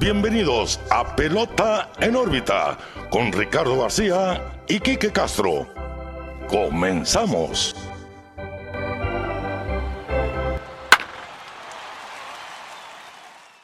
[0.00, 2.78] bienvenidos a Pelota en órbita
[3.10, 5.68] con Ricardo García y Quique Castro.
[6.48, 7.76] Comenzamos.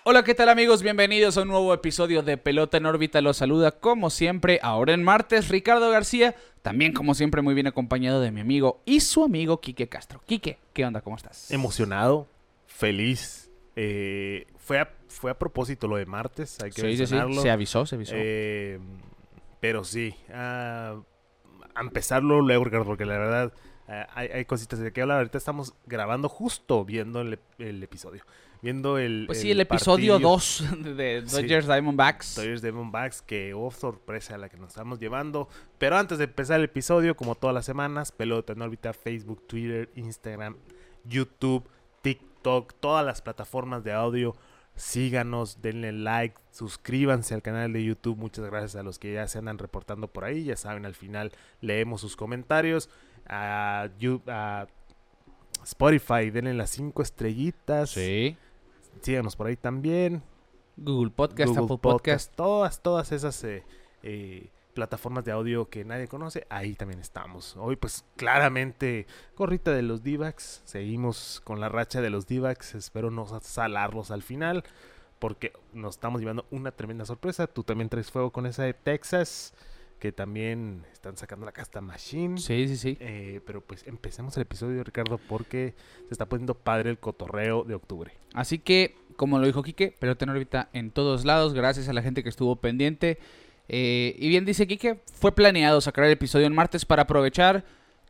[0.05, 0.83] Hola, ¿qué tal amigos?
[0.83, 3.23] Bienvenidos a un nuevo episodio de Pelota en órbita.
[3.23, 8.21] Los saluda como siempre, ahora en martes, Ricardo García, también como siempre muy bien acompañado
[8.21, 10.21] de mi amigo y su amigo Quique Castro.
[10.27, 11.01] Quique, ¿qué onda?
[11.01, 11.51] ¿Cómo estás?
[11.51, 12.29] Emocionado,
[12.67, 13.46] feliz.
[13.77, 17.43] Eh, fue, a, fue a propósito lo de martes, hay que Sí, sí, sí, mencionarlo.
[17.43, 18.15] se avisó, se avisó.
[18.17, 18.79] Eh,
[19.61, 20.97] pero sí, a,
[21.75, 23.53] a empezarlo luego, Ricardo, porque la verdad
[23.89, 25.19] eh, hay, hay cositas de que hablar.
[25.19, 28.25] Ahorita estamos grabando justo viendo el, el episodio.
[28.63, 29.25] Viendo el.
[29.27, 30.65] pues sí, el episodio partido 2
[30.97, 31.23] de.
[31.31, 32.37] Dodgers Diamondbacks.
[32.37, 35.49] Dodgers Diamondbacks, que oh, sorpresa la que nos estamos llevando.
[35.79, 39.91] Pero antes de empezar el episodio, como todas las semanas, pelota en órbita, Facebook, Twitter,
[39.95, 40.57] Instagram,
[41.05, 41.69] YouTube,
[42.47, 44.37] TikTok, todas las plataformas de audio.
[44.77, 48.17] Síganos, denle like, suscríbanse al canal de YouTube.
[48.17, 50.45] Muchas gracias a los que ya se andan reportando por ahí.
[50.45, 52.89] Ya saben, al final leemos sus comentarios.
[53.27, 53.89] A,
[55.65, 57.91] Spotify, denle las cinco estrellitas.
[57.91, 58.37] Sí.
[59.01, 60.23] Síganos por ahí también.
[60.77, 62.33] Google Podcast, Google Apple Podcast.
[62.37, 63.65] todas, todas esas eh,
[64.05, 67.57] eh, plataformas de audio que nadie conoce, ahí también estamos.
[67.57, 73.11] Hoy, pues claramente, gorrita de los D-backs, seguimos con la racha de los D-backs, espero
[73.11, 74.65] no salarlos al final,
[75.19, 77.47] porque nos estamos llevando una tremenda sorpresa.
[77.47, 79.55] Tú también traes fuego con esa de Texas,
[79.99, 82.37] que también están sacando la casta Machine.
[82.37, 82.99] Sí, sí, sí.
[83.01, 85.75] Eh, pero pues empecemos el episodio, Ricardo, porque
[86.07, 88.13] se está poniendo padre el cotorreo de octubre.
[88.35, 92.03] Así que, como lo dijo Quique, pelota en órbita en todos lados, gracias a la
[92.03, 93.19] gente que estuvo pendiente.
[93.69, 97.65] Eh, y bien dice Quique, fue planeado sacar el episodio en martes para aprovechar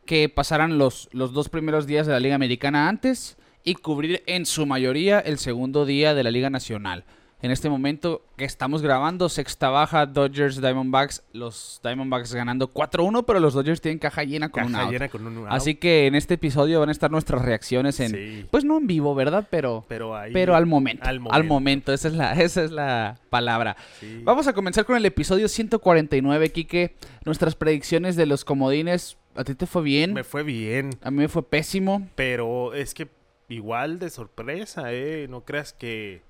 [0.05, 4.45] que pasaran los, los dos primeros días de la Liga Americana antes y cubrir en
[4.45, 7.03] su mayoría el segundo día de la Liga Nacional.
[7.39, 13.39] En este momento que estamos grabando, sexta baja, Dodgers, Diamondbacks, los Diamondbacks ganando 4-1, pero
[13.39, 14.91] los Dodgers tienen caja llena con un Caja out.
[14.91, 15.47] llena con un out.
[15.51, 18.45] Así que en este episodio van a estar nuestras reacciones en, Sí.
[18.49, 19.47] pues no en vivo, ¿verdad?
[19.51, 20.33] Pero Pero ahí.
[20.33, 21.47] pero al momento, Al al momento.
[21.53, 23.77] momento, esa es la, esa es la palabra.
[23.99, 24.21] Sí.
[24.23, 26.95] Vamos a comenzar con el episodio 149, Quique.
[27.23, 29.15] Nuestras predicciones de los comodines.
[29.35, 30.13] ¿A ti te fue bien?
[30.13, 32.07] Me fue bien, A mí me fue pésimo.
[32.15, 33.09] pero es que
[33.47, 35.27] igual de sorpresa, ¿eh?
[35.29, 36.25] No creas que.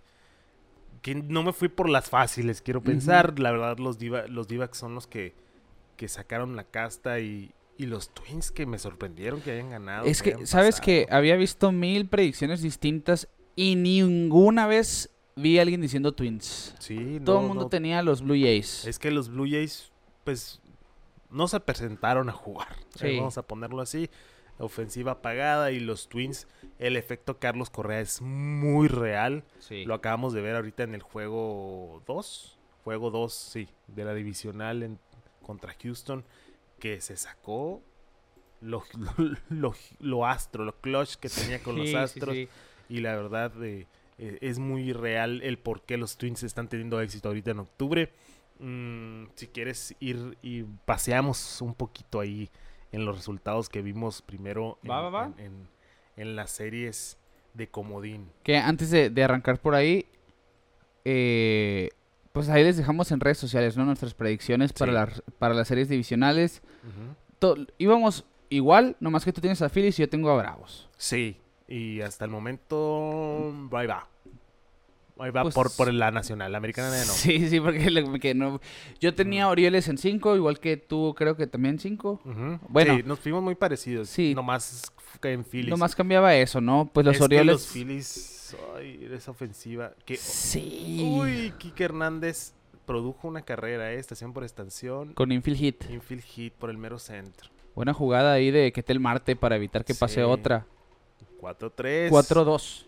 [1.07, 3.39] Que no me fui por las fáciles, quiero pensar.
[3.39, 5.33] La verdad, los, diva, los D-backs son los que,
[5.95, 10.05] que sacaron la casta y, y los Twins que me sorprendieron que hayan ganado.
[10.05, 15.79] es que, ¿sabes que Había visto mil predicciones distintas y ninguna vez vi a alguien
[15.79, 16.75] diciendo Twins.
[16.79, 17.69] Sí, Todo no, el mundo no.
[17.69, 18.85] tenía los Blue Jays.
[18.85, 19.91] Es que los Blue Jays,
[20.25, 20.59] pues,
[21.29, 22.67] no se presentaron a jugar.
[22.71, 23.17] Eh, Sí.
[23.17, 24.09] Vamos a ponerlo así.
[24.59, 26.47] Ofensiva apagada y los Twins,
[26.79, 29.43] el efecto Carlos Correa es muy real.
[29.59, 29.85] Sí.
[29.85, 32.57] Lo acabamos de ver ahorita en el juego 2.
[32.83, 34.99] Juego 2, sí, de la divisional en,
[35.43, 36.23] contra Houston.
[36.79, 37.81] Que se sacó
[38.61, 38.83] lo,
[39.17, 42.33] lo, lo- lo astro, lo clutch que tenía con Sí, los astros.
[42.35, 42.47] sí.
[42.89, 43.85] Y la verdad eh,
[44.17, 48.13] eh, es muy real el por qué los Twins están teniendo éxito ahorita en octubre.
[48.59, 52.49] Mm, si quieres ir y paseamos un poquito ahí
[52.91, 55.25] en los resultados que vimos primero en, Va, va, va.
[55.37, 55.67] en- en-
[56.17, 57.17] en las series
[57.53, 58.29] de Comodín.
[58.43, 60.05] Que antes de, de arrancar por ahí,
[61.05, 61.89] eh,
[62.31, 63.85] pues ahí les dejamos en redes sociales, ¿no?
[63.85, 66.61] Nuestras predicciones para, las, para las series divisionales.
[67.77, 70.89] Íbamos igual, nomás que tú tienes a Phillies y yo tengo a Bravos.
[70.97, 71.37] Sí,
[71.67, 74.07] y hasta el momento ahí va.
[75.19, 77.11] Ahí va Pues- por, por la nacional, la americana no.
[77.13, 78.59] Sí, sí, porque le- que no,
[78.99, 82.21] yo tenía Orioles en 5, igual que tú creo que también 5.
[82.23, 82.59] Ujú.
[82.69, 82.95] Bueno.
[82.97, 84.09] Sí, nos fuimos muy parecidos.
[84.09, 84.33] Sí.
[84.35, 84.91] Nomás
[85.21, 85.69] que en Phillies.
[85.69, 86.89] Nomás cambiaba eso, ¿no?
[86.93, 87.53] Pues los Es que Orioles...
[87.53, 89.93] los Phillies, ay, esa ofensiva.
[90.05, 91.01] Que, Sí.
[91.19, 92.53] Uy, Kike Hernández
[92.85, 95.13] produjo una carrera, eh, estación por estación.
[95.13, 95.83] Con infield hit.
[95.89, 97.49] Infield hit por el mero centro.
[97.75, 100.21] Buena jugada ahí de Ketel Marte para evitar que pase Sí.
[100.21, 100.65] otra.
[101.41, 102.09] 4-3.
[102.09, 102.86] 4-2.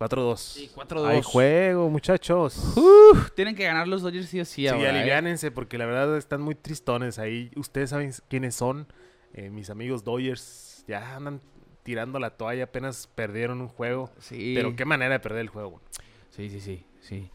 [0.00, 0.36] 4-2.
[0.38, 1.06] Sí, 4-2.
[1.06, 2.56] Hay juego, muchachos.
[2.74, 5.50] Uf, tienen que ganar los Dodgers sí o sí Sí, ahora, ¿eh?
[5.50, 7.50] porque la verdad están muy tristones ahí.
[7.54, 8.86] Ustedes saben quiénes son.
[9.34, 11.42] Eh, mis amigos Dodgers ya andan
[11.82, 12.64] tirando la toalla.
[12.64, 14.10] Apenas perdieron un juego.
[14.18, 14.54] Sí.
[14.56, 15.82] Pero qué manera de perder el juego.
[16.30, 17.30] Sí, sí, sí, sí.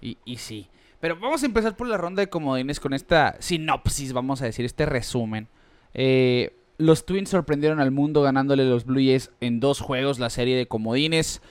[0.00, 0.70] Y, y sí.
[1.00, 4.64] Pero vamos a empezar por la ronda de comodines con esta sinopsis, vamos a decir,
[4.64, 5.48] este resumen.
[5.92, 10.56] Eh, los Twins sorprendieron al mundo ganándole los Blue Jays en dos juegos la serie
[10.56, 11.42] de comodines.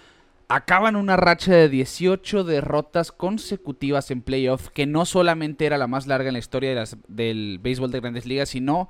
[0.48, 6.06] Acaban una racha de 18 derrotas consecutivas en playoff, que no solamente era la más
[6.08, 8.90] larga en la historia de las- del béisbol de grandes ligas, sino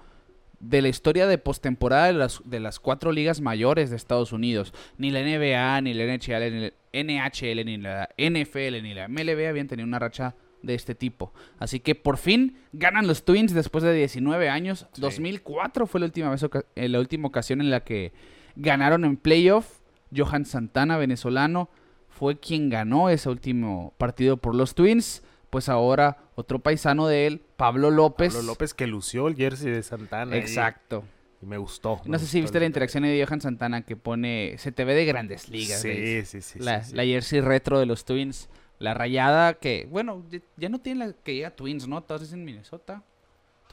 [0.59, 4.73] de la historia de postemporada de las, de las cuatro ligas mayores de Estados Unidos.
[4.97, 9.47] Ni la NBA, ni la NHL, ni la NHL, ni la NFL, ni la MLB
[9.47, 11.33] habían tenido una racha de este tipo.
[11.59, 14.87] Así que por fin ganan los Twins después de 19 años.
[15.01, 16.43] 2004 fue la última, vez,
[16.75, 18.11] eh, la última ocasión en la que
[18.55, 19.79] ganaron en playoff.
[20.15, 21.69] Johan Santana, venezolano,
[22.09, 25.23] fue quien ganó ese último partido por los Twins.
[25.49, 28.33] Pues ahora otro paisano de él, Pablo López.
[28.33, 30.35] Pablo López que lució el jersey de Santana.
[30.35, 31.03] Exacto.
[31.41, 32.01] Y, me gustó.
[32.05, 35.05] No sé si viste la interacción de Johan Santana que pone, se te ve de
[35.05, 35.81] grandes ligas.
[35.81, 38.49] Sí, sí, sí, la, la jersey retro de los Twins.
[38.79, 40.25] La rayada que, bueno,
[40.57, 42.01] ya no tiene la que llega Twins, ¿no?
[42.03, 43.03] Todas en Minnesota.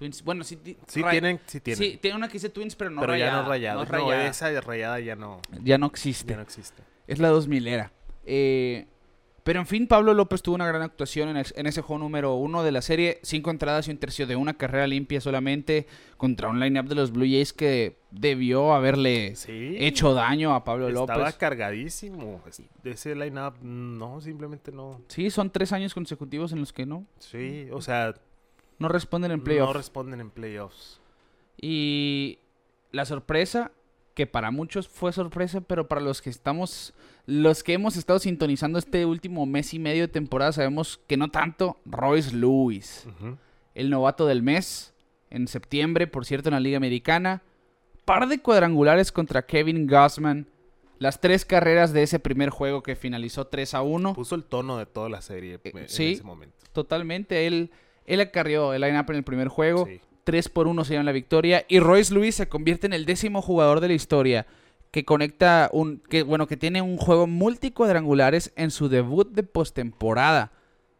[0.02, 0.58] Twins, bueno, sí,
[0.88, 1.78] sí tienen, sí tienen.
[1.78, 3.30] Sí, tiene una que dice Twins, pero no pero rayada.
[3.30, 3.74] ya no rayada.
[3.76, 4.26] No, rayada.
[4.26, 5.40] esa rayada ya no.
[5.62, 6.32] Ya no existe.
[6.32, 6.82] Ya no existe.
[7.06, 7.92] Es la 2000 era.
[8.26, 8.86] Eh,
[9.44, 12.64] pero en fin, Pablo López tuvo una gran actuación en, en, ese juego número uno
[12.64, 13.20] de la serie.
[13.22, 17.12] Cinco entradas y un tercio de una carrera limpia solamente contra un lineup de los
[17.12, 21.16] Blue Jays que debió haberle sí, hecho daño a Pablo estaba López.
[21.16, 22.42] Estaba cargadísimo.
[22.82, 25.00] De ese lineup, no, simplemente no.
[25.06, 27.06] Sí, son tres años consecutivos en los que no.
[27.20, 28.14] Sí, o sea.
[28.82, 29.68] No responden en playoffs.
[29.68, 31.00] No responden en playoffs.
[31.60, 32.38] Y
[32.90, 33.72] la sorpresa,
[34.14, 36.92] que para muchos fue sorpresa, pero para los que estamos
[37.24, 41.30] los que hemos estado sintonizando este último mes y medio de temporada sabemos que no
[41.30, 41.78] tanto.
[41.86, 43.36] Royce Lewis, Uh -huh.
[43.74, 44.92] el novato del mes,
[45.30, 47.42] en septiembre, por cierto, en la Liga Americana.
[48.04, 50.48] Par de cuadrangulares contra Kevin Gossman.
[50.98, 54.14] Las tres carreras de ese primer juego que finalizó 3 a 1.
[54.14, 56.12] Puso el tono de toda la serie Eh, en sí.
[56.14, 56.56] ese momento.
[56.72, 57.46] Totalmente.
[57.46, 57.70] Él,
[58.06, 59.86] él acarrió el line-up en el primer juego.
[59.86, 60.00] Sí.
[60.24, 61.64] 3 por 1 se llevan la victoria.
[61.68, 64.46] Y Royce Lewis se convierte en el décimo jugador de la historia
[64.92, 66.00] que conecta un.
[66.08, 70.52] que bueno, que tiene un juego multicuadrangulares en su debut de postemporada.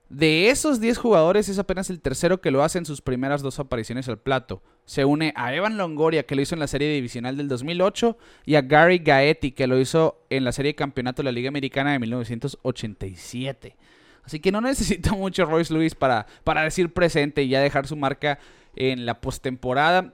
[0.09, 3.59] De esos 10 jugadores es apenas el tercero que lo hace en sus primeras dos
[3.59, 4.63] apariciones al plato.
[4.85, 8.57] Se une a Evan Longoria, que lo hizo en la serie divisional del 2008, y
[8.57, 11.93] a Gary Gaetti, que lo hizo en la serie de campeonato de la Liga Americana
[11.93, 13.77] de 1987.
[14.25, 17.97] Así que no necesita mucho Royce Lewis para, para decir presente y ya dejar su
[17.97, 18.39] marca
[18.77, 20.13] en la postemporada.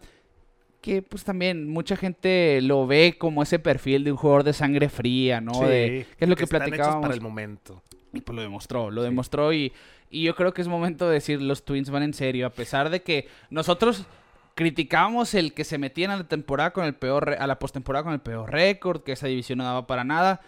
[0.80, 4.88] Que pues también mucha gente lo ve como ese perfil de un jugador de sangre
[4.88, 5.54] fría, ¿no?
[5.54, 7.02] Sí, de, ¿Qué es lo que, hechos platicábamos?
[7.02, 7.82] para el momento.
[8.12, 9.08] Y pues lo demostró, lo Sí.
[9.08, 9.72] demostró y,
[10.08, 12.90] y yo creo que es momento de decir los Twins van en serio, a pesar
[12.90, 14.06] de que nosotros
[14.54, 18.12] criticábamos el que se metían a la temporada con el peor, a la postemporada con
[18.12, 20.40] el peor récord, que esa división no daba para nada.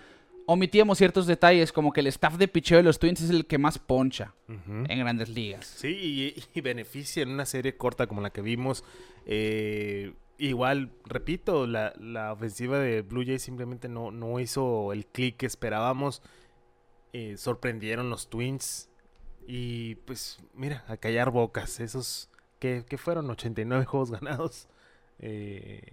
[0.52, 3.56] Omitíamos ciertos detalles, como que el staff de picheo de los Twins es el que
[3.56, 5.64] más poncha en grandes ligas.
[5.64, 8.82] Sí, y, y beneficia en una serie corta como la que vimos.
[9.26, 15.37] Eh, igual, repito, la, la ofensiva de Blue Jays simplemente no, no hizo el clic
[15.37, 16.20] que esperábamos.
[17.12, 18.88] Eh, sorprendieron los Twins.
[19.47, 21.79] Y pues, mira, a callar bocas.
[21.79, 24.67] Esos que, que fueron 89 juegos ganados.
[25.20, 25.93] Eh,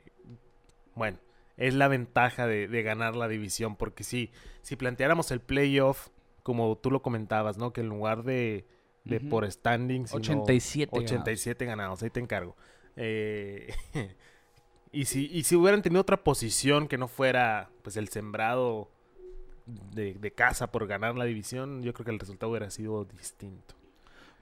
[0.95, 1.19] bueno,
[1.57, 3.75] es la ventaja de, de ganar la división.
[3.75, 4.31] Porque sí,
[4.62, 6.09] si planteáramos el playoff,
[6.44, 7.74] como tú lo comentabas, ¿no?
[7.74, 8.65] Que en lugar de,
[9.04, 11.12] de por standing, sino 87 ganados.
[11.12, 12.04] 87 ganados.
[12.04, 12.56] Ahí te encargo.
[12.95, 13.74] Eh,
[14.92, 18.89] y, si, y si hubieran tenido otra posición que no fuera pues el sembrado
[19.65, 23.75] de, de casa por ganar la división, yo creo que el resultado hubiera sido distinto.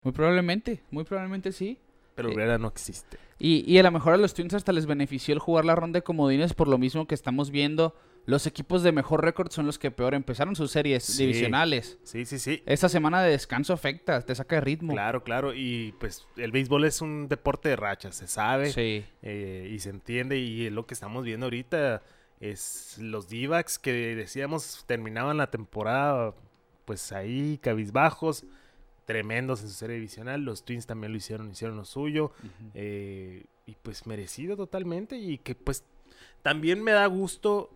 [0.04, 1.80] Muy probablemente, muy probablemente sí.
[2.16, 3.18] Pero Eh, hubiera no existe.
[3.38, 5.98] Y, y a lo mejor a los Twins hasta les benefició el jugar la ronda
[6.00, 7.94] de comodines por lo mismo que estamos viendo.
[8.26, 11.24] Los equipos de mejor récord son los que peor empezaron sus series Sí.
[11.28, 12.00] divisionales.
[12.04, 12.64] Sí, sí, sí.
[12.66, 14.94] Esta semana de descanso afecta, te saca de ritmo.
[14.94, 15.54] Claro, claro.
[15.54, 18.72] Y pues el béisbol es un deporte de rachas, se sabe.
[18.72, 19.06] Sí.
[19.22, 20.38] eh, y se entiende.
[20.40, 22.02] Y lo que estamos viendo ahorita
[22.40, 23.48] es los d
[23.81, 26.34] que decíamos terminaban la temporada
[26.86, 28.45] pues ahí cabizbajos,
[29.06, 30.42] tremendos en su serie divisional.
[30.42, 32.31] Los Twins también lo hicieron, hicieron lo suyo.
[32.74, 35.18] eh, y pues merecido totalmente.
[35.18, 35.83] Y que pues
[36.42, 37.69] también me da gusto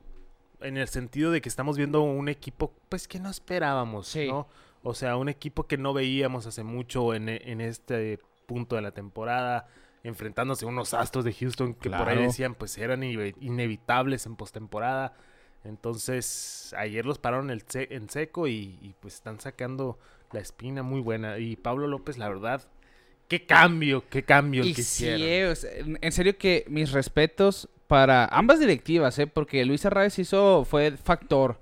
[0.62, 4.28] en el sentido de que estamos viendo un equipo pues que no esperábamos, Sí.
[4.28, 4.48] ¿no?
[4.84, 8.92] O sea, un equipo que no veíamos hace mucho en, en este punto de la
[8.92, 9.68] temporada,
[10.04, 15.16] enfrentándose a unos astros de Houston que por ahí decían pues eran inevitables en postemporada.
[15.66, 20.00] Entonces, ayer los pararon el en seco y, y, pues están sacando
[20.32, 21.38] la espina muy buena.
[21.40, 22.68] Y Pablo López, la verdad,
[23.28, 25.22] qué cambio, qué cambio Y que sí, hicieron.
[25.28, 25.72] eh, o sea,
[26.02, 29.28] en serio que mis respetos para ambas directivas, ¿eh?
[29.28, 31.60] porque Luis Arraez hizo, fue factor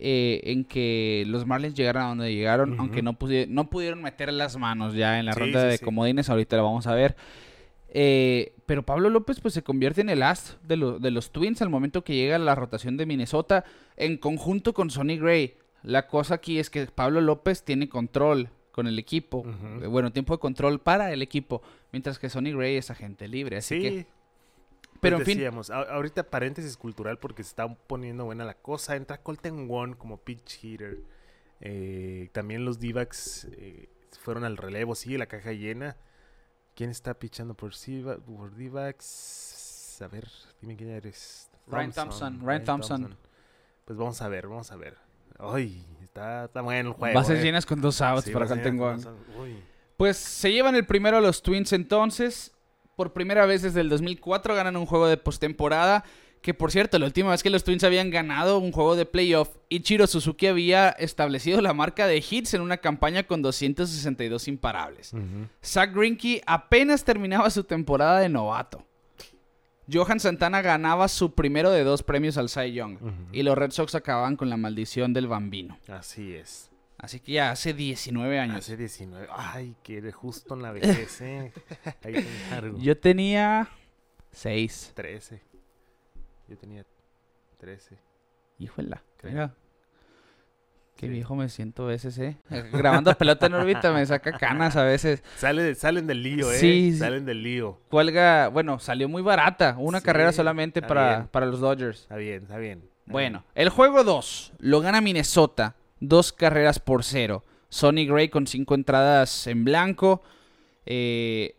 [0.00, 4.32] eh, en que los Marlins llegaran a donde llegaron, aunque no, pudi- no pudieron meter
[4.32, 7.16] las manos ya en la Sí, ronda sí, de comodines, ahorita lo vamos a ver.
[7.90, 11.62] Eh, pero Pablo López pues se convierte en el as de, lo- de los Twins
[11.62, 13.64] al momento que llega la rotación de Minnesota
[13.96, 15.54] en conjunto con Sonny Gray.
[15.82, 19.44] La cosa aquí es que Pablo López tiene control con el equipo,
[19.82, 23.56] eh, bueno, tiempo de control para el equipo, mientras que Sonny Gray es agente libre,
[23.56, 24.06] así Sí, que
[25.00, 28.54] Pero Pues en fin, decíamos, a- ahorita paréntesis cultural porque se está poniendo buena la
[28.54, 28.96] cosa.
[28.96, 31.02] Entra Colton Wong como pitch hitter.
[31.60, 33.88] Eh, también los D-backs eh,
[34.20, 34.96] fueron al relevo.
[34.96, 35.96] Sigue la caja llena.
[36.74, 40.02] ¿Quién está pitchando por, Siva- por D-backs?
[40.02, 40.28] A ver,
[40.60, 41.48] dime quién eres.
[41.68, 43.16] Ryan Thompson, Ryan Thompson.
[43.84, 44.96] Pues vamos a ver, vamos a ver.
[45.38, 47.14] Ay, está, está bueno el juego.
[47.14, 47.42] bases eh.
[47.42, 49.08] llenas con dos outs Sí, para dos-
[49.40, 49.56] uy.
[49.96, 52.52] Pues se llevan el primero los Twins entonces.
[52.96, 56.04] Por primera vez desde el 2004 ganan un juego de postemporada.
[56.42, 59.56] Que por cierto, la última vez que los Twins habían ganado un juego de playoff,
[59.68, 65.12] Ichiro Suzuki había establecido la marca de hits en una campaña con 262 imparables.
[65.12, 65.48] Ujú.
[65.64, 68.84] Zach Greinke apenas terminaba su temporada de novato.
[69.90, 72.98] Johan Santana ganaba su primero de dos premios al Cy Young.
[73.32, 75.78] Y los Red Sox acababan con la maldición del bambino.
[75.88, 76.70] Así es.
[76.98, 78.56] Así que ya hace 19 años.
[78.56, 79.28] Hace 19.
[79.30, 81.52] Ay, que eres justo en la vejez, ¿eh?
[82.04, 82.72] Ahí te.
[82.78, 83.68] Yo tenía
[84.32, 84.92] 6.
[84.94, 85.42] 13.
[86.48, 86.84] Yo tenía
[87.58, 87.98] 13.
[88.58, 89.02] Híjola.
[89.16, 89.54] Creo.
[90.98, 91.12] Qué Sí.
[91.12, 92.36] viejo me siento a veces, ¿eh?
[92.72, 95.22] Grabando pelota en órbita me saca canas a veces.
[95.36, 96.56] Sale, salen del lío, ¿eh?
[96.58, 96.92] Sí.
[96.98, 97.78] Salen del lío.
[97.88, 99.76] Cuelga, bueno, salió muy barata.
[99.78, 101.28] Una Sí, carrera solamente para, bien.
[101.28, 102.00] para los Dodgers.
[102.00, 102.78] Está bien, está bien.
[102.80, 107.44] está Bueno, el juego 2 lo gana Minnesota, dos carreras por cero.
[107.68, 110.20] Sonny Gray con cinco entradas en blanco.
[110.84, 111.54] eh,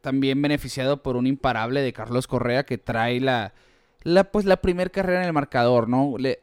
[0.00, 3.52] también beneficiado por un imparable de Carlos Correa que trae la,
[4.02, 6.14] la pues la primer carrera en el marcador, ¿no?
[6.18, 6.38] De,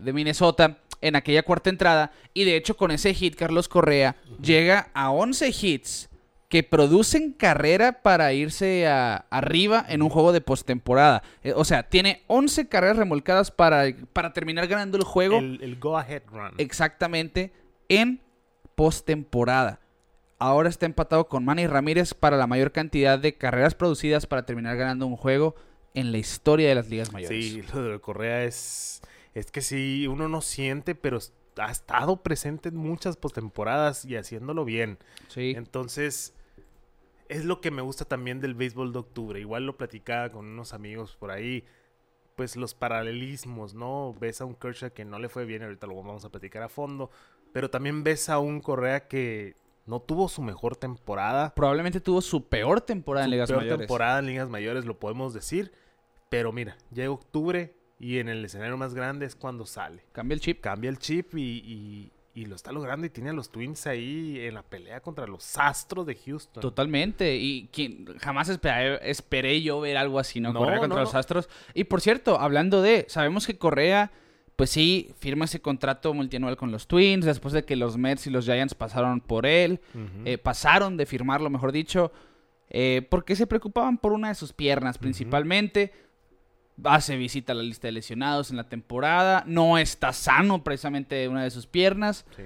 [0.00, 2.12] de Minnesota en aquella cuarta entrada.
[2.34, 6.08] Y de hecho con ese hit Carlos Correa llega a 11 hits
[6.48, 11.22] que producen carrera para irse a- arriba en un juego de postemporada.
[11.44, 15.78] Eh, o sea, tiene 11 carreras remolcadas para, para terminar ganando el juego El, el
[15.78, 16.52] go ahead run.
[16.58, 17.52] exactamente
[17.88, 18.20] en
[18.74, 19.78] postemporada.
[20.40, 24.76] Ahora está empatado con Manny Ramírez para la mayor cantidad de carreras producidas para terminar
[24.76, 25.54] ganando un juego
[25.94, 27.44] en la historia de las ligas mayores.
[27.44, 29.02] Sí, lo de Correa es.
[29.40, 31.18] Es que sí, uno no siente, pero
[31.56, 34.98] ha estado presente en muchas postemporadas y haciéndolo bien.
[35.28, 35.54] Sí.
[35.56, 36.34] Entonces,
[37.30, 39.40] es lo que me gusta también del béisbol de octubre.
[39.40, 41.64] Igual lo platicaba con unos amigos por ahí.
[42.36, 44.14] Pues los paralelismos, ¿no?
[44.20, 46.68] Ves a un Kershaw que no le fue bien, ahorita lo vamos a platicar a
[46.68, 47.10] fondo.
[47.54, 49.56] Pero también ves a un Correa que
[49.86, 51.54] no tuvo su mejor temporada.
[51.54, 53.78] Probablemente tuvo su peor temporada en Su ligas peor mayores.
[53.78, 55.72] temporada en ligas mayores, lo podemos decir.
[56.28, 60.02] Pero mira, llega octubre y en el escenario más grande es cuando sale.
[60.12, 60.60] Cambia el chip.
[60.60, 64.38] Cambia el chip y, y- y lo está logrando y tiene a los Twins ahí
[64.40, 66.60] en la pelea contra los Astros de Houston.
[66.60, 67.36] Totalmente.
[67.36, 70.52] Y quien, jamás esperé, esperé yo ver algo así, ¿no?
[70.52, 71.18] No, Correa contra no, los no.
[71.18, 71.48] Astros.
[71.74, 74.12] Y por cierto, hablando de, sabemos que Correa,
[74.54, 78.30] pues sí, firma ese contrato multianual con los Twins, después de que los Mets y
[78.30, 79.80] los Giants pasaron por él,
[80.24, 82.12] eh, pasaron de firmarlo, mejor dicho,
[82.70, 85.92] eh, porque se preocupaban por una de sus piernas principalmente.
[86.84, 89.44] Hace visita a la lista de lesionados en la temporada.
[89.46, 92.24] No está sano precisamente de una de sus piernas.
[92.36, 92.44] Sí.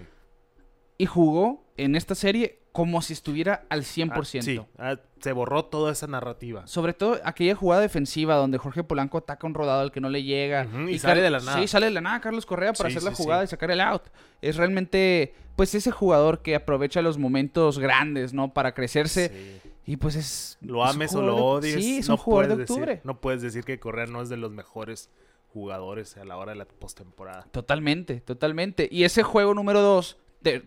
[0.99, 4.11] Y jugó en esta serie como si estuviera al 100%.
[4.17, 6.67] Ah, sí, ah, se borró toda esa narrativa.
[6.67, 10.25] Sobre todo aquella jugada defensiva donde Jorge Polanco ataca un rodado al que no le
[10.25, 10.67] llega.
[10.89, 11.61] Y sale Car- de la nada.
[11.61, 13.71] Sí, sale de la nada Carlos Correa para Sí, hacer la sí, jugada y sacar
[13.71, 14.03] el out.
[14.43, 18.53] Es realmente, pues, ese jugador que aprovecha los momentos grandes, ¿no?
[18.53, 19.29] Para crecerse.
[19.63, 19.71] Sí.
[19.87, 20.59] Y pues es.
[20.61, 21.85] Lo es ames o jugador lo de- odies.
[21.85, 23.01] Sí, es no un jugador de puedes decir- octubre.
[23.05, 25.11] no puedes decir que Correa no es de los mejores
[25.53, 27.47] jugadores a la hora de la postemporada.
[27.53, 28.89] Totalmente, totalmente.
[28.91, 30.17] Y ese juego número 2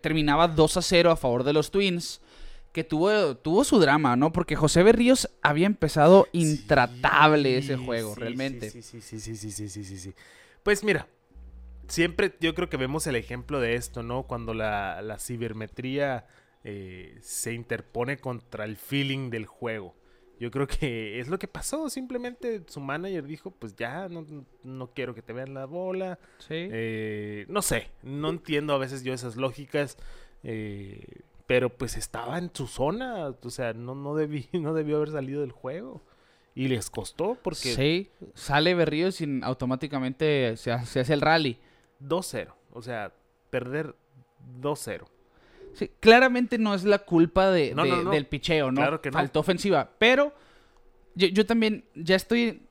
[0.01, 2.21] terminaba 2 a 0 a favor de los Twins.
[2.73, 4.31] Que tuvo, tuvo su drama, ¿no?
[4.31, 8.69] Porque José Berríos había empezado intratable ese juego, sí, realmente.
[8.69, 10.13] Sí, sí, sí, sí, sí, sí, sí, sí, sí.
[10.61, 11.07] Pues mira,
[11.87, 14.23] siempre yo creo que vemos el ejemplo de esto, ¿no?
[14.23, 16.27] Cuando la, la cibermetría
[16.63, 19.95] eh, se interpone contra el feeling del juego.
[20.39, 21.89] Yo creo que es lo que pasó.
[21.89, 24.25] Simplemente su manager dijo, pues ya, no,
[24.63, 26.19] no quiero que te vean la bola.
[26.39, 26.67] Sí.
[26.71, 29.97] Eh, no sé, no entiendo a veces yo esas lógicas.
[30.43, 33.29] eh, pero pues estaba en su zona.
[33.41, 36.03] O sea, no, no, debí, no debió haber salido del juego.
[36.53, 41.59] Y les costó porque Sí, sale Berríos y automáticamente se hace el rally.
[42.01, 42.53] 2-0.
[42.73, 43.13] O sea,
[43.49, 43.95] perder
[44.59, 45.05] 2-0.
[45.77, 48.11] Sí, claramente no es la culpa de, No, de- no, no.
[48.11, 48.81] del picheo, ¿no?
[48.81, 49.13] Claro que no.
[49.17, 49.89] Faltó ofensiva.
[49.99, 50.33] Pero
[51.15, 52.63] yo, yo también ya estoy.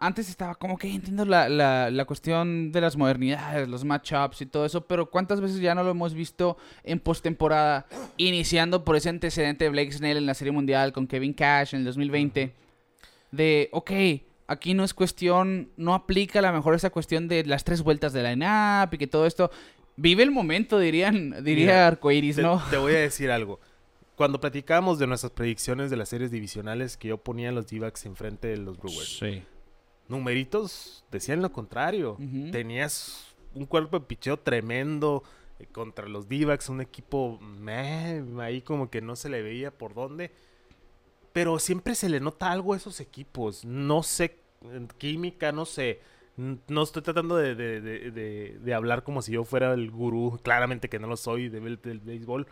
[0.00, 4.46] Antes estaba como que entiendo la, la, la cuestión de las modernidades, los matchups y
[4.46, 7.86] todo eso, pero ¿cuántas veces ya no lo hemos visto en postemporada?
[8.16, 11.80] Iniciando por ese antecedente de Blake Snell en la Serie Mundial con Kevin Cash en
[11.80, 12.54] el 2020.
[13.32, 13.90] De, ok,
[14.46, 18.12] aquí no es cuestión, no aplica a lo mejor esa cuestión de las tres vueltas
[18.12, 19.50] de la line-up y que todo esto.
[20.00, 22.62] Vive el momento, dirían, diría Mira, Arcoiris, Te, ¿no?
[22.70, 23.58] te voy a decir algo.
[24.14, 28.06] cuando platicábamos de nuestras predicciones de las series divisionales que yo ponía a los D-backs
[28.06, 29.42] enfrente de los Brewers, Sí.
[30.08, 32.16] numeritos decían lo contrario.
[32.52, 35.22] Tenías un cuerpo de picheo tremendo
[35.58, 39.94] eh, contra los D-backs, un equipo meh, ahí como que no se le veía por
[39.94, 40.30] dónde.
[41.32, 43.64] Pero siempre se le nota algo a esos equipos.
[43.64, 46.00] No sé, en química, no sé.
[46.68, 50.38] No estoy tratando de, de- de- de- hablar como si yo fuera el gurú.
[50.42, 52.46] Claramente que no lo soy del, del béisbol.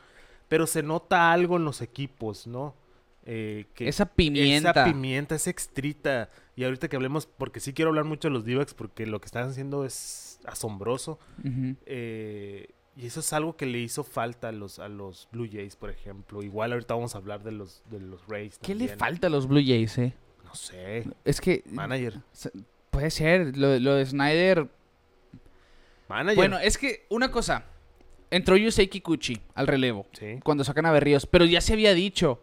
[0.49, 2.75] Pero se nota algo en los equipos, ¿no?
[3.25, 4.71] Eh, que Esa pimienta.
[4.71, 6.31] esa pimienta, esa extrita.
[6.55, 9.27] Y ahorita que hablemos, porque sí quiero hablar mucho de los d porque lo que
[9.27, 11.19] están haciendo es asombroso.
[11.87, 15.77] Eh, y eso es algo que le hizo falta a los, a los Blue Jays,
[15.77, 16.43] por ejemplo.
[16.43, 18.59] Igual ahorita vamos a hablar de los, de los Rays.
[18.63, 20.15] ¿Qué le falta a los Blue Jays, eh?
[20.45, 21.05] No sé.
[21.25, 22.21] Es que Manager.
[22.97, 23.57] Puede ser.
[23.57, 24.67] Lo, lo de Snyder.
[26.09, 26.37] Manager.
[26.37, 27.65] Bueno, es que una cosa.
[28.31, 30.07] Entró Yusei Kikuchi al relevo.
[30.13, 30.41] sí.
[30.43, 31.27] cuando sacan a Berríos.
[31.27, 32.41] Pero ya se había dicho,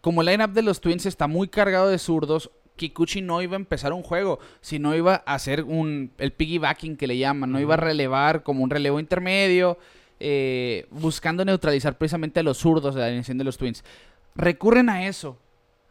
[0.00, 3.56] como el lineup de los Twins está muy cargado de zurdos, Kikuchi no iba a
[3.60, 7.74] empezar un juego, sino iba a hacer un, el piggybacking que le llaman, no iba
[7.74, 9.78] a relevar como un relevo intermedio,
[10.20, 13.84] eh, buscando neutralizar precisamente a los zurdos de la alineación de los Twins.
[14.34, 15.38] Recurren a eso.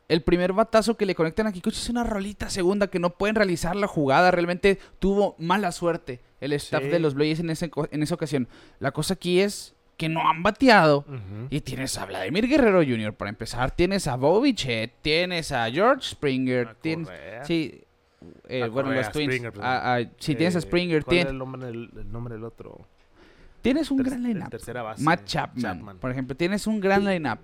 [0.07, 3.35] El primer batazo que le conectan a Kikuchi es una rolita segunda que no pueden
[3.35, 4.31] realizar la jugada.
[4.31, 6.89] Realmente tuvo mala suerte el staff Sí.
[6.89, 8.47] de los Blues en, ese en esa ocasión.
[8.79, 11.03] La cosa aquí es que no han bateado.
[11.49, 13.13] Y tienes a Vladimir Guerrero Jr.
[13.15, 13.71] para empezar.
[13.71, 14.93] Tienes a Bobichet.
[15.01, 16.67] Tienes a George Springer.
[16.69, 17.09] A Tienes,
[17.43, 17.81] sí.
[18.47, 19.27] eh, A bueno, Correa, los Twins.
[19.33, 19.67] Springer, perdón.
[19.67, 21.03] A- a- sí, tienes a Eh, Springer.
[21.03, 22.79] ¿cuál era tien- el nombre del, el nombre del otro?
[23.61, 24.49] tienes un Ter- gran el lineup.
[24.51, 25.03] tercera base.
[25.03, 25.97] Matt Chapman, Chapman.
[25.97, 26.37] por ejemplo.
[26.37, 27.39] Tienes un gran lineup.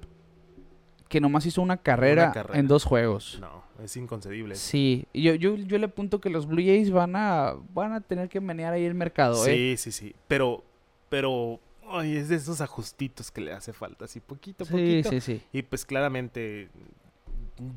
[1.10, 2.60] Que nomás hizo una carrera, carrera.
[2.60, 3.38] en dos juegos.
[3.40, 4.56] No, es inconcebible.
[4.56, 8.30] Sí, yo, yo, yo le apunto que los Blue Jays van a, van a tener
[8.30, 9.76] que menear ahí el mercado, ¿eh?
[9.78, 10.16] Sí, sí, sí.
[10.28, 10.64] Pero,
[11.10, 15.10] pero, ay, es de esos ajustitos que le hace falta, así poquito a Sí, poquito.
[15.12, 15.42] sí, sí.
[15.52, 16.70] Y pues claramente,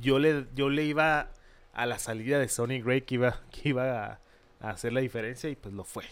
[0.00, 1.30] yo le, yo le iba
[1.74, 4.20] a la salida de Sonny Gray que iba, que iba a,
[4.60, 6.04] a hacer la diferencia y pues lo fue.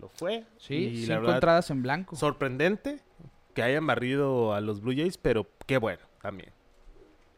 [0.00, 0.44] Lo fue.
[0.56, 2.16] Sí, y cinco verdad, entradas en blanco.
[2.16, 3.00] sorprendente
[3.52, 6.52] que hayan barrido a los Blue Jays, pero qué bueno también.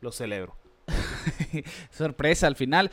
[0.03, 0.55] Lo celebro.
[1.91, 2.91] Sorpresa al final.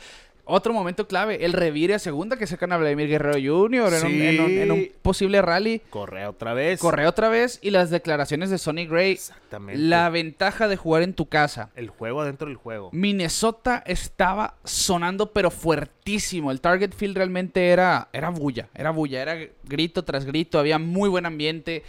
[0.52, 3.92] Otro momento clave, el revire a segunda que sacan a Vladimir Guerrero Jr.
[3.94, 4.26] en, un, Sí.
[4.26, 5.80] en un- en un posible rally.
[5.90, 6.80] Correa otra vez.
[6.80, 9.12] Corre otra vez y las declaraciones de Sonny Gray.
[9.12, 9.80] Exactamente.
[9.80, 11.70] La ventaja de jugar en tu casa.
[11.76, 12.90] El juego adentro del juego.
[12.92, 16.50] Minnesota estaba sonando pero fuertísimo.
[16.50, 21.08] El target field realmente era, era bulla, era bulla, era grito tras grito, había muy
[21.08, 21.84] buen ambiente.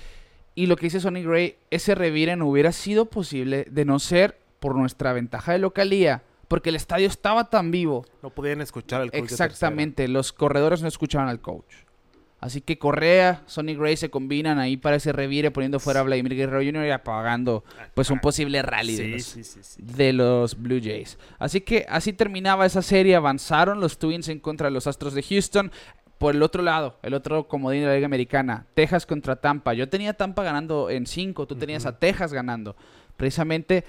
[0.53, 4.37] Y lo que dice Sonny Gray, ese revire no hubiera sido posible de no ser
[4.61, 6.23] por nuestra ventaja de localía.
[6.47, 8.05] Porque el estadio estaba tan vivo.
[8.21, 9.25] No podían escuchar al coach de.
[9.25, 11.73] Exactamente, los corredores no escuchaban al coach.
[12.41, 16.35] Así que Correa, Sonny Gray se combinan ahí para ese revire poniendo fuera a Vladimir
[16.35, 16.87] Guerrero Jr.
[16.87, 19.81] y apagando pues un posible rally de los, sí, sí, sí.
[19.81, 21.19] de los Blue Jays.
[21.37, 25.21] Así que así terminaba esa serie, avanzaron los Twins en contra de los Astros de
[25.21, 25.71] Houston.
[26.17, 29.73] Por el otro lado, el otro comodín de la Liga Americana, Texas contra Tampa.
[29.73, 31.99] Yo tenía a Tampa ganando en 5, tú tenías a.
[31.99, 32.75] Texas ganando.
[33.17, 33.85] Precisamente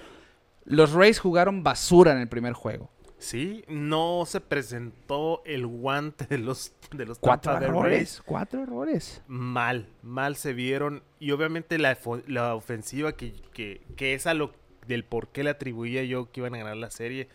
[0.64, 2.90] los Rays jugaron basura en el primer juego.
[3.18, 8.22] Sí, no se presentó el guante de los de los Cuatro Tampa errores, Rays.
[8.27, 9.22] cuatro errores.
[9.29, 11.03] Mal, mal se vieron.
[11.20, 11.96] Y obviamente la,
[12.27, 14.53] la ofensiva que, que, que es a lo
[14.88, 17.29] del por qué le atribuía yo que iban a ganar la serie,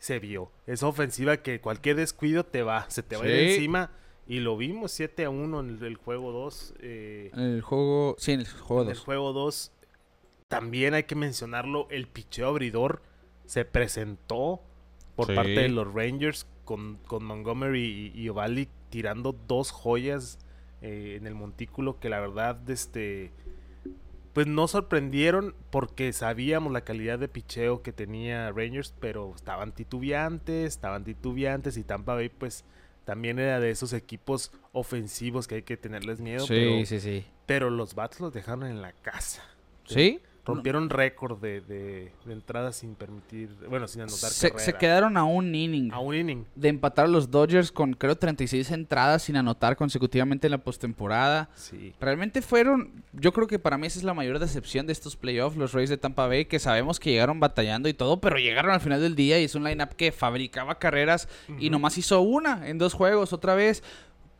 [0.00, 0.50] se vio.
[0.66, 3.92] Esa ofensiva que cualquier descuido te va, se te va a ir encima.
[4.26, 6.74] Y lo vimos 7 a 1 en el, el juego 2.
[6.80, 9.04] eh, En el juego, sí, en el juego en el 2.
[9.04, 9.72] juego 2
[10.50, 13.00] también hay que mencionarlo, el picheo abridor
[13.46, 14.60] se presentó
[15.16, 15.34] por Sí.
[15.34, 20.38] parte de los Rangers con, con Montgomery y, y Ovaldi tirando dos joyas
[20.82, 23.30] eh, en el montículo que la verdad este
[24.32, 30.66] pues no sorprendieron porque sabíamos la calidad de picheo que tenía Rangers, pero estaban titubeantes,
[30.74, 32.64] estaban titubeantes y Tampa Bay pues
[33.04, 37.24] también era de esos equipos ofensivos que hay que tenerles miedo, pero, sí, sí.
[37.46, 39.42] pero los Bats los dejaron en la casa.
[39.84, 40.20] ¿Sí?
[40.54, 44.64] Rompieron récord de, de, de entradas sin permitir, bueno, sin anotar Se, carrera.
[44.64, 46.44] se quedaron a un inning a un inning.
[46.54, 51.48] de empatar a los Dodgers con creo 36 entradas sin anotar consecutivamente en la postemporada.
[51.54, 51.94] Sí.
[52.00, 55.56] Realmente fueron, yo creo que para mí esa es la mayor decepción de estos playoffs,
[55.56, 58.80] los Rays de Tampa Bay, que sabemos que llegaron batallando y todo, pero llegaron al
[58.80, 61.70] final del día y es un lineup que fabricaba carreras y Ujú.
[61.72, 63.82] nomás hizo una en dos juegos otra vez.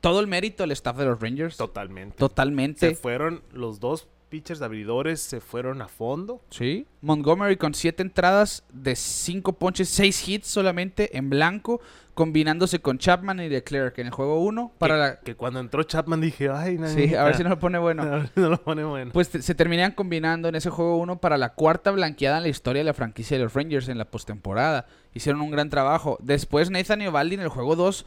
[0.01, 1.59] Todo el mérito al staff de los Rangers.
[1.59, 2.17] Totalmente.
[2.17, 2.89] Totalmente.
[2.89, 6.41] Se fueron los dos pitchers abridores se fueron a fondo.
[6.51, 6.87] Sí.
[7.03, 11.81] Montgomery con siete entradas de cinco ponches, seis hits solamente en blanco,
[12.15, 15.21] combinándose con Chapman y Leclerc en el juego 1 para que, la...
[15.21, 18.05] que cuando entró Chapman dije, ay, Sí, a ver si no lo pone bueno.
[18.05, 19.11] no, no lo pone bueno.
[19.13, 22.81] Pues se terminan combinando en ese juego 1 para la cuarta blanqueada en la historia
[22.81, 24.87] de la franquicia de los Rangers en la postemporada.
[25.13, 26.19] Hicieron un gran trabajo.
[26.23, 28.07] Después Nathan Eovaldi en el juego 2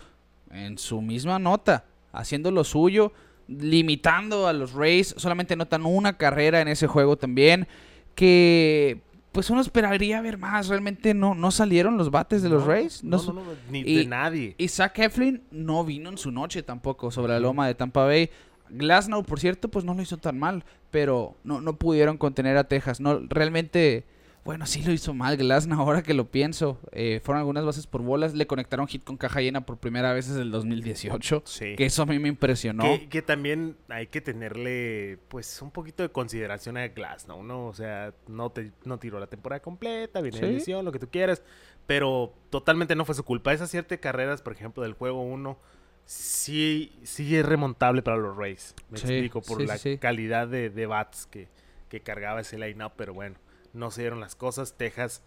[0.51, 3.11] en su misma nota, haciendo lo suyo,
[3.47, 5.13] limitando a los Rays.
[5.17, 7.67] Solamente notan una carrera en ese juego también.
[8.15, 9.01] Que
[9.31, 10.67] pues uno esperaría ver más.
[10.67, 13.03] Realmente no, no salieron los bates de los No, Rays.
[13.03, 14.55] No, no, no, ni y- de nadie.
[14.57, 18.29] y Zach Eflin no vino en su noche tampoco sobre la loma de Tampa Bay.
[18.69, 22.63] Glasnow, por cierto, pues no lo hizo tan mal, pero no, no pudieron contener a
[22.67, 22.99] Texas.
[22.99, 24.05] No, realmente,
[24.45, 26.79] bueno, sí lo hizo mal Glasnow, ahora que lo pienso.
[26.91, 30.27] Eh, fueron algunas bases por bolas, le conectaron hit con caja llena por primera vez
[30.27, 31.43] desde el 2018.
[31.45, 31.75] Sí.
[31.77, 32.83] Que eso a mí me impresionó.
[32.83, 37.67] Que, que también hay que tenerle, pues, un poquito de consideración a Glass, ¿no?
[37.67, 40.45] O sea, no, te, no tiró la temporada completa, viene Sí.
[40.45, 41.41] de lesión, lo que tú quieras,
[41.87, 43.53] pero totalmente no fue su culpa.
[43.53, 45.57] Esas siete carreras, por ejemplo, del juego 1,
[46.05, 48.75] sí, sí es remontable para los Rays.
[48.89, 51.47] Me Sí, explico, por sí, la calidad de, de bats que,
[51.89, 53.35] que cargaba ese line-up, pero bueno,
[53.73, 54.75] no se dieron las cosas.
[54.77, 55.21] Texas,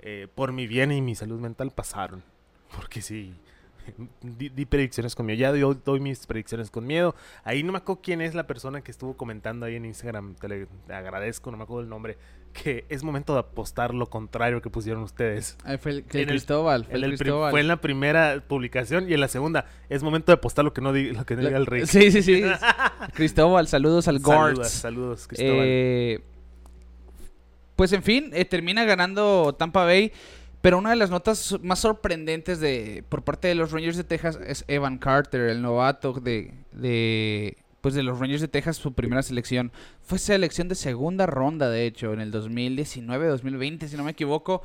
[0.00, 2.22] eh, por mi bien y mi salud mental, pasaron.
[2.76, 3.32] Porque sí,
[4.20, 5.38] di, di predicciones con miedo.
[5.38, 7.14] Ya doy, doy mis predicciones con miedo.
[7.44, 10.34] Ahí no me acuerdo quién es la persona que estuvo comentando ahí en Instagram.
[10.34, 12.18] Te, le, te agradezco, no me acuerdo el nombre.
[12.52, 15.56] Que es momento de apostar lo contrario que pusieron ustedes.
[15.64, 16.84] Ahí fue el, que en el- Cristóbal.
[16.84, 17.50] Fue En el el prim- Cristóbal.
[17.50, 20.80] fue en la primera publicación y en la segunda es momento de apostar lo que
[20.80, 21.86] no diga, lo que no diga el rey.
[21.86, 22.42] Sí, sí, sí.
[23.14, 24.70] Cristóbal, saludos al Saludos, Gords.
[24.70, 25.54] saludos, Cristóbal.
[25.62, 26.20] Eh,
[27.78, 30.10] pues en fin, eh, termina ganando Tampa Bay.
[30.60, 34.36] Pero una de las notas más sorprendentes de por parte de los Rangers de Texas
[34.44, 39.22] es Evan Carter, el novato de, de pues de los Rangers de Texas, su primera
[39.22, 39.70] selección.
[40.02, 44.62] Fue selección de segunda ronda, de hecho, en el 2019-2020, si no me equivoco.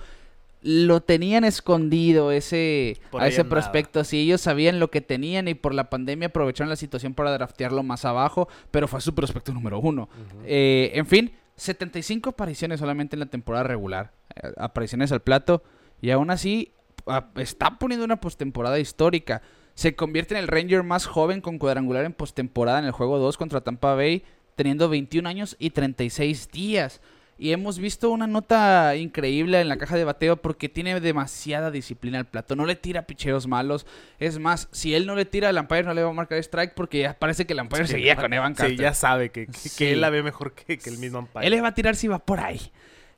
[0.63, 3.61] Lo tenían escondido ese Por a ese andaba.
[3.61, 4.03] prospecto.
[4.03, 7.83] Sí, ellos sabían lo que tenían y por la pandemia aprovecharon la situación para draftearlo
[7.83, 10.09] más abajo, pero fue su prospecto número uno.
[10.45, 14.11] Eh, en fin, 75 apariciones solamente en la temporada regular.
[14.35, 15.63] eh, apariciones al plato.
[16.01, 16.71] Y aún así,
[17.07, 19.41] a- está poniendo una postemporada histórica.
[19.75, 23.37] Se convierte en el Ranger más joven con cuadrangular en postemporada en el juego 2
[23.37, 24.23] contra Tampa Bay,
[24.55, 26.99] teniendo 21 años y 36 días.
[27.37, 32.19] Y hemos visto una nota increíble en la caja de bateo porque tiene demasiada disciplina
[32.19, 32.55] al plato.
[32.55, 33.85] No le tira picheos malos.
[34.19, 36.73] Es más, si él no le tira, el umpire no le va a marcar strike
[36.75, 38.77] porque ya parece que el umpire Sí, seguía con Evan Carter.
[38.77, 39.85] Sí, ya sabe que, que, que Sí.
[39.85, 41.45] él la ve mejor que, que el mismo umpire.
[41.45, 42.61] Él le va a tirar si va por ahí.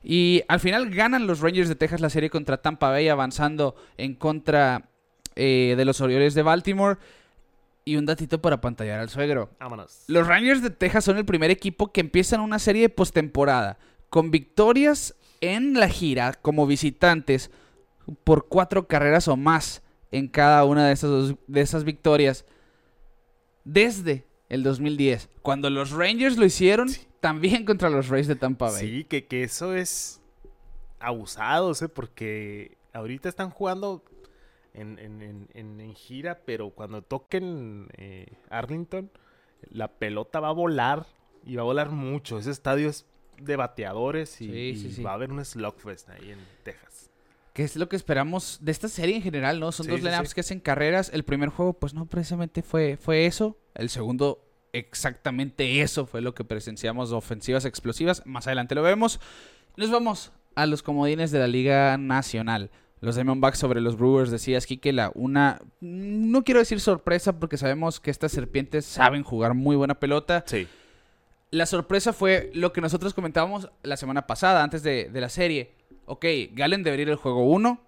[0.02, 4.14] Y al final ganan los Rangers de Texas la serie contra Tampa Bay, avanzando en
[4.14, 4.88] contra
[5.34, 6.96] eh, de los Orioles de Baltimore.
[7.84, 9.50] Y un datito para pantallar al suegro.
[9.60, 10.04] Vámonos.
[10.08, 13.78] Los Rangers de Texas son el primer equipo que empiezan una serie de postemporada
[14.10, 17.50] con victorias en la gira como visitantes
[18.24, 22.44] por cuatro carreras o más en cada una de esas, de esas victorias
[23.64, 26.88] desde el 2010, cuando los Rangers lo hicieron
[27.20, 28.80] también contra los Rays de Tampa Bay.
[28.80, 30.20] Sí, que, que eso es
[31.00, 31.86] abusado, ¿sí?
[31.92, 34.04] porque ahorita están jugando
[34.72, 39.10] en, en- en- en- en gira, pero cuando toquen eh, Arlington,
[39.70, 41.06] la pelota va a volar
[41.44, 42.38] y va a volar mucho.
[42.38, 43.04] Ese estadio es
[43.40, 45.02] de bateadores y, Sí, y sí, sí.
[45.02, 47.10] va a haber un slugfest ahí en Texas.
[47.52, 49.72] Que es lo que esperamos de esta serie en general, ¿no?
[49.72, 51.10] Son dos lineups que hacen carreras.
[51.14, 53.56] El primer juego, pues no precisamente fue, fue eso.
[53.74, 58.22] El segundo, exactamente eso fue lo que presenciamos, ofensivas explosivas.
[58.26, 59.20] Más adelante lo vemos.
[59.76, 62.70] Nos vamos a los comodines de la Liga Nacional.
[63.00, 65.60] Los Diamondbacks sobre los Brewers, decías, Kike, la una...
[65.80, 70.44] No quiero decir sorpresa porque sabemos que estas serpientes saben jugar muy buena pelota.
[70.46, 70.66] Sí.
[71.56, 75.72] La sorpresa fue lo que nosotros comentábamos la semana pasada, antes de, de la serie.
[76.04, 77.80] Ok, Galen debería ir al juego 1.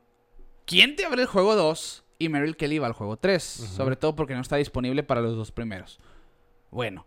[0.64, 2.04] ¿Quién te abre el juego 2?
[2.18, 3.60] Y Merrill Kelly va al juego 3.
[3.60, 3.72] Ujú.
[3.74, 6.00] Sobre todo porque no está disponible para los dos primeros.
[6.70, 7.06] Bueno,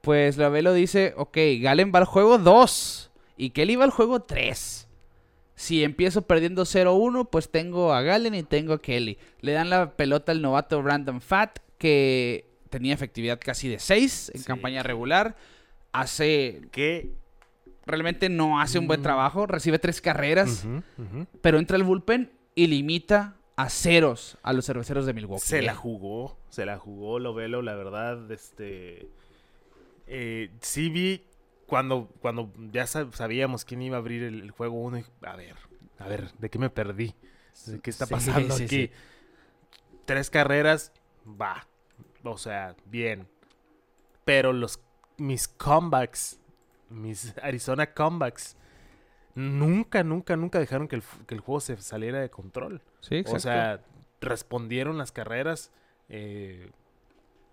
[0.00, 3.10] pues la Velo dice, ok, Galen va al juego 2.
[3.36, 4.88] Y Kelly va al juego 3.
[5.56, 9.18] Si empiezo perdiendo 0-1, pues tengo a Galen y tengo a Kelly.
[9.40, 14.40] Le dan la pelota al novato Brandon Fat, que tenía efectividad casi de 6 en
[14.40, 14.46] Sí.
[14.46, 15.36] campaña regular.
[16.00, 17.12] Hace Que
[17.86, 19.04] realmente no hace un buen Mm.
[19.04, 20.66] trabajo, recibe tres carreras,
[21.40, 25.44] pero entra al bullpen y limita a ceros a los cerveceros de Milwaukee.
[25.46, 29.08] Se la jugó, se la jugó Lovelo, la verdad, este...
[30.08, 31.22] Eh, sí vi
[31.66, 35.56] cuando, cuando ya sab- sabíamos quién iba a abrir el, el juego uno, a ver,
[35.98, 37.14] a ver, ¿de qué me perdí?
[37.66, 38.76] ¿De ¿Qué está Sí, pasando sí, aquí?
[38.86, 38.90] sí.
[40.04, 40.92] Tres carreras,
[41.26, 41.66] va,
[42.22, 43.26] o sea, bien.
[44.24, 44.78] Pero los
[45.18, 46.38] mis comebacks
[46.90, 48.56] mis Arizona comebacks
[49.34, 52.80] nunca, nunca, nunca dejaron que el, que el juego se saliera de control.
[53.00, 53.82] Sí, O sea,
[54.20, 55.70] respondieron las carreras
[56.08, 56.70] eh,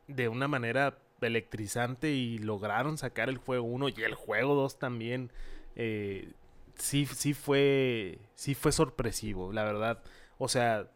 [0.07, 5.31] de una manera electrizante y lograron sacar el juego 1 y el juego 2 también.
[5.75, 6.31] eh,
[6.75, 10.01] sí, sí fue, sí fue sorpresivo, la verdad.
[10.37, 10.87] O sea,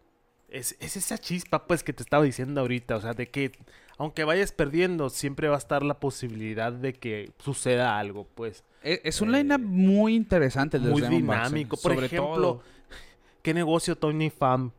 [0.49, 2.95] es, es esa chispa pues que te estaba diciendo ahorita.
[2.95, 3.51] O sea, de que
[3.97, 8.63] aunque vayas perdiendo, siempre va a estar la posibilidad de que suceda algo, pues.
[8.83, 10.77] es, es un eh, line-up muy interesante.
[10.77, 11.77] el de Muy Diamondbacks, eh, dinámico.
[11.77, 12.62] Por sobre ejemplo, todo.
[13.41, 14.71] ¿qué negocio Tony Pham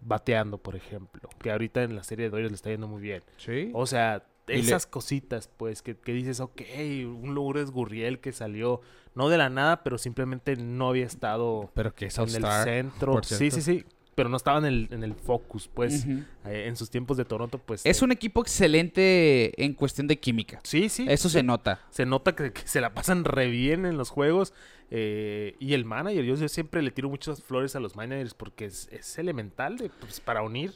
[0.00, 1.28] bateando, por ejemplo?
[1.40, 3.22] Que ahorita en la serie de Dodgers le está yendo muy bien.
[3.36, 3.70] Sí.
[3.74, 6.60] O sea, le- esas cositas, pues, que, que dices, ok,
[7.06, 8.80] un Lourdes Gurriel que salió,
[9.14, 13.20] no de la nada, pero simplemente no había estado pero que es en el centro.
[13.22, 13.84] Sí, sí, sí.
[14.16, 17.58] Pero no estaba en el, en el focus, pues, eh, en sus tiempos de Toronto,
[17.58, 17.84] pues.
[17.86, 20.58] Es eh, un equipo excelente en cuestión de química.
[20.64, 21.06] Sí, sí.
[21.08, 21.80] Eso se nota.
[21.90, 24.52] Se nota que, que se la pasan re bien en los juegos.
[24.90, 28.64] eh, y el manager, yo, yo siempre le tiro muchas flores a los managers porque
[28.64, 30.72] es, es elemental de, pues, para unir,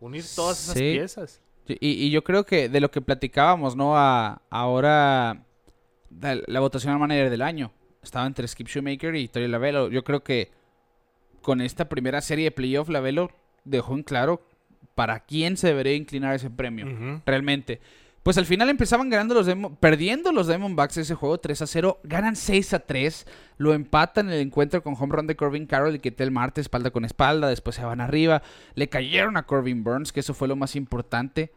[0.00, 0.92] unir todas esas Sí.
[0.92, 1.40] piezas.
[1.66, 3.96] Y, y yo creo que de lo que platicábamos, ¿no?
[3.96, 5.44] A, ahora
[6.20, 9.88] la, la votación al manager del año estaba entre Skip Shoemaker y Tori Lavelo.
[9.90, 10.50] Yo creo que
[11.44, 13.30] con esta primera serie de playoff, Lavelo
[13.64, 14.42] dejó en claro
[14.94, 17.22] para quién se debería inclinar ese premio.
[17.26, 17.80] Realmente.
[18.22, 22.00] Pues al final empezaban ganando los Demon, perdiendo los Diamondbacks ese juego 3 a 0,
[22.04, 23.26] ganan 6 a 3,
[23.58, 26.62] lo empatan en el encuentro con home run de Corbin Carroll y que el martes
[26.62, 28.42] espalda con espalda, después se van arriba,
[28.76, 31.52] le cayeron a Corbin Burns, que eso fue lo más importante.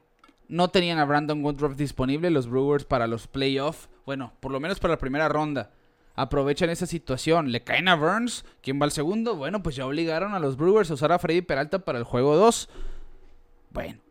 [0.49, 4.81] No tenían a Brandon Woodruff disponible los Brewers para los playoffs, bueno, por lo menos
[4.81, 5.71] para la primera ronda.
[6.17, 9.35] Aprovechan esa situación, le caen a Burns, ¿quién va al segundo?
[9.35, 12.35] Bueno, pues ya obligaron a los Brewers a usar a Freddy Peralta para el juego
[12.35, 12.69] 2.
[13.69, 14.01] Bueno,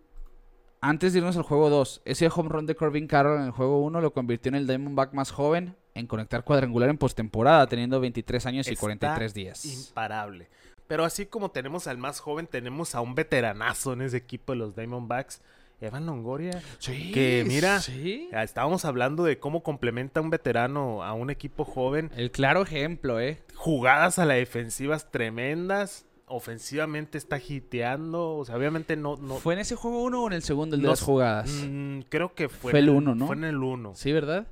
[0.80, 3.82] antes de irnos al juego 2, ese home run de Corbin Carroll en el juego
[3.82, 8.46] 1 lo convirtió en el Diamondback más joven en conectar cuadrangular en postemporada, teniendo 23
[8.46, 9.64] años y Está 43 días.
[9.64, 10.48] Imparable.
[10.86, 14.58] Pero así como tenemos al más joven, tenemos a un veteranazo en ese equipo de
[14.58, 15.40] los Diamondbacks,
[15.80, 16.62] Evan Longoria.
[16.78, 18.28] Sí, Que mira, sí.
[18.32, 22.10] Estábamos hablando de cómo complementa un veterano a un equipo joven.
[22.16, 23.42] El claro ejemplo, ¿eh?
[23.54, 26.06] Jugadas a la defensivas tremendas.
[26.28, 28.36] Ofensivamente está hiteando.
[28.36, 29.16] O sea, obviamente no.
[29.16, 31.50] no ¿Fue en ese juego 1 o en el segundo el de no las jugadas?
[31.68, 33.26] mm, creo que fue, Fue el uno, ¿no?
[33.26, 33.94] Fue en el 1.
[33.94, 34.46] Sí, ¿verdad?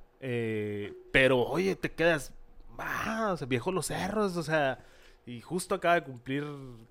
[1.11, 2.33] pero, oye, te quedas.
[2.79, 4.37] Ah, o sea, viejo los cerros.
[4.37, 4.79] O sea,
[5.27, 6.45] y justo acaba de cumplir,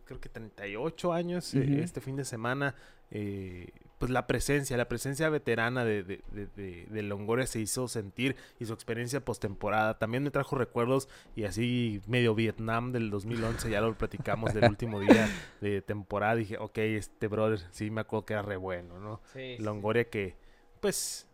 [0.05, 1.81] creo que 38 años eh, Ujú.
[1.81, 2.75] este fin de semana.
[3.11, 3.69] eh,
[4.03, 8.35] pues la presencia, la presencia veterana de, de, de- de- de Longoria se hizo sentir
[8.59, 9.97] y su experiencia postemporada.
[9.97, 14.99] También me trajo recuerdos y así medio Vietnam del 2011, ya lo platicamos del último
[14.99, 15.29] día
[15.61, 16.35] de temporada.
[16.35, 19.21] Dije, ok, este brother sí me acuerdo que era re bueno, ¿no?
[19.31, 19.55] Sí.
[19.59, 20.35] Longoria que,
[20.81, 21.25] pues,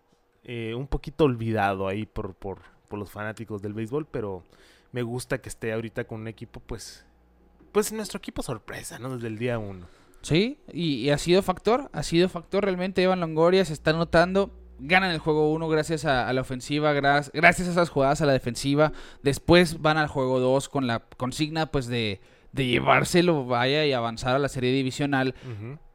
[0.44, 4.44] eh, un poquito olvidado ahí por, por, por los fanáticos del béisbol, pero
[4.92, 7.04] me gusta que esté ahorita con un equipo, pues,
[7.72, 9.16] pues nuestro equipo sorpresa, ¿no?
[9.16, 9.88] Desde el día uno.
[10.22, 14.52] Sí, y, y ha sido factor, ha sido factor realmente Evan Longoria, se está notando,
[14.80, 18.26] ganan el juego 1 gracias a, a la ofensiva, gras- gracias a esas jugadas a
[18.26, 18.92] la defensiva,
[19.24, 22.20] después van al juego 2 con la consigna pues de,
[22.52, 25.36] de llevárselo, vaya y avanzar a la serie divisional,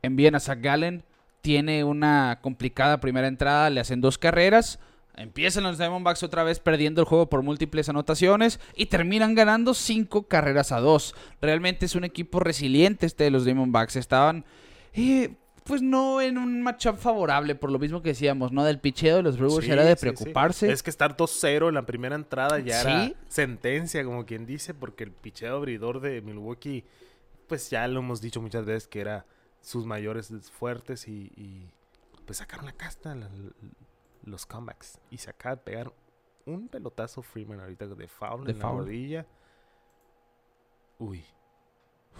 [0.02, 1.04] envían a Zach Gallen,
[1.42, 4.78] tiene una complicada primera entrada, le hacen dos carreras,
[5.16, 10.24] empiezan los Diamondbacks otra vez perdiendo el juego por múltiples anotaciones y terminan ganando cinco
[10.28, 11.14] carreras a dos.
[11.40, 13.96] Realmente es un equipo resiliente este de los Diamondbacks.
[13.96, 14.44] Estaban,
[14.92, 18.64] eh, pues no en un matchup favorable, por lo mismo que decíamos, ¿no?
[18.64, 20.00] Del picheo de los Brewers Sí, era de sí, sí.
[20.00, 20.70] preocuparse.
[20.70, 25.04] Es que estar 2-0 en la primera entrada ya era sentencia, como quien dice, porque
[25.04, 26.84] el picheo abridor de Milwaukee,
[27.46, 29.24] pues ya lo hemos dicho muchas veces que era
[29.62, 31.70] sus mayores fuertes y, y,
[32.26, 33.30] pues sacaron la casta la-
[34.24, 35.92] los comebacks y se acaba de pegar
[36.46, 38.72] un pelotazo Freeman ahorita de foul De en foul.
[38.76, 39.26] la rodilla.
[40.98, 41.24] Uy,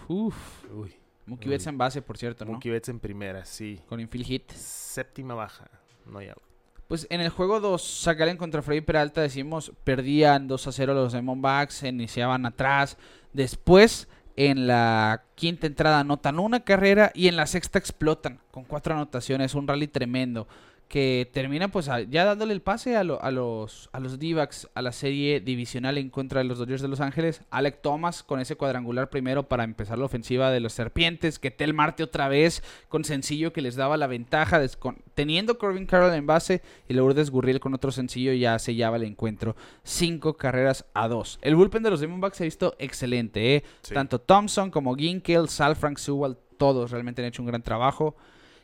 [0.09, 0.95] Uf, uy.
[1.27, 2.53] Mookie Betts en base, por cierto, ¿no?
[2.53, 3.81] Mookie Betts en primera, sí.
[3.89, 4.51] Con infield hit.
[4.51, 5.71] Séptima baja.
[6.05, 6.43] No hay out.
[6.89, 11.13] Pues en el juego 2, Zacharian contra Freddy Peralta, decimos, perdían 2 a 0 los
[11.13, 12.99] Diamondbacks, se iniciaban atrás.
[13.33, 18.93] Después, en la quinta entrada, anotan una carrera y en la sexta explotan con cuatro
[18.95, 19.55] anotaciones.
[19.55, 20.47] Un rally tremendo
[20.89, 24.83] que termina, pues, ya dándole el pase a, lo- a los, a los D-backs a
[24.83, 27.43] la serie divisional en contra de los Dodgers de Los Ángeles.
[27.51, 31.39] Alec Thomas con ese cuadrangular primero para empezar la ofensiva de los Serpientes.
[31.41, 35.87] Que Tel Marte otra vez con sencillo que les daba la ventaja, con- teniendo Corbin
[35.87, 39.57] Carroll en base y Lourdes Gurriel con otro sencillo ya sellaba el encuentro.
[39.83, 41.39] Cinco carreras a dos.
[41.43, 43.65] El bullpen de los Diamondbacks se ha visto excelente, ¿eh?
[43.83, 43.95] Sí.
[43.95, 48.15] Tanto Thompson como Ginkel, Sal, Frank Sewell, todos realmente han hecho un gran trabajo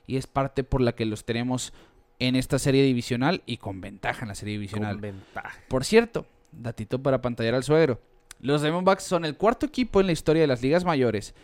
[0.06, 1.72] y es parte por la que los tenemos
[2.20, 4.92] en esta serie divisional y con ventaja en la serie divisional.
[4.92, 5.59] Con ventaja.
[5.68, 8.00] Por cierto, datito para pantallar al suegro.
[8.40, 11.35] Los Diamondbacks son el cuarto equipo en la historia de las ligas mayores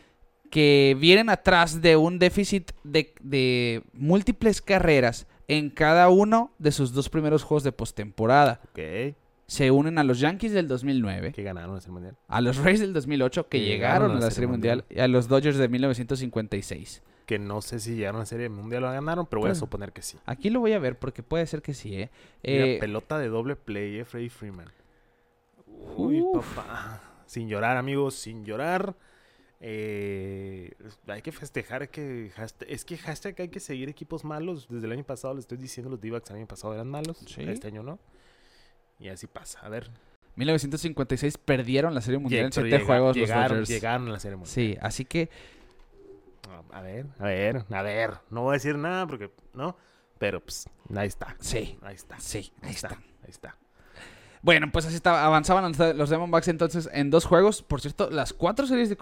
[0.51, 6.93] que vienen atrás de un déficit de, de múltiples carreras en cada uno de sus
[6.93, 8.61] dos primeros juegos de postemporada.
[8.71, 9.15] Ok.
[9.49, 12.17] Se unen a los Yankees del 2009, Que ganaron ese mundial.
[12.27, 15.29] a los Rays del 2008 que Que llegaron a la Serie Mundial y a los
[15.29, 17.03] Dodgers de 1956.
[17.27, 19.93] Que no sé si llegaron a la serie mundial o ganaron, pero voy a suponer
[19.93, 20.17] que sí.
[20.27, 22.11] Aquí lo voy a ver porque puede ser que sí, ¿eh?
[22.45, 24.69] Mira, Eh, pelota de doble play, eh, Freddy Freeman.
[25.97, 26.55] Uy, Uf.
[26.55, 27.03] papá.
[27.27, 28.95] Sin llorar, amigos, sin llorar.
[29.61, 30.71] Eh,
[31.09, 34.69] hay que festejar, hay que hashtag- es que hashtag hay que seguir equipos malos.
[34.69, 37.19] Desde el año pasado le estoy diciendo, los d el año pasado eran malos.
[37.27, 37.43] Sí.
[37.43, 37.99] Este año no.
[39.01, 39.59] Y así pasa.
[39.61, 39.91] A ver.
[40.37, 43.69] 1956 perdieron la Serie Mundial en Lleg- pero siete llega- juegos los llegaron, Dodgers.
[43.69, 44.53] llegaron a la serie mundial.
[44.55, 45.31] Sí, así que
[46.73, 48.15] A ver, a ver, a ver.
[48.31, 49.77] No voy a decir nada porque, ¿no?
[50.19, 51.37] Pero pues, ahí está.
[51.41, 52.19] sí, Ahí está.
[52.19, 52.89] sí, ahí está.
[52.89, 53.57] Ahí está.
[54.43, 55.25] Bueno, pues así está.
[55.27, 57.63] Avanzaban los- los Diamondbacks entonces en dos juegos.
[57.63, 58.97] Por cierto, las cuatro series de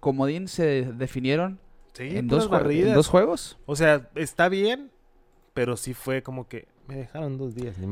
[0.00, 1.58] comodín se definieron
[1.92, 2.94] Sí, en, dos jue- en barridas.
[2.94, 3.58] dos juegos.
[3.66, 4.90] O sea, está bien,
[5.54, 7.76] pero sí fue como que me dejaron dos días.
[7.78, 7.86] ni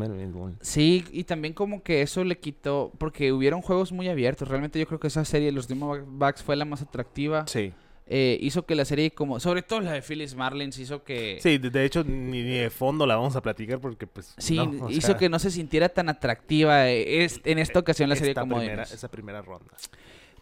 [0.61, 4.49] Sí, y también como que eso le quitó, porque hubieron juegos muy abiertos.
[4.49, 7.47] Realmente yo creo que esa serie de los Diamondbacks fue la más atractiva.
[7.47, 7.73] Sí.
[8.07, 11.39] Eh, hizo que la serie como, sobre todo la de Phyllis Marlins, hizo que...
[11.41, 14.35] Sí, de, hecho, ni, ni de fondo la vamos a platicar porque, pues.
[14.37, 18.11] Sí, no, hizo sea, que no se sintiera tan atractiva eh, es- en esta ocasión
[18.11, 19.73] la serie esta como primera, esa primera ronda.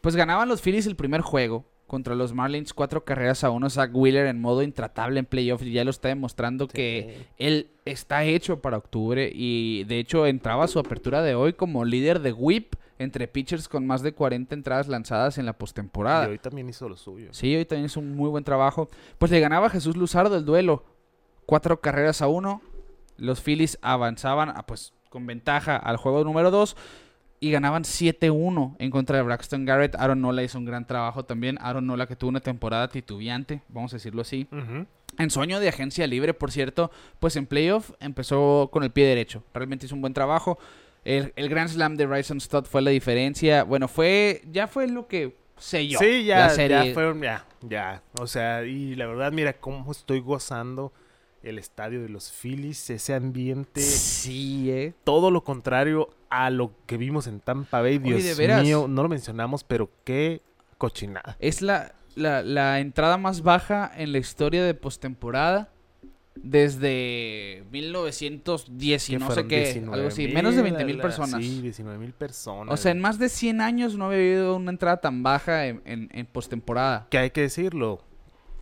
[0.01, 3.71] Pues ganaban los Phillies el primer juego contra los Marlins, cuatro carreras a uno.
[3.71, 7.25] Zach Wheeler en modo intratable en playoff y ya lo está demostrando que Sí.
[7.39, 11.85] él está hecho para octubre y de hecho entraba a su apertura de hoy como
[11.85, 16.29] líder de whip entre pitchers con más de 40 entradas lanzadas en la Y postemporada.
[16.29, 17.29] hoy también hizo lo suyo.
[17.33, 18.89] Sí, hoy también es un muy buen trabajo.
[19.19, 20.85] Pues le ganaba a Jesús Luzardo el duelo.
[21.47, 22.63] Cuatro carreras a uno.
[23.17, 26.77] Los Phillies avanzaban ah, pues, con ventaja al juego número 2
[27.41, 29.97] y ganaban 7-1 en contra de Braxton Garrett.
[29.97, 31.59] Aaron Nola hizo un gran trabajo también.
[31.61, 34.47] Aaron Nola que tuvo una temporada titubeante, vamos a decirlo así.
[35.19, 39.43] En sueño de agencia libre, por cierto, pues en playoff empezó con el pie derecho.
[39.53, 40.59] Realmente hizo un buen trabajo.
[41.05, 43.65] El, el Grand Slam de Ryson Stott fue la diferencia.
[43.65, 46.89] Bueno, fue ya fue lo que selló Sí, ya, la serie.
[46.89, 48.03] ya fueron, ya, ya.
[48.19, 50.93] O sea, y la verdad, mira cómo estoy gozando
[51.43, 53.81] el estadio de los Phillies, ese ambiente.
[53.81, 54.95] Sí, eh.
[55.03, 57.97] Todo lo contrario a lo que vimos en Tampa Bay.
[57.99, 58.63] Oye, Dios de veras.
[58.63, 60.41] mío, no lo mencionamos, pero qué
[60.79, 61.37] cochinada.
[61.41, 65.72] Es la, la, la entrada más baja en la historia de postemporada
[66.35, 71.41] desde 1910 y no sé qué, 19 algo así, menos de 20 mil personas.
[71.45, 72.73] Sí, 19 mil personas.
[72.73, 75.83] o sea, en más de 100 años no había habido una entrada tan baja en,
[75.85, 77.07] en, en postemporada.
[77.11, 78.03] Que hay que decirlo.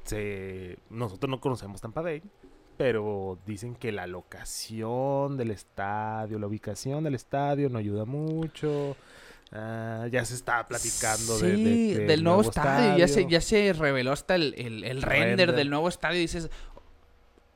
[0.04, 0.78] Se...
[0.88, 2.22] Nosotros no conocemos Tampa Bay,
[2.76, 8.96] pero dicen que la locación del estadio, la ubicación del estadio no ayuda mucho.
[9.52, 12.96] Ah, ya se está platicando de- Sí, de- del nuevo, estadio.
[12.96, 15.52] Ya, se, ya se reveló hasta el, el- el render, Render.
[15.56, 16.20] del nuevo estadio.
[16.20, 16.50] Dices,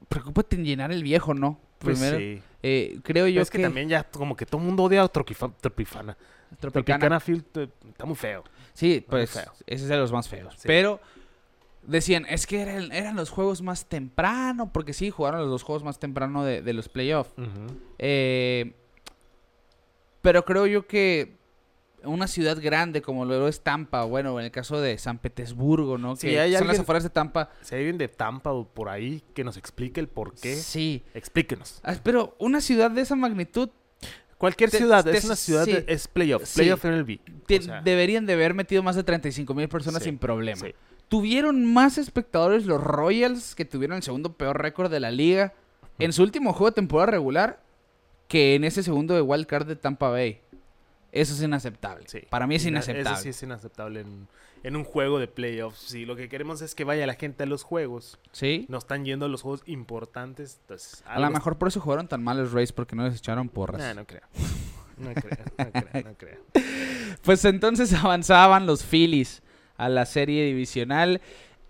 [0.08, 1.60] preocúpate en llenar el viejo, ¿no?
[1.78, 2.42] Pues Primero, sí.
[2.62, 5.54] eh, creo yo es que, también ya como que todo el mundo odia a Tropicana.
[5.60, 6.16] Tropicana.
[6.58, 7.44] Tropicana Field
[7.88, 8.44] está muy feo.
[8.72, 9.52] Sí, pues feo.
[9.66, 10.54] ese es de los más feos.
[10.54, 10.62] Sí.
[10.66, 11.00] Pero
[11.82, 15.84] decían, es que eran, eran los juegos más temprano, porque sí, jugaron los dos juegos
[15.84, 17.32] más temprano de, de los playoffs.
[17.98, 18.72] Eh,
[20.22, 21.36] pero creo yo que
[22.06, 26.16] una ciudad grande como lo es Tampa, bueno, en el caso de San Petersburgo, ¿no?
[26.16, 27.50] Sí, que hay son las afueras de Tampa.
[27.62, 31.02] Si hay alguien de Tampa o por ahí que nos explique el por qué, Sí.
[31.14, 31.80] explíquenos.
[31.82, 33.70] Ah, Pero una ciudad de esa magnitud
[34.36, 35.72] Cualquier Te- ciudad, te- es una ciudad, sí.
[35.72, 36.56] de- es playoff, Sí.
[36.60, 37.20] playoff MLB.
[37.46, 40.60] te- O sea, deberían de haber metido más de 35 mil personas sin problema.
[41.08, 45.54] Tuvieron más espectadores los Royals, que tuvieron el segundo peor récord de la liga,
[45.98, 47.62] en su último juego de temporada regular,
[48.28, 50.40] que en ese segundo de Wild Card de Tampa Bay.
[51.14, 52.04] Eso es inaceptable.
[52.08, 52.20] Sí.
[52.28, 53.12] Para mí es Ina- inaceptable.
[53.12, 54.28] Eso sí es inaceptable en,
[54.64, 55.78] en un juego de playoffs.
[55.78, 58.18] Sí, lo que queremos es que vaya la gente a los juegos.
[58.32, 58.66] ¿Sí?
[58.68, 60.58] No están yendo a los juegos importantes.
[60.62, 63.48] Entonces, A lo mejor por eso jugaron tan mal los Rays, porque no les echaron
[63.48, 63.80] porras.
[63.80, 64.22] No, no creo.
[64.96, 66.40] No creo, no creo, no creo.
[67.22, 69.42] Pues entonces avanzaban los Phillies
[69.76, 71.20] a la serie divisional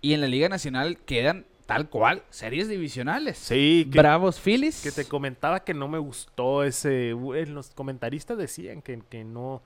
[0.01, 3.39] y en la Liga Nacional quedan tal cual series divisionales.
[3.39, 4.83] Sí, que, Bravos Phillies.
[4.83, 7.15] que te comentaba que no me gustó ese...
[7.47, 9.63] Los comentaristas decían que, que no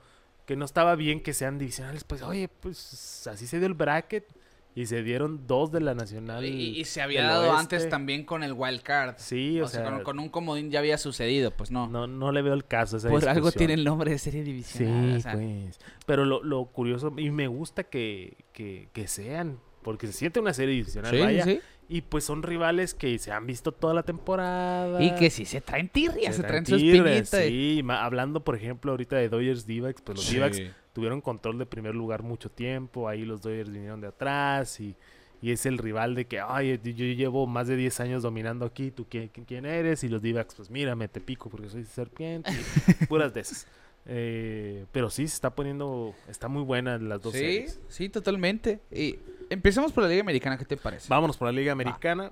[0.49, 2.03] que no estaba bien que sean divisionales.
[2.03, 4.25] Pues, oye, pues así se dio el bracket
[4.73, 6.43] y se dieron dos de la nacional.
[6.43, 7.59] Y, y se había dado oeste.
[7.59, 9.13] antes también con el wild card.
[9.17, 11.87] Sí, o, o sea, sea, con, con un comodín ya había sucedido, pues no.
[11.87, 14.43] no, no le veo el caso a esa Por algo tiene el nombre de serie
[14.43, 15.11] divisional.
[15.11, 15.79] Sí, o sea, pues.
[16.07, 20.55] Pero lo, lo curioso, y me gusta que, que, que sean, porque se siente una
[20.55, 21.61] serie divisional, sí, vaya, sí.
[21.91, 25.01] Y pues son rivales que se han visto toda la temporada.
[25.03, 27.47] Y que sí se traen tirria, se, traen, su tigres, espinita.
[27.47, 30.35] Sí, hablando por ejemplo ahorita de Dodgers Divax, pues los Sí.
[30.35, 30.61] Divax
[30.93, 34.95] tuvieron control de primer lugar mucho tiempo, ahí los Dodgers vinieron de atrás y,
[35.41, 38.65] y es el rival de que, ay, yo yo llevo más de 10 años dominando
[38.65, 40.03] aquí, ¿tú quién, quién eres?
[40.03, 43.65] Y los Divax, pues mírame, te pico porque soy serpiente, y puras de esas.
[44.05, 47.79] Eh, pero sí, se está poniendo, está muy buena las dos Sí, series.
[47.89, 48.79] sí, totalmente.
[48.91, 49.19] Y
[49.49, 51.07] empecemos por la Liga Americana, ¿qué te parece?
[51.09, 52.31] Vámonos por la Liga Americana.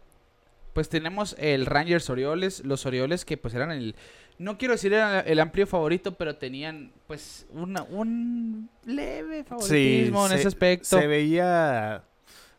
[0.74, 3.96] Pues tenemos el Rangers Orioles, los Orioles que pues eran el,
[4.38, 10.30] no quiero decir era el amplio favorito, pero tenían pues una, un leve favoritismo en
[10.32, 11.00] se- ese aspecto.
[11.00, 12.04] Se veía,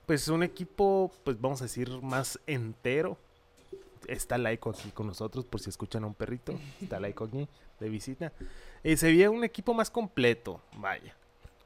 [0.07, 3.19] pues, un equipo, pues, vamos a decir, más entero.
[4.09, 6.59] Está Laico aquí con nosotros, por si escuchan a un perrito.
[6.83, 7.47] Está Laico aquí,
[7.79, 8.33] de visita.
[8.85, 11.15] Eh, se veía un equipo más completo, vaya.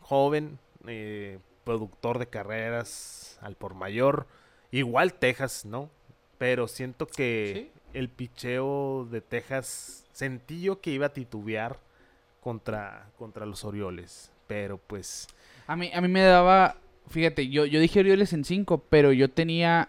[0.01, 4.27] Joven, eh, productor de carreras al por mayor.
[4.71, 5.91] Igual Texas, ¿no?
[6.39, 11.79] Pero siento que el picheo de Texas sentí yo que iba a titubear
[12.41, 14.31] contra, contra los Orioles.
[14.47, 15.29] Pero pues...
[15.67, 16.77] A mí, a mí me daba,
[17.09, 19.89] fíjate, yo, yo dije Orioles en 5, pero yo tenía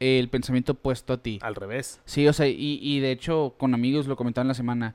[0.00, 1.38] el pensamiento puesto a ti.
[1.42, 2.00] Al revés.
[2.04, 4.94] Sí, o sea, y, y de hecho con amigos lo comentaban la semana.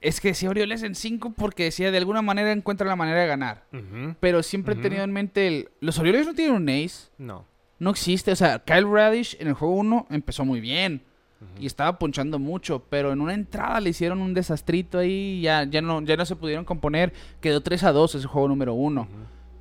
[0.00, 3.26] Es que decía Orioles en 5 porque decía de alguna manera encuentra la manera de
[3.26, 3.64] ganar.
[4.20, 5.68] Pero siempre he tenido en mente el...
[5.80, 7.10] Los Orioles no tienen un ace.
[7.18, 7.44] No.
[7.78, 8.32] No existe.
[8.32, 11.02] O sea, Kyle Radish en el juego 1 empezó muy bien.
[11.58, 12.84] Y estaba ponchando mucho.
[12.88, 15.40] Pero en una entrada le hicieron un desastrito ahí.
[15.42, 17.12] Ya, ya, no, ya no se pudieron componer.
[17.42, 19.06] Quedó 3 a 2 ese juego número 1.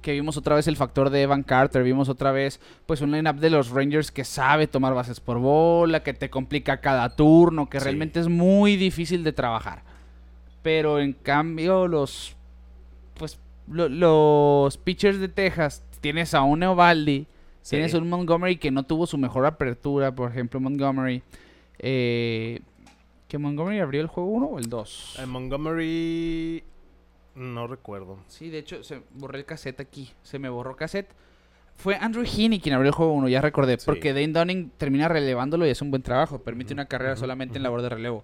[0.02, 1.84] Que vimos otra vez el factor de Evan Carter.
[1.84, 6.02] Vimos otra vez pues un lineup de los Rangers que sabe tomar bases por bola.
[6.02, 7.70] Que te complica cada turno.
[7.70, 7.84] Que Sí.
[7.86, 9.84] realmente es muy difícil de trabajar.
[10.62, 12.36] Pero en cambio los...
[13.16, 15.84] Pues lo- los pitchers de Texas.
[16.02, 17.28] Tienes a un Eovaldi.
[17.62, 17.76] Sí.
[17.76, 21.22] Tienes un Montgomery que no tuvo su mejor apertura, por ejemplo, Montgomery.
[21.78, 22.62] Eh,
[23.28, 25.18] ¿Que Montgomery abrió el juego 1 o el 2?
[25.20, 26.64] Eh, Montgomery...
[27.36, 28.18] No recuerdo.
[28.28, 30.10] Sí, de hecho, se borré el cassette aquí.
[30.24, 31.10] Se me borró cassette.
[31.76, 33.78] Fue Andrew Heaney quien abrió el juego 1, ya recordé.
[33.80, 33.86] Sí.
[33.86, 36.40] Porque Dane Dunning termina relevándolo y es un buen trabajo.
[36.40, 37.64] Permite una carrera solamente en ujú.
[37.64, 38.24] labor de relevo.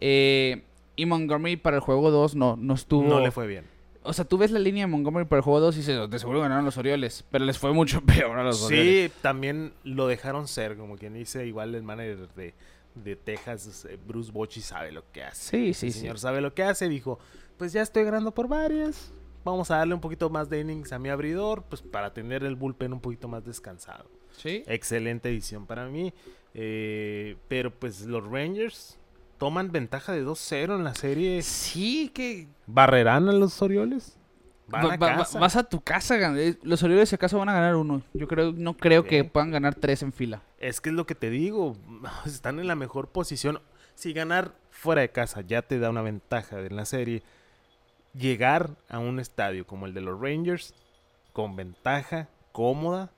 [0.00, 0.62] Eh,
[0.96, 3.04] y Montgomery para el juego 2 no, no estuvo...
[3.04, 3.64] No le fue bien.
[4.02, 6.18] O sea, tú ves la línea de Montgomery para el juego 2 y dices, de
[6.18, 7.24] seguro ganaron los Orioles.
[7.30, 9.12] Pero les fue mucho peor a los Orioles.
[9.12, 12.54] Sí, también lo dejaron ser, como quien dice, igual el manager de,
[12.94, 15.50] de Texas, eh, Bruce Bochy, sabe lo que hace.
[15.50, 16.00] Sí, sí, el sí.
[16.00, 17.18] señor sabe lo que hace, dijo,
[17.56, 19.12] pues ya estoy ganando por varias,
[19.44, 22.56] vamos a darle un poquito más de innings a mi abridor, pues para tener el
[22.56, 24.08] bullpen un poquito más descansado.
[24.36, 24.62] Sí.
[24.66, 26.12] Excelente edición para mí,
[26.54, 28.98] eh, pero pues los Rangers
[29.38, 31.42] toman ventaja de 2-0 en la serie.
[31.42, 34.18] Sí, que ¿Barrerán a los Orioles?
[34.68, 35.38] Van Va- a va- va- casa.
[35.38, 38.02] vas a tu casa, eh, los Orioles si acaso van a ganar uno.
[38.14, 40.42] Yo creo, no creo que puedan ganar tres en fila.
[40.58, 41.76] Es que es lo que te digo,
[42.26, 43.60] están en la mejor posición.
[43.94, 47.22] Si ganar fuera de casa ya te da una ventaja en la serie,
[48.14, 50.74] llegar a un estadio como el de los Rangers,
[51.32, 53.10] con ventaja, cómoda.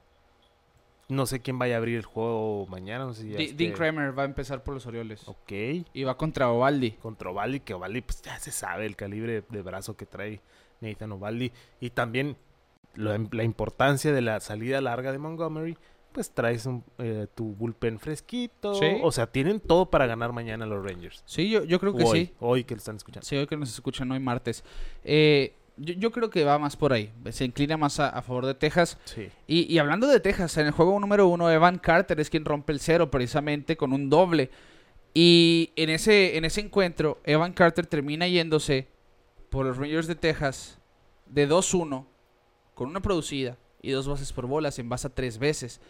[1.09, 3.73] No sé quién vaya a abrir el juego mañana, no sé si ya esté- Dean
[3.73, 5.27] Kramer va a empezar por los Orioles.
[5.27, 5.53] Ok,
[5.95, 6.93] Y va contra Ovaldi.
[6.93, 10.41] contra Ovaldi, que Ovaldi pues ya se sabe el calibre de brazo que trae
[10.83, 11.51] Nathan Ovaldi.
[11.81, 12.37] Y también
[12.95, 15.79] la, la importancia de la salida larga de Montgomery,
[16.13, 18.75] pues traes un, eh, tu bullpen fresquito.
[18.75, 18.87] Sí.
[19.03, 21.23] O sea, tienen todo para ganar mañana los Rangers.
[21.27, 22.35] Sí, yo, yo creo que hoy, sí.
[22.41, 23.25] hoy que lo están escuchando.
[23.27, 24.63] Sí, hoy que nos escuchan hoy martes.
[25.05, 27.13] Eh, yo, yo creo que va más por ahí.
[27.31, 28.99] Se inclina más a, a favor de Texas.
[29.05, 29.29] Sí.
[29.47, 32.73] Y, y hablando de Texas, en el juego número uno, Evan Carter es quien rompe
[32.73, 34.51] el cero precisamente con un doble.
[35.15, 38.89] Y en ese, en ese encuentro, Evan Carter termina yéndose
[39.51, 40.79] por los Rangers de Texas
[41.27, 42.05] de 2-1
[42.75, 45.81] con una producida y dos bases por bolas en base a tres veces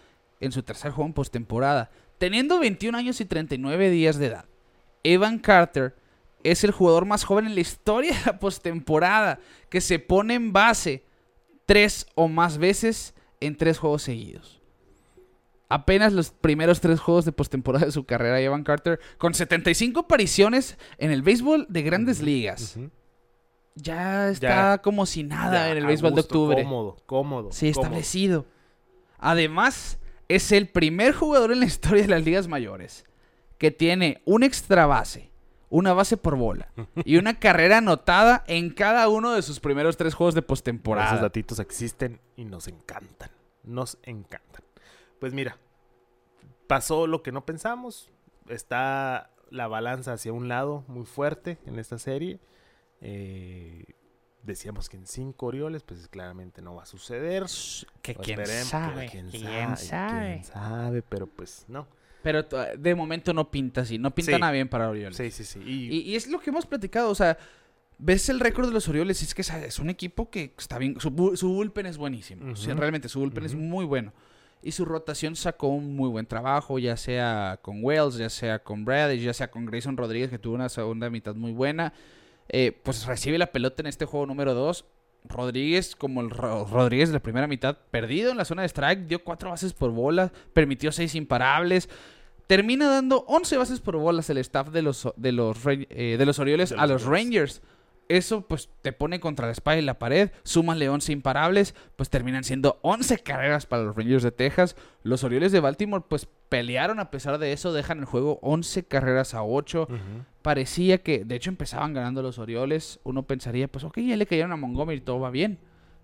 [0.40, 1.90] en su tercer juego en postemporada.
[2.18, 4.44] Teniendo 21 años y 39 días de edad,
[5.04, 5.94] Evan Carter
[6.44, 10.52] es el jugador más joven en la historia de la postemporada que se pone en
[10.52, 11.04] base
[11.66, 14.60] tres o más veces en tres juegos seguidos.
[15.70, 20.78] Apenas los primeros tres juegos de postemporada de su carrera, Evan Carter, con 75 apariciones
[20.96, 22.78] en el béisbol de grandes ligas.
[23.74, 24.78] Ya está Ya.
[24.78, 26.62] como si nada en el béisbol de octubre.
[26.62, 27.52] Cómodo, cómodo.
[27.52, 27.82] Sí, cómodo.
[27.82, 28.46] establecido.
[29.18, 33.04] Además, es el primer jugador en la historia de las ligas mayores
[33.58, 35.27] que tiene un extra base,
[35.70, 36.68] una base por bola
[37.04, 41.20] y una carrera anotada en cada uno de sus primeros tres juegos de Esos postemporada.
[41.20, 43.30] datitos existen y nos encantan.
[43.64, 44.62] Nos encantan.
[45.20, 45.58] Pues mira,
[46.66, 48.10] pasó lo que no pensamos.
[48.48, 52.38] Está la balanza hacia un lado muy fuerte en esta serie.
[53.00, 53.84] Eh,
[54.42, 57.44] decíamos que en cinco Orioles, pues claramente no va a suceder.
[58.02, 60.32] Que Pues quién sabe, quién quién sabe, sabe.
[60.32, 61.86] quién sabe, pero pues no.
[62.22, 64.40] Pero de momento no pinta así, no pinta Sí.
[64.40, 65.16] nada bien para Orioles.
[65.16, 65.60] Sí, sí, sí.
[65.64, 67.38] Y, Y, y es lo que hemos platicado, o sea,
[67.98, 71.10] ves el récord de los Orioles, es que es- un equipo que está bien, su,
[71.36, 72.80] su bullpen es buenísimo, o sea, Ujú.
[72.80, 74.12] realmente su bullpen es muy bueno.
[74.60, 78.84] Y su rotación sacó un muy buen trabajo, ya sea con Wells, ya sea con
[78.84, 81.92] Brad, ya sea con Grayson Rodríguez, que tuvo una segunda mitad muy buena.
[82.48, 84.84] Eh, pues recibe la pelota en este juego número 2.
[85.24, 89.06] Rodríguez, como el Ro- Rodríguez de la primera mitad, perdido en la zona de strike,
[89.06, 91.88] dio cuatro bases por bola, permitió seis imparables.
[92.46, 96.38] Termina dando 11 bases por bolas el staff de los, de los, eh, de los
[96.38, 97.60] Orioles De a los los Rangers.
[98.08, 100.30] Eso pues te pone contra la espalda y la pared.
[100.42, 104.76] Súmale 11 imparables, pues terminan siendo 11 carreras para los Rangers de Texas.
[105.02, 109.34] Los Orioles de Baltimore pues pelearon a pesar de eso, dejan el juego 11 carreras
[109.34, 109.98] a 8 Ujú.
[110.40, 112.98] parecía que, de hecho, empezaban ganando los Orioles.
[113.04, 115.58] Uno pensaría, pues, ok, ya le cayeron a Montgomery, todo va bien.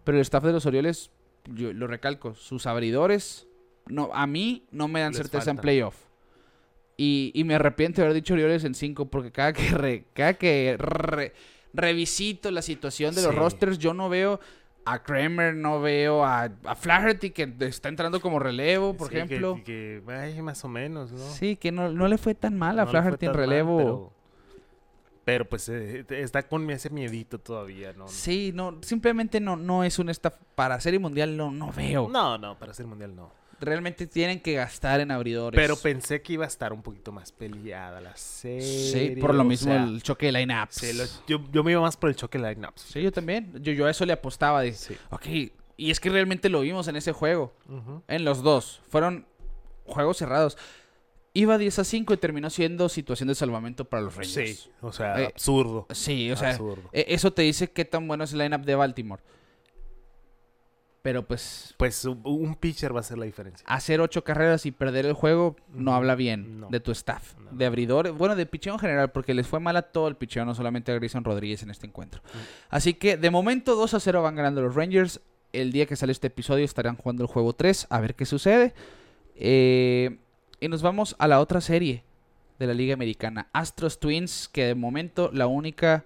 [0.05, 1.11] Pero el staff de los Orioles,
[1.55, 3.47] yo lo recalco, sus abridores,
[3.87, 5.97] no, a mí no me dan Les certeza en playoff.
[6.97, 10.35] Y, y me arrepiento de haber dicho Orioles en 5 porque cada que, re- cada
[10.35, 11.33] que re-
[11.75, 13.37] revisito la situación de los Sí.
[13.39, 14.41] rosters, yo no veo
[14.87, 19.21] a Kramer, no veo a, a Flaherty que está entrando como relevo, por Sí, que-
[19.23, 19.61] ejemplo.
[19.65, 21.19] Que, ay, más o menos, ¿no?
[21.19, 23.77] Sí, que no, no le fue tan mal a No Flaherty en mal, relevo.
[23.79, 24.13] pero,
[25.25, 28.09] pero, pues eh, está con ese miedito todavía, ¿no?
[28.09, 32.07] Sí, no, simplemente no, no es un staff para serie mundial, no, no veo.
[32.11, 33.33] No, no, para ser mundial no.
[33.65, 35.59] Realmente tienen que gastar en abridores.
[35.59, 38.63] Pero pensé que iba a estar un poquito más peleada la serie.
[39.13, 40.75] Sí, por lo o mismo sea, el choque de lineups.
[40.75, 42.81] sí, lo- yo, yo me iba más por el choque de lineups.
[42.83, 43.53] Sí, yo también.
[43.63, 44.63] Yo, yo a eso le apostaba.
[44.63, 44.97] De, Sí.
[45.11, 45.27] ok,
[45.77, 47.53] y es que realmente lo vimos en ese juego.
[48.09, 48.81] En los dos.
[48.89, 49.27] Fueron
[49.87, 50.57] juegos cerrados.
[51.37, 54.61] Iba 10 a 5 y terminó siendo situación de salvamento para los Rangers.
[54.61, 55.87] Sí, o sea, Eh, absurdo.
[55.91, 56.89] Sí, o sea, absurdo.
[56.93, 59.21] e- eso te dice qué tan bueno es el lineup de Baltimore.
[61.05, 63.63] Pero pues Pues un, pitcher va a hacer la diferencia.
[63.69, 66.69] hacer ocho carreras y perder el juego no habla bien No.
[66.71, 67.51] de tu staff, No.
[67.53, 70.47] de abridores, bueno, de picheo en general, porque les fue mal a todo el picheo,
[70.47, 72.23] no solamente a Grayson Rodríguez en este encuentro.
[72.71, 75.21] Así que de momento 2 a 0 van ganando los Rangers.
[75.53, 78.73] El día que sale este episodio estarán jugando el juego 3, a ver qué sucede.
[79.37, 80.17] Eh,
[80.59, 82.03] y nos vamos a la otra serie
[82.59, 86.05] de la Liga Americana, Astros Twins, que de momento la única,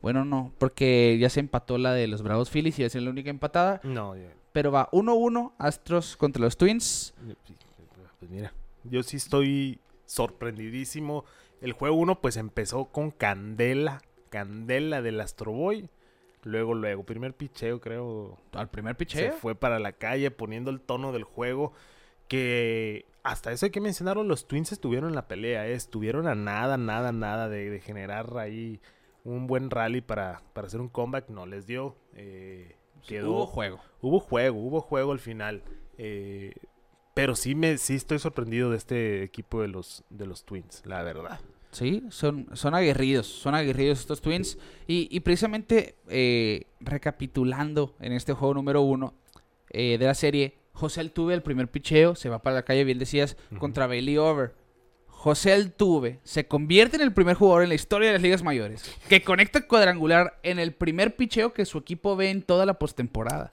[0.00, 3.30] bueno, no, porque ya se empató la de los Bravos Phillies y es la única
[3.30, 4.22] empatada, No, ya-
[4.58, 7.14] pero va 1-1 Astros contra los Twins.
[8.18, 8.52] Pues mira,
[8.82, 11.24] yo sí estoy sorprendidísimo.
[11.60, 15.90] El juego 1 pues empezó con Candela, Candela del Astro Boy.
[16.42, 19.32] Luego, luego, primer picheo creo, Al primer se picheo.
[19.32, 21.72] fue para la calle poniendo el tono del juego.
[22.26, 25.74] Que hasta eso hay que mencionarlo, los Twins estuvieron en la pelea, ¿eh?
[25.74, 28.80] estuvieron a nada, nada, nada de, de generar ahí
[29.22, 31.28] un buen rally para, para hacer un comeback.
[31.28, 31.94] No les dio.
[32.14, 32.74] eh,
[33.06, 33.80] quedó, Hubo juego.
[34.00, 35.62] Hubo juego, hubo juego al final.
[35.98, 36.54] eh,
[37.14, 41.02] pero sí me sí estoy sorprendido de este equipo de los de los Twins, la
[41.02, 41.40] verdad.
[41.72, 44.56] Sí, son, son aguerridos, son aguerridos estos Twins.
[44.86, 49.14] Y, y precisamente eh, recapitulando en este juego número uno
[49.70, 52.98] eh, de la serie, José Altuve el primer picheo, se va para la calle, bien
[52.98, 54.54] decías, contra Bailey Over.
[55.20, 58.84] José Altuve se convierte en el primer jugador en la historia de las ligas mayores
[59.08, 63.52] que conecta cuadrangular en el primer picheo que su equipo ve en toda la postemporada.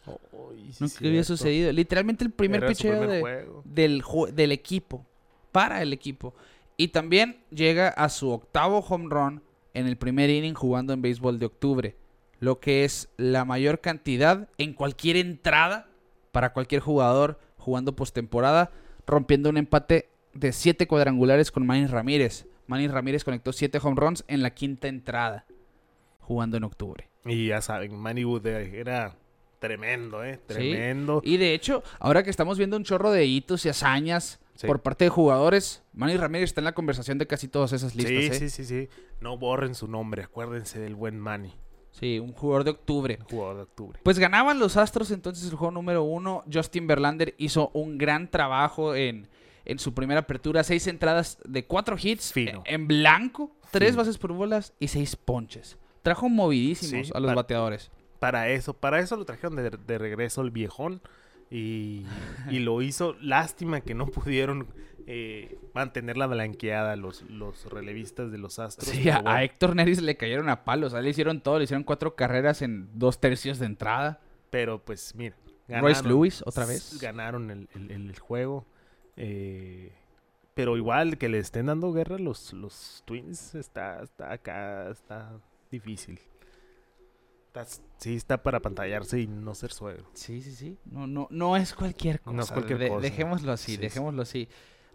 [0.79, 1.71] Nunca había sucedido.
[1.71, 3.61] Literalmente el primer Era picheo primer de, juego.
[3.65, 5.05] del, ju- del equipo,
[5.51, 6.35] para el equipo.
[6.77, 9.41] Y también llega a su octavo home run
[9.73, 11.95] en el primer inning jugando en béisbol de octubre,
[12.39, 15.87] lo que es la mayor cantidad en cualquier entrada
[16.31, 18.69] para cualquier jugador jugando postemporada,
[19.07, 22.45] rompiendo un empate de siete cuadrangulares con Manny Ramírez.
[22.67, 25.45] Manny Ramírez conectó siete home runs en la quinta entrada,
[26.19, 27.09] jugando en octubre.
[27.25, 29.15] Y ya saben, Manny Wood era
[29.59, 30.53] tremendo, eh, Sí.
[30.53, 31.21] tremendo.
[31.23, 34.67] Y de hecho, ahora que estamos viendo un chorro de hitos y hazañas Sí.
[34.67, 38.37] por parte de jugadores, Manny Ramírez está en la conversación de casi todas esas listas.
[38.37, 38.49] sí, ¿eh?
[38.49, 38.89] sí, sí, sí.
[39.19, 41.53] No borren su nombre, acuérdense del buen Manny,
[41.91, 43.19] Sí, un jugador de octubre.
[43.29, 43.99] jugador de octubre.
[44.03, 46.43] Pues ganaban los Astros entonces el juego número uno.
[46.51, 49.27] Justin Verlander hizo un gran trabajo en,
[49.65, 50.63] en su primera apertura.
[50.63, 52.63] Seis entradas de cuatro hits Fino.
[52.65, 53.97] en blanco, tres Fino.
[54.01, 55.77] bases por bolas y seis ponches.
[56.03, 57.91] Trajo movidísimos Sí, a los para- bateadores.
[58.19, 61.01] Para eso, para eso lo trajeron de, de regreso el viejón
[61.51, 62.05] y,
[62.49, 63.15] y lo hizo.
[63.21, 64.67] Lástima que no pudieron
[65.07, 68.89] eh, mantener la blanqueada los, los relevistas de los Astros.
[68.89, 70.93] Sí, a, a Héctor Neris le cayeron a palos.
[70.93, 74.21] Le hicieron todo, le hicieron cuatro carreras en dos tercios de entrada.
[74.49, 75.35] Pero pues mira.
[75.67, 76.99] Royce Lewis, otra vez.
[77.01, 78.65] Ganaron el, el- el juego.
[79.17, 79.93] Eh,
[80.53, 85.39] pero igual que le estén dando guerra los, los Twins está, está acá, está
[85.71, 86.19] difícil.
[87.47, 90.05] estás- sí está para pantallarse y no ser suegro.
[90.13, 90.77] Sí, sí, sí.
[90.85, 92.35] No, no, no es cualquier cosa.
[92.35, 93.01] No es cualquier de- cosa.
[93.01, 93.81] Dejémoslo así, Sí, sí.
[93.81, 94.47] dejémoslo así.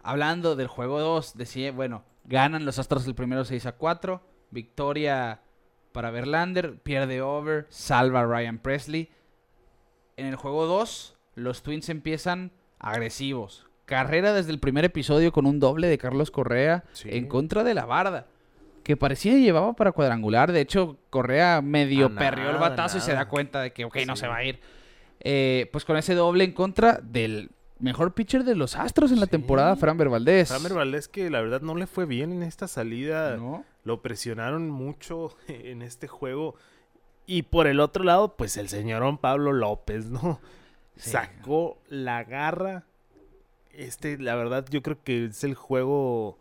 [0.03, 4.21] Hablando del juego 2, decía, bueno, ganan los Astros el primero 6 a 4.
[4.51, 5.41] Victoria
[5.91, 9.09] para Verlander, pierde over, salva a Ryan Presley.
[10.17, 13.67] En el juego 2, los Twins empiezan agresivos.
[13.91, 17.09] Carrera desde el primer episodio con un doble de Carlos Correa Sí.
[17.11, 18.25] en contra de la barda.
[18.83, 20.51] Que parecía llevaba para cuadrangular.
[20.53, 24.15] De hecho, Correa medio perrió el batazo y se da cuenta de que, ok, no
[24.15, 24.59] se va a ir.
[25.19, 29.25] Eh, pues con ese doble en contra del mejor pitcher de los Astros en la
[29.25, 29.31] Sí.
[29.31, 30.47] temporada, Framber Valdez.
[30.47, 33.35] Framber Valdez que la verdad no le fue bien en esta salida.
[33.35, 33.65] ¿No?
[33.83, 36.55] Lo presionaron mucho en este juego.
[37.27, 40.39] Y por el otro lado, pues el señorón Pablo López, ¿no?
[40.95, 41.11] Sí.
[41.11, 42.85] Sacó la garra.
[43.73, 46.39] Este, la verdad, yo creo que es el juego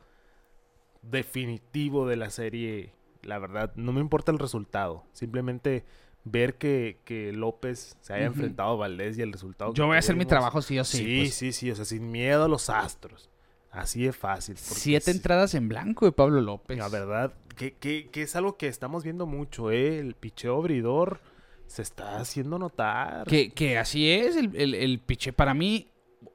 [1.02, 2.92] definitivo de la serie.
[3.22, 5.04] La verdad, no me importa el resultado.
[5.12, 5.84] Simplemente
[6.24, 9.72] ver que, que López se haya enfrentado a Valdés y el resultado.
[9.74, 10.98] Yo voy a hacer mi trabajo sí o sí.
[10.98, 11.34] Sí, pues.
[11.34, 13.30] sí, sí, O sea, sin miedo a los astros.
[13.70, 14.56] Así de fácil.
[14.56, 16.76] Siete entradas en blanco de Pablo López.
[16.76, 20.00] La verdad, que, que, que es algo que estamos viendo mucho, ¿eh?
[20.00, 21.20] El picheo abridor
[21.66, 23.26] se está haciendo notar.
[23.26, 25.32] Que, que así es, el, el, el piche.
[25.32, 25.88] Para mí,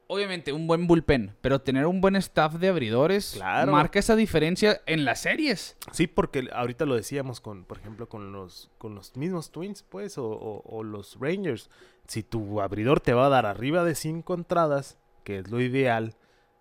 [0.08, 3.72] obviamente, un buen bullpen, pero tener un buen staff de abridores Claro.
[3.72, 5.78] marca esa diferencia en las series.
[5.92, 10.18] Sí, porque ahorita lo decíamos con, por ejemplo, con los, con los mismos Twins, pues,
[10.18, 11.70] o, o- o los Rangers.
[12.08, 16.16] Si tu abridor te va a dar arriba de cinco entradas, que es lo ideal,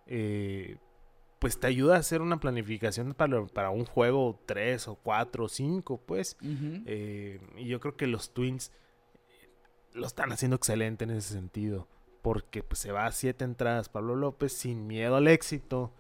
[0.07, 0.79] eh,
[1.39, 5.49] pues te ayuda a hacer una planificación para, para un juego tres o cuatro o
[5.51, 6.39] cinco, pues.
[6.87, 8.73] Eh, y yo creo que los Twins
[9.29, 9.51] eh,
[9.93, 11.87] lo están haciendo excelente en ese sentido.
[12.25, 15.93] Porque pues, se va a siete entradas Pablo López sin miedo al éxito.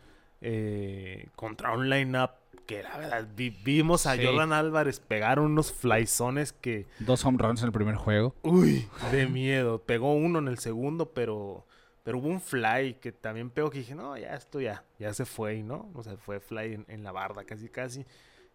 [0.46, 2.30] eh, contra un lineup
[2.66, 4.24] que la verdad vi- vimos a Sí.
[4.26, 8.34] Jordan Álvarez pegar unos flyzones que, Dos home runs en el primer juego.
[8.42, 9.80] uy, de miedo.
[9.82, 11.66] Pegó uno en el segundo, pero,
[12.02, 15.24] pero hubo un fly que también pegó que dije, no, ya esto ya, ya se
[15.24, 15.90] fue, y ¿no?
[15.94, 18.04] O sea, fue fly en, en la barda casi, casi.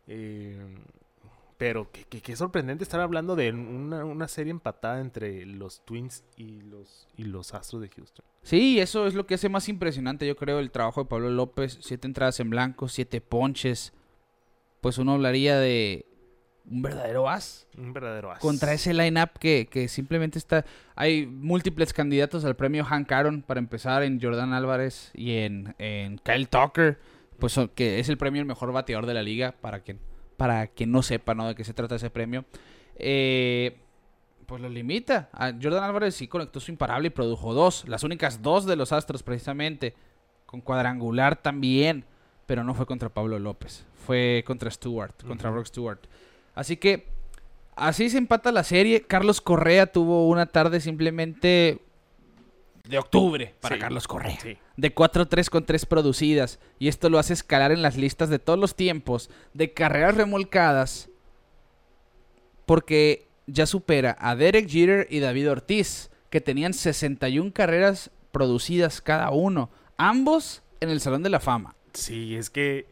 [0.08, 0.76] Eh,
[1.60, 6.24] pero qué, qué- qué sorprendente estar hablando de una, una serie empatada entre los Twins
[6.38, 8.26] y los, y los Astros de Houston.
[8.42, 11.78] Sí, eso es lo que hace más impresionante, yo creo, el trabajo de Pablo López.
[11.82, 13.94] Siete entradas en blanco, siete ponches.
[14.82, 16.06] Pues uno hablaría de
[16.66, 17.68] un verdadero as.
[17.78, 18.40] Un verdadero as.
[18.40, 20.64] Contra ese lineup que, que simplemente está...
[20.96, 26.20] Hay múltiples candidatos al premio Hank Aaron para empezar en Jordan Álvarez y en, en
[26.20, 26.98] Kyle Tucker.
[27.40, 30.00] Pues que es el premio el mejor bateador de la liga para quien,
[30.40, 31.50] para quien no sepa ¿no?
[31.50, 32.46] de qué se trata ese premio.
[32.96, 33.78] Eh,
[34.46, 35.30] pues lo limita.
[35.34, 37.88] A Jordan Álvarez sí conectó su imparable y produjo dos.
[37.88, 39.94] Las únicas dos de los Astros precisamente.
[40.46, 42.06] Con cuadrangular también.
[42.46, 43.86] Pero no fue contra Pablo López.
[44.06, 45.14] Fue contra Stewart.
[45.28, 45.52] Contra.
[45.52, 46.00] Brock Stewart.
[46.56, 47.08] Así que
[47.76, 49.02] así se empata la serie.
[49.02, 51.80] Carlos Correa tuvo una tarde simplemente
[52.88, 53.82] de octubre para Sí.
[53.82, 54.40] Carlos Correa.
[54.40, 54.58] Sí.
[54.80, 56.60] De 4-3 con 3 producidas.
[56.80, 61.10] Y esto lo hace escalar en las listas de todos los tiempos de carreras remolcadas.
[62.66, 69.32] Porque ya supera a Derek Jeter y David Ortiz, que tenían 61 carreras producidas cada
[69.32, 69.70] uno.
[69.98, 71.76] Ambos en el Salón de la Fama.
[71.94, 72.88] Sí, es que.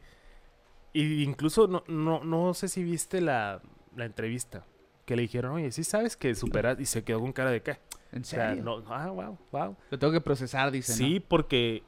[0.91, 3.61] Y incluso no, no, no sé si viste la,
[3.95, 4.65] la entrevista.
[5.05, 6.81] Que le dijeron, oye, sí sabes que superas.
[6.81, 7.77] Y se quedó con cara de qué.
[8.11, 8.63] ¿En O sea, serio?
[8.63, 9.75] no, ah, wow, wow.
[9.89, 10.91] Lo tengo que procesar, dice.
[10.93, 10.97] ¿no?
[10.97, 11.83] Sí, porque,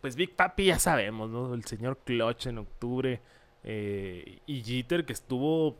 [0.00, 1.54] pues Big Papi ya sabemos, ¿no?
[1.54, 3.20] El señor Clutch en octubre.
[3.64, 5.76] eh, y Jeter que estuvo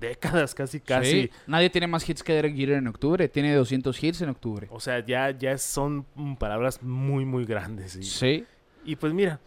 [0.00, 1.10] décadas casi, casi.
[1.10, 1.30] Sí.
[1.46, 3.28] Nadie tiene más hits que Derek Jeter en octubre.
[3.28, 4.66] Tiene 200 hits en octubre.
[4.70, 7.94] O sea, ya, ya son mm, palabras muy, muy grandes.
[7.94, 8.44] Y, Sí.
[8.84, 9.38] y pues mira,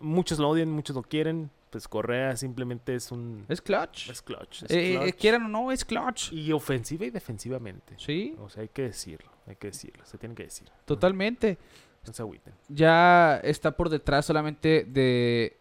[0.00, 1.50] muchos lo odian, muchos lo quieren.
[1.70, 3.44] Pues Correa simplemente es un...
[3.48, 4.08] Es clutch.
[4.10, 4.62] Es clutch.
[4.62, 5.14] es Eh, clutch.
[5.16, 6.32] quieran o no, es clutch.
[6.32, 7.94] Y ofensiva y defensivamente.
[7.98, 10.68] Sí, O sea, hay que decirlo, hay que decirlo, se tiene que decir.
[10.84, 11.58] totalmente.
[12.06, 12.54] No se agüiten.
[12.68, 15.58] Ya está por detrás solamente de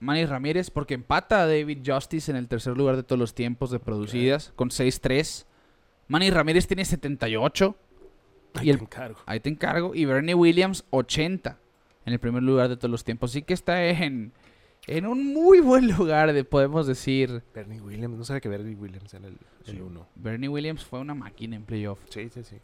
[0.00, 3.70] Manny Ramírez porque empata a David Justice en el tercer lugar de todos los tiempos
[3.70, 5.46] de producidas con 6-3.
[6.08, 7.76] Manny Ramírez tiene 78.
[8.54, 9.20] Ahí Y el- te encargo.
[9.26, 9.94] Ahí te encargo.
[9.94, 11.58] Y Bernie Williams 80
[12.04, 13.30] en el primer lugar de todos los tiempos.
[13.30, 14.32] Así que está en,
[14.86, 17.42] en un muy buen lugar, de, podemos decir.
[17.54, 19.72] Bernie Williams, no sabía que Bernie Williams era el Sí.
[19.72, 20.06] el uno.
[20.16, 21.98] Bernie Williams fue una máquina en playoff.
[22.08, 22.56] Sí, sí, sí.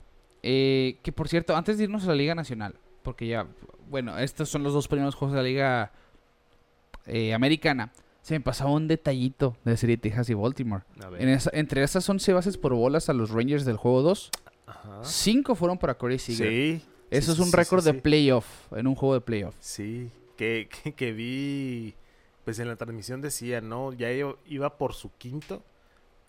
[0.43, 3.47] Eh, que por cierto, antes de irnos a la Liga Nacional, porque ya,
[3.91, 5.93] bueno, estos son los dos primeros juegos de la Liga
[7.07, 7.93] eh, Americana,
[8.23, 10.83] se me pasaba un detallito de la serie Texas y Baltimore.
[11.19, 14.31] En esa- entre esas 11 bases por bolas a los Rangers del juego 2,
[14.67, 15.01] Ajá.
[15.05, 16.49] 5 fueron para Corey Seager.
[16.49, 16.83] Sí.
[17.11, 19.55] Eso sí, es un récord sí, de playoff, en un juego de playoff.
[19.61, 21.95] Sí, que, que, que vi,
[22.47, 23.93] pues en la transmisión decía, ¿no?
[23.93, 25.63] Ya iba, por su quinto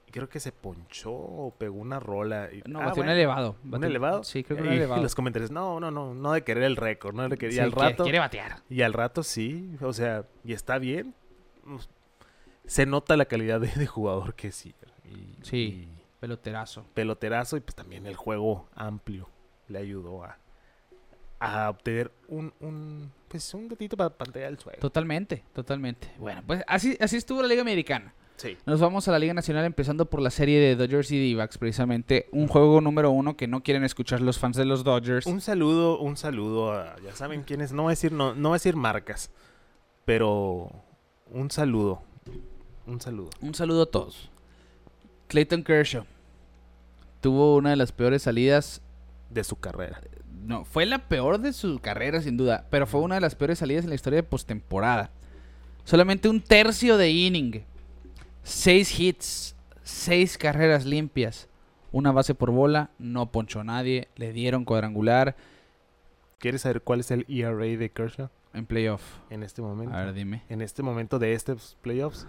[0.09, 2.49] creo que se ponchó o pegó una rola.
[2.51, 3.55] y- No, ah, batió un elevado.
[3.63, 4.23] ¿Un Batió- elevado?
[4.23, 4.99] Sí, creo que un Y- elevado.
[4.99, 7.51] Y los comentarios, no, no, no, no de querer el récord, no de querer.
[7.53, 8.63] Sí, y al quiere- rato, quiere batear.
[8.69, 11.13] y al rato sí, o sea, y está bien.
[12.65, 14.73] Se nota la calidad de, de jugador que sí.
[15.05, 15.57] Y, Sí.
[15.93, 16.85] y Peloterazo.
[16.93, 19.29] peloterazo y pues también el juego amplio
[19.67, 20.37] le ayudó a,
[21.39, 24.79] a obtener un, un, pues un gatito para pantalla del suelo.
[24.79, 26.11] Totalmente, totalmente.
[26.17, 28.13] Bueno, pues así, así estuvo la Liga Americana.
[28.37, 28.55] Sí.
[28.65, 32.27] Nos vamos a la Liga Nacional empezando por la serie de Dodgers y D-backs, precisamente
[32.31, 35.25] un juego número uno que no quieren escuchar los fans de los Dodgers.
[35.25, 38.55] Un saludo, un saludo a, ya saben quiénes, no voy a decir, no, no voy
[38.55, 39.31] a decir marcas,
[40.05, 40.71] pero
[41.31, 42.03] un saludo,
[42.85, 43.29] un saludo.
[43.41, 44.29] Un saludo a todos.
[45.29, 46.05] Clayton Kershaw
[47.21, 48.81] tuvo una de las peores salidas.
[49.29, 50.01] de su carrera.
[50.45, 52.67] No, fue la peor de su carrera, sin duda.
[52.69, 55.11] Pero fue una de las peores salidas en la historia de postemporada.
[55.83, 57.63] Solamente un tercio de inning.
[58.43, 59.55] Seis hits.
[59.83, 61.49] Seis carreras limpias.
[61.91, 62.91] Una base por bola.
[62.99, 64.07] No ponchó a nadie.
[64.15, 65.35] Le dieron cuadrangular
[66.39, 69.01] ¿Quieres saber cuál es el ERA de Kershaw en playoff.
[69.29, 69.95] en este momento?
[69.95, 70.43] A ver, dime.
[70.49, 72.27] En este momento de estos playoffs,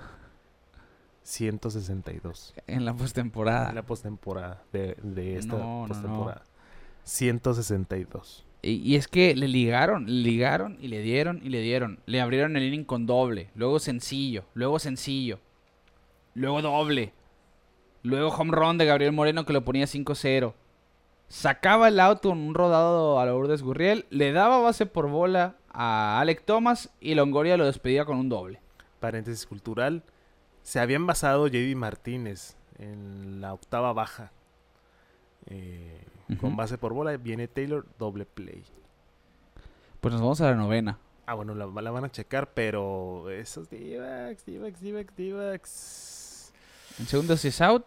[1.24, 2.54] 162.
[2.66, 3.68] En la postemporada.
[3.68, 6.34] En la postemporada de, de esta No, no, no.
[7.09, 7.09] Postemporada.
[7.09, 8.44] 162.
[8.62, 12.00] Y, y es que le ligaron, le ligaron y le dieron y le dieron.
[12.06, 15.38] Le abrieron el inning con doble, luego sencillo, luego sencillo,
[16.34, 17.12] luego doble,
[18.02, 20.54] luego home run de Gabriel Moreno que lo ponía 5-0.
[21.28, 26.20] Sacaba el auto en un rodado a Lourdes Gurriel, le daba base por bola a
[26.20, 28.61] Alec Thomas y Longoria lo despedía con un doble.
[28.98, 30.02] Paréntesis cultural.
[30.62, 34.32] Se habían basado JD Martínez en la octava baja.
[35.46, 36.02] Eh,
[36.37, 38.62] Con base por bola viene Taylor, doble play.
[40.01, 40.99] Pues nos vamos a la novena.
[41.26, 46.53] Ah, bueno, la, la van a checar, pero esos D-backs, D-backs, D-backs, D-backs.
[46.99, 47.85] En segundo si es out.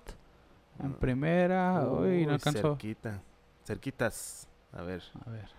[0.80, 2.76] En primera, uy, Uy, no alcanzó.
[2.76, 3.22] Cerquita.
[3.66, 4.48] Cerquitas.
[4.74, 5.04] A ver.
[5.26, 5.50] A ver.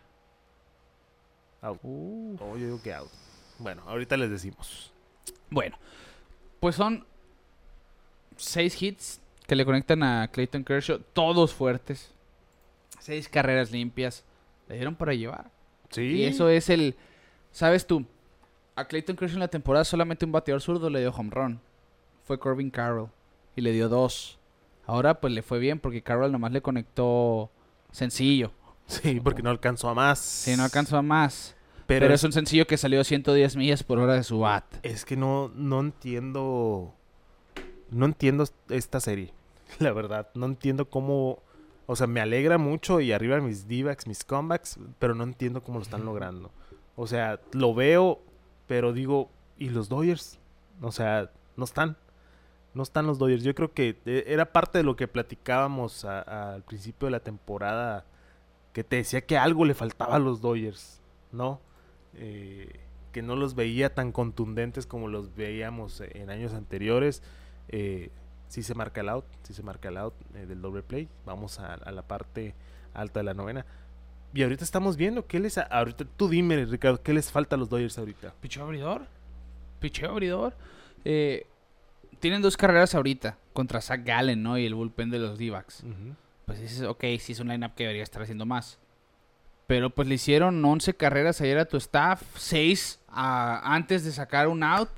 [1.60, 1.80] Out.
[1.82, 2.36] Uh.
[2.40, 3.10] Oh, yo digo que out.
[3.58, 4.92] Bueno, ahorita les decimos.
[5.50, 5.76] Bueno,
[6.60, 7.04] pues son
[8.36, 12.12] seis hits que le conectan a Clayton Kershaw, todos fuertes.
[13.02, 14.24] Seis carreras limpias.
[14.68, 15.50] Le dieron para llevar.
[15.90, 16.02] Sí.
[16.02, 16.94] Y eso es el.
[17.50, 18.06] ¿Sabes tú?
[18.76, 21.60] A Clayton Kershaw en la temporada solamente un bateador zurdo le dio home run.
[22.22, 23.08] Fue Corbin Carroll.
[23.56, 24.38] Y le dio dos.
[24.86, 27.50] Ahora pues le fue bien porque Carroll nomás le conectó
[27.90, 28.52] sencillo.
[28.86, 30.20] Sí, porque no alcanzó a más.
[30.20, 31.56] Sí, no alcanzó a más.
[31.88, 34.64] Pero, Pero, es, un sencillo que salió a 110 millas por hora de su bat.
[34.84, 36.94] es que no, no entiendo.
[37.90, 39.32] No entiendo esta serie.
[39.80, 40.28] La verdad.
[40.34, 41.42] No entiendo cómo.
[41.86, 44.78] O sea, me alegra mucho y arriba mis D-backs, mis comebacks.
[44.98, 46.50] Pero no entiendo cómo lo están logrando.
[46.96, 48.20] O sea, lo veo,
[48.66, 50.38] pero digo, ¿y los Dodgers?
[50.80, 51.96] O sea, no están.
[52.74, 53.42] No están los Dodgers.
[53.44, 57.12] Yo creo que eh, era parte de lo que platicábamos a- a- al principio de
[57.12, 58.06] la temporada.
[58.72, 61.02] Que te decía que algo le faltaba a los Dodgers,
[61.32, 61.60] ¿no?
[62.14, 62.70] Eh,
[63.12, 67.22] que no los veía tan contundentes como los veíamos en años anteriores.
[67.68, 68.10] Eh,
[68.52, 71.08] sí se marca el out, sí se marca el out eh, del doble play.
[71.24, 72.54] Vamos a, a la parte
[72.92, 73.64] alta de la novena.
[74.34, 75.56] Y ahorita estamos viendo qué les...
[75.56, 78.34] Ahorita tú dime, Ricardo, ¿qué les falta a los Dodgers ahorita?
[78.42, 79.06] Picheo abridor.
[79.80, 80.54] Picheo abridor.
[81.06, 81.46] Eh,
[82.20, 84.58] tienen dos carreras ahorita contra Zach Gallen, ¿no?
[84.58, 85.84] Y el bullpen de los D-backs.
[86.44, 88.78] Pues dices, ok, sí es un lineup que debería estar haciendo más.
[89.66, 94.62] Pero pues le hicieron 11 carreras ayer a tu staff, 6 antes de sacar un
[94.62, 94.90] out.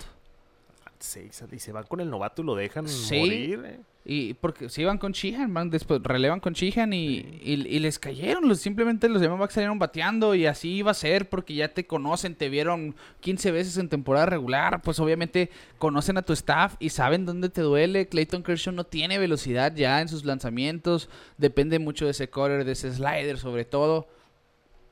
[1.53, 3.18] Y se van con el novato y lo dejan Sí.
[3.18, 3.62] morir.
[3.66, 3.80] eh.
[4.07, 7.99] Y porque se iban con Sheehan, van después relevan con Sheehan y, y- y les
[7.99, 8.47] cayeron.
[8.49, 12.34] Los, simplemente los Diamondbacks salieron bateando y así iba a ser porque ya te conocen,
[12.34, 14.82] te vieron 15 veces en temporada regular.
[14.82, 18.07] Pues obviamente conocen a tu staff y saben dónde te duele.
[18.07, 21.09] Clayton Kershaw no tiene velocidad ya en sus lanzamientos.
[21.38, 24.07] Depende mucho de ese cutter, de ese slider sobre todo.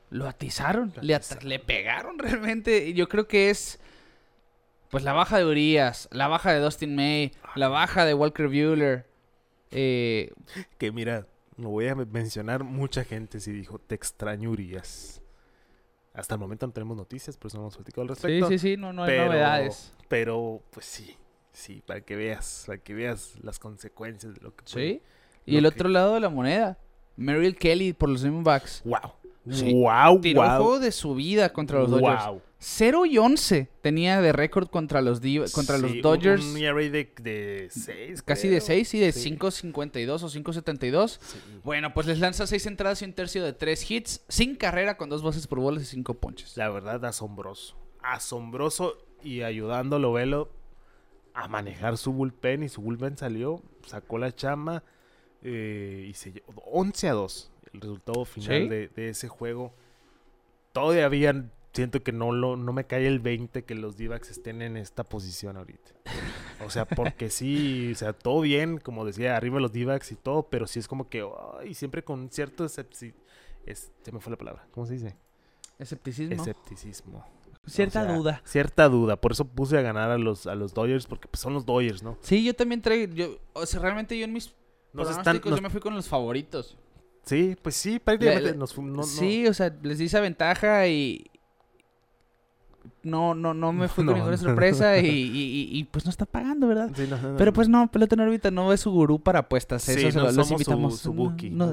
[0.09, 2.93] Lo atizaron, Lo le, at- le pegaron realmente.
[2.95, 3.79] Yo creo que es
[4.93, 9.07] pues la baja de Urias, la baja de Dustin May, la baja de Walker Bueller.
[9.71, 10.31] Eh,
[10.77, 11.27] Que mira,
[11.57, 15.23] lo voy a mencionar, mucha gente sí dijo, te extraño Urias.
[16.13, 18.49] Hasta el momento no tenemos noticias, por eso no hemos platicado al sí, respecto.
[18.51, 19.95] sí, sí, no, no hay pero- novedades.
[20.09, 21.17] Pero, pues sí,
[21.53, 25.03] sí, para que veas, para que veas las consecuencias de lo que Sí.
[25.47, 26.77] Y el que- otro lado de la moneda,
[27.17, 28.83] Merrill Kelly por los Diamondbacks.
[28.85, 29.13] Wow.
[29.51, 29.73] Sí.
[29.73, 30.57] Wow, Tiró el wow.
[30.59, 32.43] juego de su vida contra los Dodgers.
[32.63, 32.69] Wow.
[32.69, 36.45] 0 y 11 tenía de récord contra los Div- contra Sí, los Dodgers.
[36.45, 38.23] Un, ERA de, de 6.
[38.23, 39.31] casi de 6 y de Sí.
[39.37, 41.19] 5.52 o 5.72.
[41.65, 45.09] Bueno, pues les lanza 6 entradas y un tercio de 3 hits, sin carrera, con
[45.11, 46.57] dos bases por bolas y 5 ponches.
[46.57, 47.77] La verdad, asombroso.
[48.03, 50.49] Asombroso y ayudándolo, velo.
[51.35, 54.85] a manejar su bullpen y su bullpen salió, sacó la chamba
[55.43, 58.69] eh, y se llevó 11 a 2 el resultado final Sí.
[58.69, 59.73] de, de ese juego.
[60.73, 64.77] Todavía siento que no, lo, no me cae el 20 que los D-backs estén en
[64.77, 65.91] esta posición ahorita.
[66.65, 70.45] O sea, porque sí, o sea, todo bien, como decía, arriba los D-backs y todo,
[70.49, 71.27] pero sí es como que,
[71.61, 73.15] ay, siempre con cierto escepsi-
[73.67, 75.17] es, se me fue la palabra, ¿cómo se dice?
[75.79, 76.35] Escepticismo.
[76.35, 77.27] Escepticismo.
[77.67, 78.43] Cierta O sea, duda.
[78.45, 79.17] Cierta duda.
[79.17, 82.03] Por eso puse a ganar a los, a los Dodgers, porque pues, son los Dodgers,
[82.03, 82.19] ¿no?
[82.21, 83.15] Sí, yo también traigo.
[83.15, 84.53] Yo, o sea, realmente yo en mis
[84.93, 86.77] Nos están, nos- yo me fui con los favoritos.
[87.25, 91.25] Sí, pues sí, prácticamente Le- nos no- Sí, o sea, les di esa ventaja y.
[93.03, 96.67] No, no, no me fui No, con ninguna sorpresa y, y- pues no está pagando,
[96.69, 96.91] ¿verdad?
[96.95, 99.83] Sí, no, Pero pues no, Pelota en órbita no es su gurú para apuestas.
[99.83, 100.99] Sí, Eso se no lo- los su- invitamos.
[101.01, 101.13] su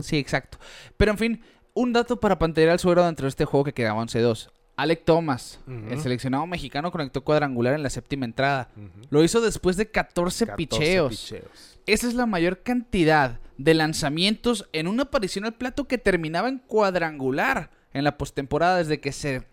[0.03, 0.57] sí, exacto.
[0.97, 1.41] Pero en fin,
[1.73, 4.49] un dato para pantallar al suero dentro de este juego que quedaba 11-2.
[4.75, 8.69] Alec Thomas, el seleccionado mexicano, conectó cuadrangular en la séptima entrada.
[9.09, 11.09] Lo hizo después de 14, 14 picheos.
[11.11, 11.79] picheos.
[11.85, 16.59] Esa es la mayor cantidad de lanzamientos en una aparición al plato que terminaba en
[16.59, 19.43] cuadrangular en la postemporada desde que se,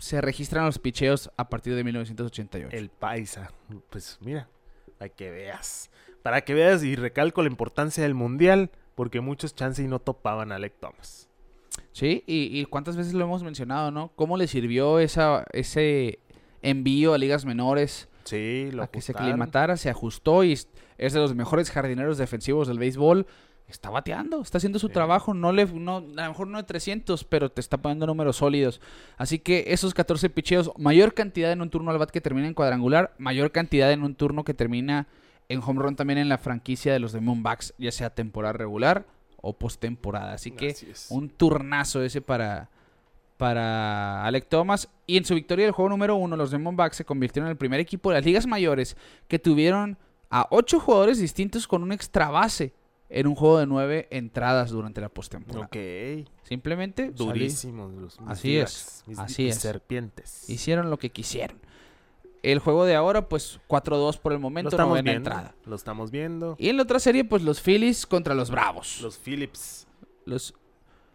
[0.00, 2.76] se registran los picheos a partir de 1988.
[2.76, 3.52] El paisa.
[3.90, 4.48] Pues mira,
[4.98, 5.90] para que veas.
[6.22, 10.52] Para que veas y recalco la importancia del mundial, porque muchos chances y no topaban
[10.52, 11.28] a Alec Thomas.
[11.92, 14.12] Sí, y, y cuántas veces lo hemos mencionado, ¿no?
[14.16, 16.18] ¿Cómo le sirvió esa, ese
[16.62, 20.68] envío a ligas menores Sí, lo a que se aclimatara, se ajustó y es
[21.12, 23.26] de los mejores jardineros defensivos del béisbol?
[23.70, 24.92] Está bateando, está haciendo su Sí.
[24.92, 28.36] trabajo, no le, no, a lo mejor no de 300, pero te está poniendo números
[28.36, 28.80] sólidos.
[29.16, 32.54] Así que esos 14 picheos, mayor cantidad en un turno al bat que termina en
[32.54, 35.06] cuadrangular, mayor cantidad en un turno que termina
[35.48, 39.04] en home run también en la franquicia de los Diamondbacks, ya sea temporada regular
[39.40, 40.34] o postemporada.
[40.34, 40.76] Así que
[41.08, 42.68] un turnazo ese para,
[43.36, 44.88] para Alec Thomas.
[45.06, 47.80] Y en su victoria del juego número uno, los Diamondbacks se convirtieron en el primer
[47.80, 48.96] equipo de las ligas mayores
[49.28, 49.96] que tuvieron
[50.30, 52.72] a ocho jugadores distintos con un extra base
[53.10, 55.66] en un juego de nueve entradas durante la postemporada.
[55.66, 55.76] Ok.
[56.44, 59.60] Simplemente Durísimos los Así es, mis- así mis es.
[59.62, 60.48] serpientes.
[60.48, 61.58] hicieron lo que quisieron.
[62.42, 65.30] El juego de ahora, pues 4-2 por el momento, novena viendo.
[65.30, 65.54] entrada.
[65.66, 66.56] Lo estamos viendo.
[66.58, 69.00] Y en la otra serie, pues los Phillies contra los Bravos.
[69.02, 69.86] Los Phillips.
[70.24, 70.54] Los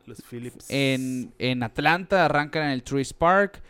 [0.06, 0.68] Los Phillips.
[0.70, 3.64] en, en Atlanta arrancan en el Truist Park,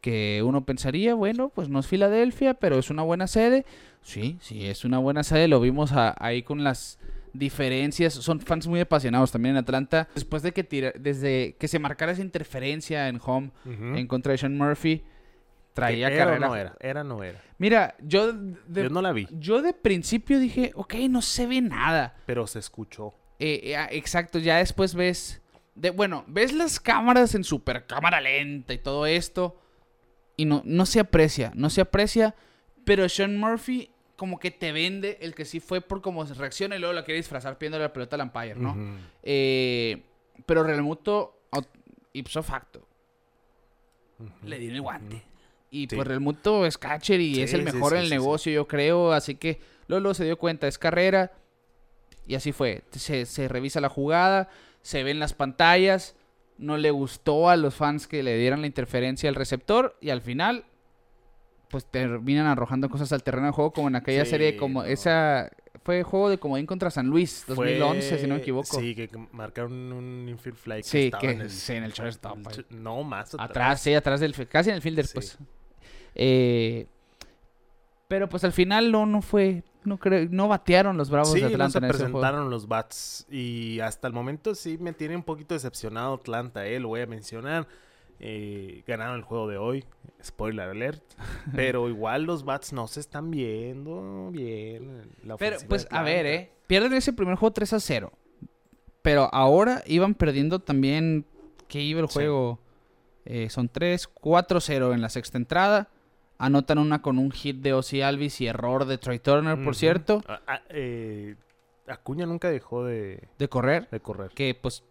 [0.00, 3.66] que uno pensaría, bueno, pues no es Filadelfia, pero es una buena sede.
[4.00, 6.98] Sí, sí, es una buena sede, lo vimos a- ahí con las
[7.34, 8.14] diferencias.
[8.14, 10.08] Son fans muy apasionados también en Atlanta.
[10.14, 14.38] Después de que tira- desde que se marcara esa interferencia en home en contra de
[14.38, 15.02] Sean Murphy,
[15.74, 16.46] traía ¿Era o carrera.
[16.48, 16.76] no era?
[16.80, 17.40] Era o no era.
[17.58, 21.60] Mira, yo de, Yo no la vi, yo de principio dije, ok, no se ve
[21.60, 22.16] nada.
[22.26, 23.12] pero se escuchó.
[23.38, 25.42] Eh, eh, ah, exacto, ya después ves.
[25.74, 29.60] De, bueno, ves las cámaras en super cámara lenta y todo esto.
[30.36, 32.34] Y no, no se aprecia, no se aprecia.
[32.84, 36.76] Pero Sean Murphy como que te vende el que sí fue por cómo se reacciona
[36.76, 38.76] y luego la quiere disfrazar pidiéndole la pelota al umpire, ¿no?
[39.22, 40.02] Eh,
[40.46, 41.40] pero Realmuto,
[42.12, 42.86] ipso facto,
[44.44, 45.22] le dieron el guante.
[45.70, 45.96] Y Sí.
[45.96, 49.12] pues Realmuto es catcher y es el mejor sí, en el negocio, yo creo.
[49.12, 49.58] Así que
[49.88, 51.32] luego, luego se dio cuenta, es carrera.
[52.28, 52.84] Y así fue.
[52.92, 54.48] Se, se revisa la jugada,
[54.82, 56.14] se ven las pantallas.
[56.58, 59.96] No le gustó a los fans que le dieran la interferencia al receptor.
[60.00, 60.64] Y al final,
[61.74, 64.88] pues terminan arrojando cosas al terreno de juego, como en aquella Sí, serie, como no.
[64.88, 65.50] esa.
[65.82, 68.78] Fue juego de comodín contra San Luis, 2011, si no me Fue- equivoco.
[68.78, 70.76] Sí, que marcaron un infield fly.
[70.76, 72.38] Que Sí, que en el, sí, en el shortstop,
[72.70, 73.50] No, más atrás.
[73.50, 74.34] Atrás, sí, atrás del.
[74.48, 75.14] Casi en el fielder, Sí.
[75.14, 75.36] pues.
[76.14, 76.86] Eh,
[78.06, 79.64] pero pues al final no, no fue.
[79.82, 82.20] No creo, no batearon los Bravos Sí, de no Atlanta se en ese juego.
[82.20, 83.26] presentaron los bats.
[83.30, 87.06] Y hasta el momento sí me tiene un poquito decepcionado Atlanta, eh, lo voy a
[87.06, 87.66] mencionar.
[88.20, 89.84] Eh, ganaron el juego de hoy,
[90.22, 91.02] spoiler alert.
[91.54, 95.02] pero igual los bats no se están viendo bien.
[95.22, 96.50] la Pero pues a ver, eh.
[96.66, 98.12] Pierden ese primer juego 3 a 0.
[99.02, 101.26] Pero ahora iban perdiendo también.
[101.68, 102.14] Que iba el Sí.
[102.14, 102.58] juego.
[103.26, 105.88] Eh, son 3, 4-0 en la sexta entrada.
[106.38, 110.22] Anotan una con un hit de Ozzy Alvis y error de Troy Turner, por cierto,
[110.26, 111.36] Ah, ah, eh,
[111.86, 113.88] Acuña nunca dejó de, de correr.
[113.90, 114.30] de correr.
[114.34, 114.82] que pues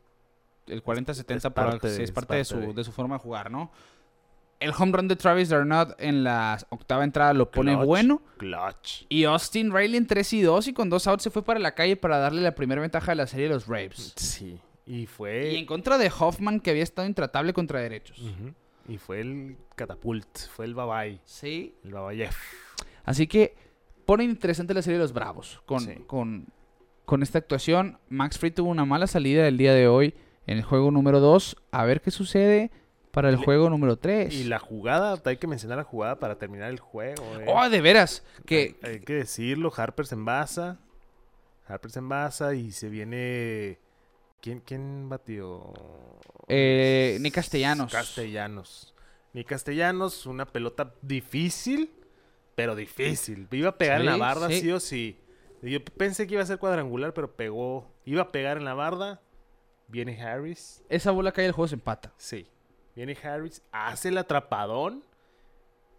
[0.67, 3.71] el 40-70 es parte de- es parte su, de- de su forma de jugar, ¿no?
[4.59, 8.21] El home run de Travis Darnot en la octava entrada lo pone Clutch, bueno.
[8.37, 9.05] Clutch.
[9.09, 11.75] Y Austin Riley en 3 y 2 y con dos outs se fue para la
[11.75, 14.13] calle para darle la primera ventaja de la serie de los Braves.
[14.15, 14.57] Sí.
[14.85, 15.51] Y fue.
[15.51, 18.21] Y en contra de Hoffman que había estado intratable contra derechos.
[18.87, 20.27] Y fue el catapult.
[20.55, 21.19] Fue el babay.
[21.25, 21.75] Sí.
[21.83, 22.37] El babayef.
[23.03, 23.55] Así que
[24.05, 25.95] pone interesante la serie de los Bravos con, Sí.
[26.07, 26.47] con,
[27.03, 27.97] con esta actuación.
[28.07, 30.13] Max Free tuvo una mala salida el día de hoy
[30.47, 31.55] en el juego número 2.
[31.71, 32.71] A ver qué sucede.
[33.11, 34.33] para el Le- juego número 3.
[34.33, 37.23] Y la jugada, hay que mencionar la jugada para terminar el juego.
[37.39, 37.45] eh.
[37.47, 38.23] Oh, de veras.
[38.45, 40.79] Que, hay, hay que decirlo, Harper se envasa.
[41.67, 43.77] Harper se envasa y se viene...
[44.41, 45.73] ¿Quién, quién batió?
[46.47, 47.91] Eh, Nick Castellanos.
[47.91, 48.93] Castellanos.
[49.33, 51.91] Nick Castellanos, una pelota difícil,
[52.55, 53.47] pero difícil.
[53.51, 54.59] Iba a pegar en la barda, sí.
[54.61, 54.71] sí.
[54.71, 55.19] o sí.
[55.61, 57.93] Yo pensé que iba a ser cuadrangular, pero pegó.
[58.05, 59.21] Iba a pegar en la barda.
[59.93, 60.83] Viene Harris.
[60.89, 62.11] esa bola cae el juego se empata.
[62.17, 62.47] Sí.
[62.95, 65.03] Viene Harris, hace el atrapadón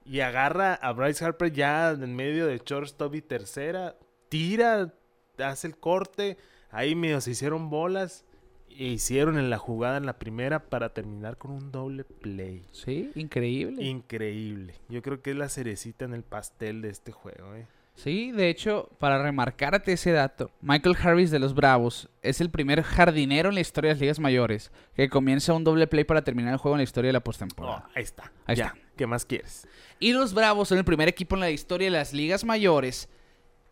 [0.04, 3.96] y agarra a Bryce Harper ya en medio de shortstop y tercera.
[4.28, 4.92] Tira,
[5.38, 6.36] hace el corte.
[6.70, 8.24] Ahí medio se hicieron bolas.
[8.68, 12.66] E hicieron en la jugada en la primera para terminar con un doble play.
[12.72, 13.80] Sí, increíble.
[13.84, 14.74] Increíble.
[14.88, 17.54] Yo creo que es la cerecita en el pastel de este juego.
[17.54, 17.68] ¿eh?
[17.94, 22.82] Sí, de hecho, para remarcarte ese dato, Michael Harris de los Bravos es el primer
[22.82, 26.52] jardinero en la historia de las ligas mayores que comienza un doble play para terminar
[26.52, 27.88] el juego en la historia de la Oh, postemporada.
[27.94, 28.32] ahí está.
[28.46, 28.66] Ahí ya.
[28.66, 28.78] está.
[28.96, 29.66] ¿Qué más quieres?
[30.00, 33.08] Y los Bravos son el primer equipo en la historia de las ligas mayores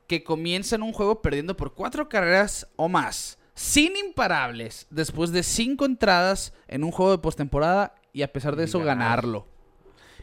[0.06, 5.84] que comienzan un juego perdiendo por cuatro carreras o más, sin imparables, después de cinco
[5.84, 8.98] entradas en un juego de postemporada y a pesar de eso ganar.
[8.98, 9.46] ganarlo.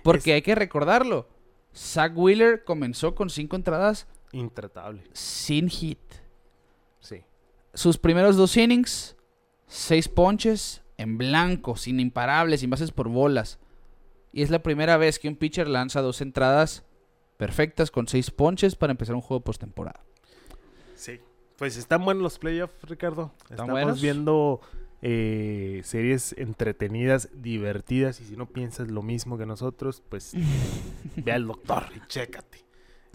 [0.04, 1.28] Porque Es- hay que recordarlo,
[1.76, 5.04] Zach Wheeler comenzó con cinco entradas Intratable.
[5.14, 6.00] sin hit.
[7.00, 7.24] Sí.
[7.74, 9.16] Sus primeros dos innings,
[9.68, 13.60] seis ponches en blanco, sin imparables, sin bases por bolas.
[14.32, 16.84] Y es la primera vez que un pitcher lanza dos entradas
[17.38, 20.02] perfectas con seis ponches para empezar un juego postemporada.
[20.96, 21.20] Sí.
[21.58, 23.34] Pues están buenos los playoffs, Ricardo.
[23.50, 24.02] Estamos buenos?
[24.02, 24.62] viendo
[25.02, 28.20] eh, series entretenidas, divertidas.
[28.22, 30.34] Y si no piensas lo mismo que nosotros, pues
[31.16, 32.60] ve al doctor y chécate.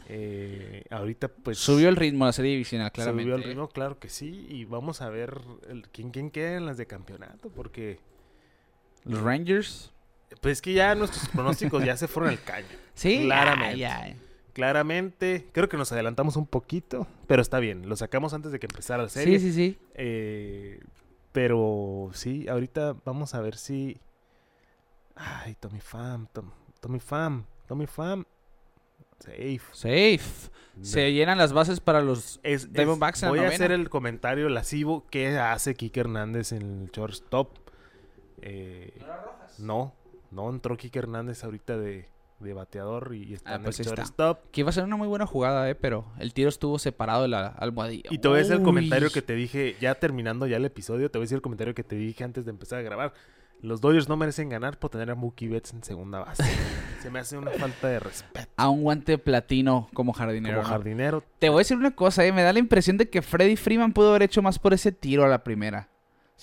[0.06, 1.58] Eh, ahorita, pues.
[1.58, 3.22] Subió el ritmo la serie divisional, claramente.
[3.24, 3.46] Subió el ¿eh?
[3.46, 4.46] ritmo, claro que sí.
[4.50, 7.48] Y vamos a ver el- quién, quién queda en las de campeonato.
[7.48, 7.98] Porque,
[9.04, 9.92] Los Rangers.
[10.42, 12.66] pues es que ya nuestros pronósticos ya se fueron al caño.
[12.94, 13.78] Sí, Claramente.
[13.78, 14.14] ya.
[14.52, 17.88] Claramente, creo que nos adelantamos un poquito, pero está bien.
[17.88, 19.40] Lo sacamos antes de que empezara la serie.
[19.40, 19.78] Sí, sí, sí.
[19.94, 20.78] Eh,
[21.34, 23.98] pero sí, ahorita vamos a ver si.
[25.16, 25.80] Ay, Tommy
[26.32, 28.24] Tom- Tommy Pham, Tommy Pham.
[29.18, 29.60] Safe.
[29.72, 30.50] Safe.
[30.82, 32.40] Se llenan las bases para los...
[32.42, 33.54] Es- Diamondbacks voy a novena.
[33.54, 37.56] hacer el comentario lascivo que hace Kike Hernández en el shortstop.
[38.42, 38.92] Eh,
[39.58, 39.94] no,
[40.30, 42.08] no entró Kike Hernández ahorita de,
[42.44, 44.50] de bateador y está Ah, en pues el shortstop.
[44.52, 45.74] Que iba a ser una muy buena jugada, ¿eh?
[45.74, 48.10] Pero el tiro estuvo separado de la almohadilla.
[48.10, 51.10] Y te voy a hacer el comentario que te dije, ya terminando ya el episodio,
[51.10, 53.12] te voy a decir el comentario que te dije antes de empezar a grabar.
[53.60, 56.42] Los Dodgers no merecen ganar por tener a Mookie Betts en segunda base.
[57.02, 58.50] Se me hace una falta de respeto.
[58.56, 60.56] A un guante platino como jardinero.
[60.58, 60.74] Como ¿no?
[60.74, 62.32] jardinero, Te voy a decir una cosa, ¿eh?
[62.32, 65.24] Me da la impresión de que Freddy Freeman pudo haber hecho más por ese tiro
[65.24, 65.88] a la primera.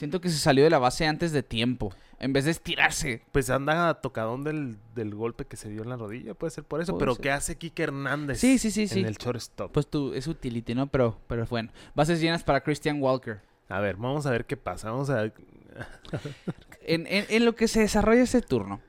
[0.01, 1.93] Siento que se salió de la base antes de tiempo.
[2.17, 3.21] En vez de estirarse.
[3.31, 6.81] pues anda tocadón del, del golpe que se dio en la rodilla, puede ser por
[6.81, 6.93] eso.
[6.93, 7.21] Puede Pero ser.
[7.21, 9.01] ¿qué hace Kike Hernández Sí, sí, sí, sí.
[9.01, 9.71] en el shortstop?
[9.71, 10.87] Pues tú, es utility, ¿no?
[10.87, 11.69] Pero, pero bueno.
[11.93, 13.41] Bases llenas para Christian Walker.
[13.69, 14.89] A ver, vamos a ver qué pasa.
[14.89, 15.33] Vamos a ver.
[16.83, 18.81] En, en- en lo que se desarrolla este turno.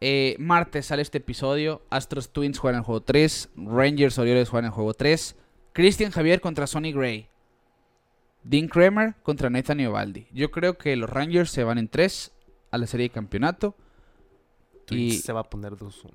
[0.00, 1.82] eh, martes sale este episodio.
[1.90, 3.50] Astros Twins juegan el juego 3.
[3.56, 5.34] Rangers Orioles juegan el juego 3.
[5.72, 7.28] Christian Javier contra Sonny Gray.
[8.44, 10.26] Dean Kramer contra Nathan Iovaldi.
[10.32, 12.32] Yo creo que los Rangers se van en 3
[12.70, 13.76] a la serie de campeonato.
[14.86, 16.10] Twins Y- se va a poner 2-1.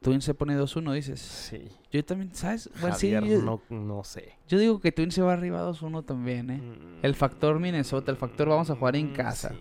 [0.00, 1.20] Twins se pone 2-1, dices.
[1.20, 1.68] Sí.
[1.90, 2.70] Yo también, ¿sabes?
[2.80, 4.34] Bueno, sí, Javier, yo, no, no sé.
[4.46, 6.60] yo digo que Twins se va arriba 2-1 también, ¿eh?
[7.02, 9.50] El factor Minnesota, el factor vamos a jugar en Mm, casa.
[9.50, 9.56] sí.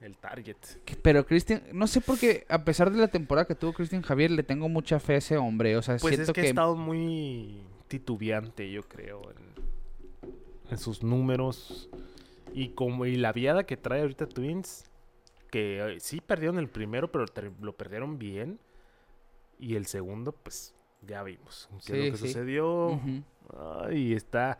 [0.00, 0.56] El target.
[1.00, 4.32] Pero Cristian, no sé por qué, a pesar de la temporada que tuvo Cristian Javier,
[4.32, 5.76] le tengo mucha fe a ese hombre.
[5.76, 9.61] O sea, Pues siento es que, que, ha estado muy titubeante, yo creo, en,
[10.72, 11.88] en sus números.
[12.54, 14.84] Y como y la viada que trae ahorita Twins,
[15.50, 17.24] que eh, sí perdieron el primero, pero
[17.60, 18.58] lo perdieron bien.
[19.58, 20.74] Y el segundo, pues
[21.06, 22.26] ya vimos qué es Sí, lo que sí.
[22.28, 22.86] sucedió.
[22.88, 23.22] Ujú.
[23.86, 24.58] Ay, está.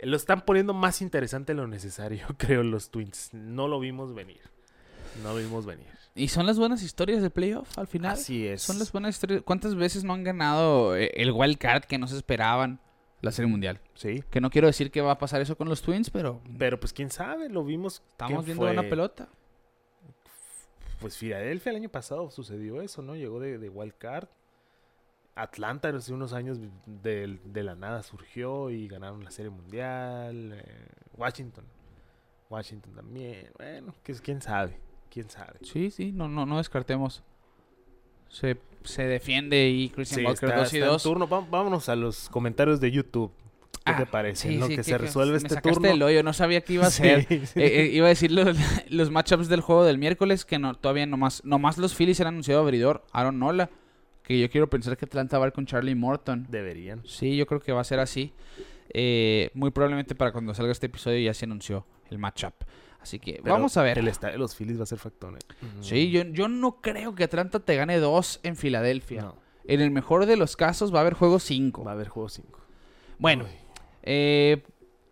[0.00, 3.30] Lo están poniendo más interesante de lo necesario, creo, los Twins.
[3.34, 4.40] No lo vimos venir.
[5.22, 5.86] No vimos venir.
[6.14, 8.12] Y son las buenas historias de playoff al final.
[8.12, 8.62] Así es.
[8.62, 9.42] Son las buenas historias.
[9.44, 12.80] ¿Cuántas veces no han ganado eh, el wild card que no se esperaban
[13.20, 13.80] la serie mundial?
[13.94, 14.22] Sí.
[14.30, 16.92] Que no quiero decir que va a pasar eso con los Twins, pero Pero pues
[16.92, 18.02] quién sabe, lo vimos.
[18.10, 18.90] estamos ¿quién viendo una fue?
[18.90, 19.28] pelota.
[21.00, 23.14] Pues Filadelfia el año pasado sucedió eso, ¿no?
[23.14, 24.28] Llegó de, de wild card.
[25.36, 30.52] Atlanta hace unos años de, de la nada surgió y ganaron la serie mundial.
[30.54, 31.64] eh, Washington.
[32.50, 33.48] Washington también.
[33.56, 34.80] Bueno, que, quién sabe.
[35.10, 35.58] Quién sabe.
[35.62, 37.22] Sí, sí, no, no, no descartemos.
[38.28, 41.02] Se, se defiende y Christian Sí, Walker está- 2 y está en 2.
[41.02, 41.28] turno.
[41.28, 43.32] Va- vámonos a los comentarios de YouTube.
[43.84, 44.48] ¿Qué Ah, te parece?
[44.48, 45.88] sí, lo sí, que que- se que resuelve me este sacaste turno.
[45.88, 47.26] del hoyo, no sabía qué iba a ser.
[47.28, 47.34] Sí.
[47.60, 48.56] Eh, eh, iba a decir los,
[48.90, 52.60] los matchups del juego del miércoles que no, todavía nomás, nomás los Phillies han anunciado
[52.60, 53.70] abridor Aaron Nola.
[54.22, 56.46] Que yo quiero pensar que Atlanta va a ir con Charlie Morton.
[56.50, 57.02] Deberían.
[57.06, 58.34] Sí, yo creo que va a ser así.
[58.92, 62.52] Eh, muy probablemente para cuando salga este episodio ya se anunció el matchup.
[63.00, 63.98] Así que Pero vamos a ver.
[63.98, 65.34] El estadio de los Phillies va a ser factor.
[65.34, 65.66] ¿eh?
[65.80, 69.22] Sí, yo, yo no creo que Atlanta te gane dos en Filadelfia.
[69.22, 71.84] No, En el mejor de los casos va a haber juego 5.
[71.84, 72.60] va a haber juego 5.
[73.18, 73.46] Bueno,
[74.02, 74.62] eh,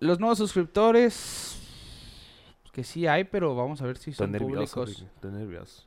[0.01, 1.63] los nuevos suscriptores.
[2.73, 5.07] Que sí hay, pero vamos a ver si son públicos.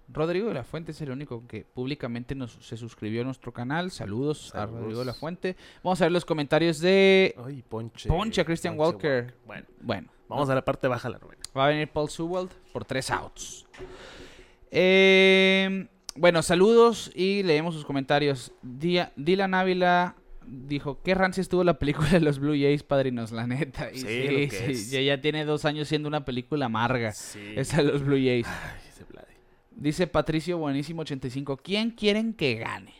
[0.07, 3.91] Rodrigo de la Fuente es el único que públicamente nos, se suscribió a nuestro canal.
[3.91, 4.65] Saludos, a.
[4.65, 5.55] Rodrigo de la Fuente.
[5.83, 8.09] Vamos a ver los comentarios de Ay, Ponche.
[8.09, 9.35] Ponche a Christian Ponche Walker.
[9.45, 11.38] Bueno, Bueno, vamos a la parte baja la novena.
[11.57, 13.65] Va a venir Paul Sewell por tres outs.
[14.71, 18.51] Eh, bueno, saludos y leemos sus comentarios.
[18.61, 23.47] Dia- Dylan Ávila dijo, qué rancia estuvo la película de los Blue Jays, padrinos, la
[23.47, 23.91] neta.
[23.91, 27.11] Y Sí, sí, ya, ya tiene dos años siendo una película amarga.
[27.13, 27.53] Sí.
[27.55, 28.47] Esa de los Blue Jays.
[28.47, 29.05] Ay, ese.
[29.71, 32.93] Dice Patricio Buenísimo 85, ¿quién quieren que gane?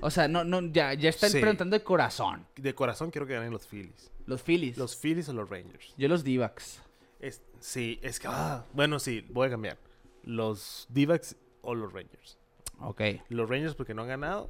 [0.00, 2.44] O sea, no, no, ya, ya están preguntando de corazón.
[2.56, 4.10] De corazón quiero que ganen los Phillies.
[4.26, 4.76] Los Phillies.
[4.76, 5.94] Los Phillies o los Rangers.
[5.96, 6.82] Yo los Divacs.
[7.20, 8.28] Es- sí, es que.
[8.28, 9.78] ah, bueno, sí, voy a cambiar.
[10.22, 12.38] Los D-backs o los Rangers.
[12.80, 13.00] Ok.
[13.28, 14.48] Los Rangers porque no han ganado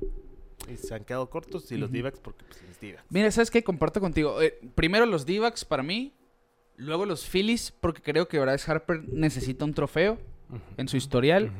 [0.68, 1.71] y se han quedado cortos.
[1.73, 1.97] Y los Ujú.
[1.97, 3.05] D-backs porque pues, los D-backs.
[3.11, 3.62] Mira, ¿sabes qué?
[3.64, 4.41] Comparto contigo.
[4.41, 6.14] Eh, primero los D-backs para mí.
[6.77, 10.18] Luego los Phillies, porque creo que Bryce Harper necesita un trofeo
[10.79, 11.53] en su historial.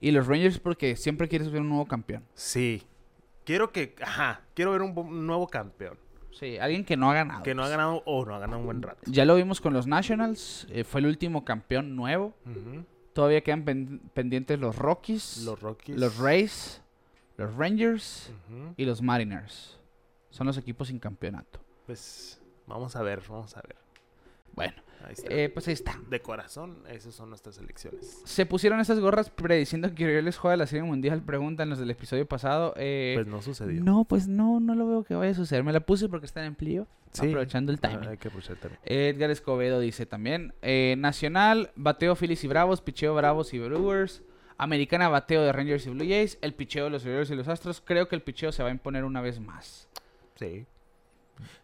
[0.00, 2.24] Y los Rangers, porque siempre quieres ver un nuevo campeón.
[2.34, 2.82] Sí.
[3.44, 3.94] Quiero que.
[4.00, 4.42] Ajá.
[4.54, 5.98] Quiero ver un nuevo campeón.
[6.38, 7.42] Sí, alguien que no ha ganado.
[7.42, 9.00] Que no ha ganado o no ha ganado un buen rato.
[9.06, 10.66] Ya lo vimos con los Nationals.
[10.70, 12.34] eh, fue el último campeón nuevo.
[13.14, 15.96] Todavía quedan pen- pendientes los Rockies, Los Rockies.
[15.98, 16.82] los Rays,
[17.38, 18.30] los Rangers
[18.76, 19.78] y los Mariners.
[20.28, 21.58] Son los equipos sin campeonato.
[21.86, 23.76] Pues vamos a ver, vamos a ver.
[24.56, 24.72] Bueno,
[25.04, 25.28] Ahí está.
[25.32, 26.00] eh, pues ahí está.
[26.08, 28.22] de corazón, esas son nuestras elecciones.
[28.24, 32.26] Se pusieron esas gorras prediciendo que Orioles juega la Serie Mundial, preguntan los del episodio
[32.26, 32.74] pasado.
[32.76, 33.84] Eh, Pues no sucedió.
[33.84, 35.62] no, pues no, no lo veo que vaya a suceder.
[35.62, 37.26] Me la puse porque está en empleo, Sí.
[37.28, 38.08] aprovechando el Ah, timing.
[38.08, 38.80] hay que aprovechar también.
[38.84, 40.54] Edgar Escobedo dice también.
[40.62, 44.22] eh, Nacional, bateo Phillies y Bravos, picheo Bravos y Brewers.
[44.58, 46.38] Americana, bateo de Rangers y Blue Jays.
[46.40, 47.82] El picheo de los Orioles y los Astros.
[47.84, 49.86] Creo que el picheo se va a imponer una vez más.
[50.36, 50.66] Sí.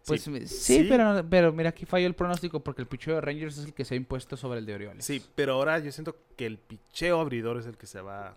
[0.05, 0.85] Pues sí, sí, sí.
[0.89, 3.85] Pero, pero mira, aquí falló el pronóstico porque el picheo de Rangers es el que
[3.85, 5.05] se ha impuesto sobre el de Orioles.
[5.05, 8.35] Sí, pero ahora yo siento que el picheo abridor es el que se va.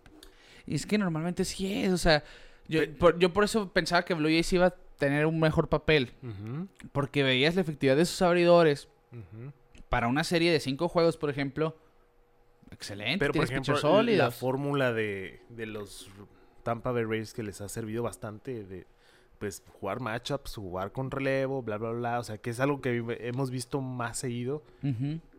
[0.66, 2.24] Y es que normalmente sí es, o sea,
[2.68, 6.12] yo por, yo por eso pensaba que Blue Jays iba a tener un mejor papel.
[6.92, 8.88] Porque veías la efectividad de sus abridores
[9.88, 11.76] para una serie de cinco juegos, por ejemplo.
[12.70, 16.10] Excelente, Pero por ejemplo, la fórmula de, de los
[16.64, 18.86] Tampa Bay Rays que les ha servido bastante de
[19.38, 23.02] pues jugar matchups, jugar con relevo, bla bla bla, o sea, que es algo que
[23.20, 24.62] hemos visto más seguido,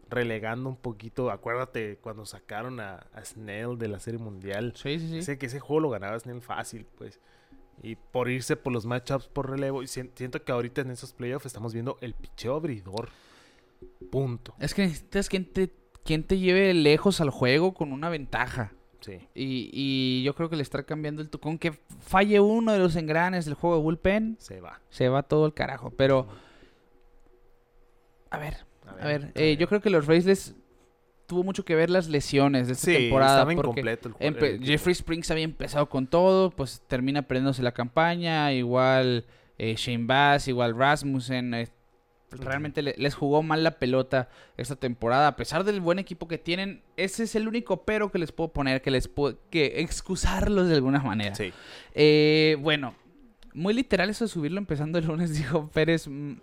[0.09, 5.09] relegando un poquito, acuérdate cuando sacaron a, a Snell de la Serie Mundial, Sí, sí,
[5.09, 5.21] sí.
[5.21, 7.19] Sé que ese juego lo ganaba Snell fácil, pues.
[7.83, 9.83] Y por irse por los matchups por relevo.
[9.83, 13.09] Y sien- siento que ahorita en esos playoffs estamos viendo el picheo abridor.
[14.11, 14.55] Punto.
[14.59, 15.71] Es que necesitas quien te,
[16.03, 18.71] quien te lleve lejos al juego con una ventaja.
[19.01, 19.19] Sí.
[19.35, 21.29] Y, y yo creo que le está cambiando el...
[21.29, 24.79] tu- Con que falle uno de los engranes del juego de bullpen, Se va.
[24.89, 25.91] se va todo el carajo.
[25.91, 26.27] Pero,
[28.29, 28.57] a ver,
[28.99, 30.55] A ver, eh, yo creo que los Rays les
[31.27, 33.31] tuvo mucho que ver las lesiones de esta sí, temporada.
[33.39, 34.63] estaba porque incompleto el el.
[34.63, 39.25] Jeffrey Springs había empezado con todo, pues termina perdiéndose la campaña, igual
[39.57, 41.53] eh, Shane Bass, igual Rasmussen.
[41.53, 41.67] eh,
[42.32, 46.38] realmente le- les jugó mal la pelota esta temporada, a pesar del buen equipo que
[46.38, 46.82] tienen.
[46.97, 50.75] Ese es el único pero que les puedo poner, que les puedo que excusarlos de
[50.75, 51.36] alguna manera.
[51.36, 51.53] Sí.
[51.93, 52.95] Eh, bueno,
[53.53, 56.34] muy literal eso de subirlo empezando el lunes, dijo Pérez, mm,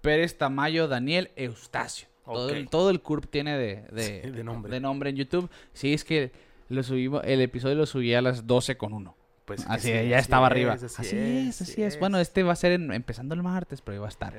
[0.00, 2.08] Pérez Tamayo, Daniel Eustacio.
[2.24, 4.72] Todo, el, todo el CURP tiene de, de, Sí, de nombre.
[4.72, 5.50] de nombre en YouTube.
[5.74, 6.32] Sí, es que
[6.70, 9.14] lo subimos, el episodio lo subí a las 12 con 1.
[9.44, 10.72] Pues Así, sí, ya así estaba es, arriba.
[10.72, 11.98] así Así, es, es, así es.
[12.00, 12.28] Bueno, es.
[12.28, 14.32] este va a ser en- empezando el martes, pero iba a estar.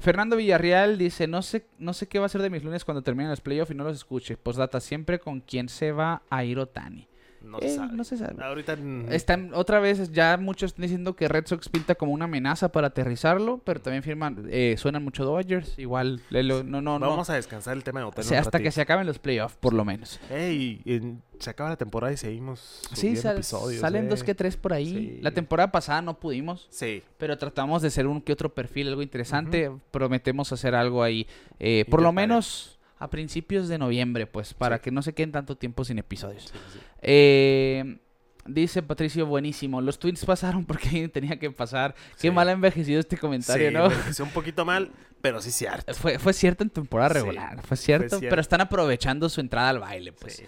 [0.00, 3.02] Fernando Villarreal dice, no sé, no sé qué va a ser de mis lunes cuando
[3.02, 4.36] terminen los playoffs y no los escuche.
[4.36, 7.08] Postdata, siempre con quién se va a ir Otani.
[7.42, 7.92] No Eh, se sabe.
[7.94, 8.42] no se sabe.
[8.44, 8.76] Ahorita.
[9.10, 12.88] Están otra vez, ya muchos están diciendo que Red Sox pinta como una amenaza para
[12.88, 17.08] aterrizarlo, pero también firman, eh, suenan mucho Dodgers, igual, lelo- no, no, no.
[17.08, 18.26] Vamos a descansar el tema de O Otani.
[18.28, 20.20] sea, hasta que se acaben los playoffs, por lo menos.
[20.30, 22.82] Ey, en- se acaba la temporada y seguimos.
[22.92, 24.08] Sí, sal- episodios, salen eh.
[24.08, 24.86] dos que tres por ahí.
[25.16, 25.18] Sí.
[25.22, 27.02] La temporada pasada no pudimos, Sí.
[27.16, 29.70] pero tratamos de hacer un que otro perfil, algo interesante.
[29.90, 31.26] Prometemos hacer algo ahí,
[31.58, 34.82] eh, por lo menos a principios de noviembre, pues, para Sí.
[34.84, 36.44] que no se queden tanto tiempo sin episodios.
[36.44, 36.78] sí, sí.
[37.02, 37.98] Eh,
[38.46, 39.80] Dice Patricio, buenísimo.
[39.82, 41.94] Los tweets pasaron porque tenía que pasar.
[42.18, 43.84] Qué mal ha envejecido este comentario, ¿no?
[43.84, 44.90] envejeció un poquito mal,
[45.20, 45.92] pero sí cierto.
[45.94, 48.30] Fue, fue cierto en temporada regular, fue cierto, fue cierto.
[48.30, 50.42] pero están aprovechando su entrada al baile, pues.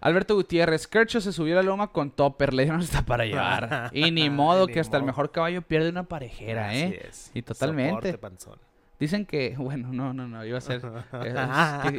[0.00, 3.90] Alberto Gutiérrez, Kercho se subió a la loma con Topper, le dieron hasta para llevar.
[3.94, 7.06] y ni modo Ni que hasta el mejor caballo pierde una parejera, Así ¿eh?
[7.08, 7.30] es.
[7.32, 7.90] Y totalmente.
[7.90, 8.58] Soporte, panzón.
[8.98, 10.82] Dicen que, bueno, no, no, no, iba a ser,
[11.24, 11.34] eh,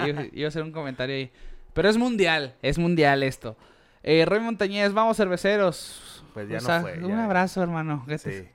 [0.07, 1.31] iba, iba a ser un comentario ahí.
[1.73, 3.55] Pero es mundial, es mundial esto.
[4.03, 6.23] Eh, Roy Montañez, vamos cerveceros.
[6.33, 8.03] Pues ya O no fue, Un abrazo, hermano.
[8.05, 8.09] Sí.
[8.09, 8.45] Gracias.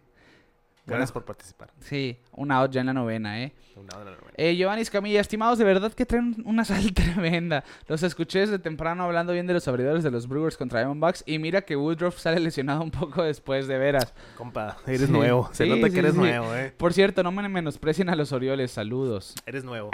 [0.87, 1.71] Gracias por participar.
[1.81, 3.53] Sí, una out ya en la novena, ¿eh?
[3.75, 4.33] Una hora, una hora.
[4.37, 7.65] Eh, Giovanni Escamilla, estimados, de verdad que traen una sal tremenda.
[7.89, 11.39] Los escuché desde temprano hablando bien de los abridores de los Brewers contra Diamondbacks y
[11.39, 14.13] mira que Woodruff sale lesionado un poco después, de veras.
[14.37, 15.13] Compa, eres Sí.
[15.13, 15.49] nuevo.
[15.53, 16.73] Se Sí, nota sí, que eres nuevo, eh.
[16.77, 19.35] Por cierto, no me menosprecien a los Orioles, saludos.
[19.47, 19.91] Eres nuevo.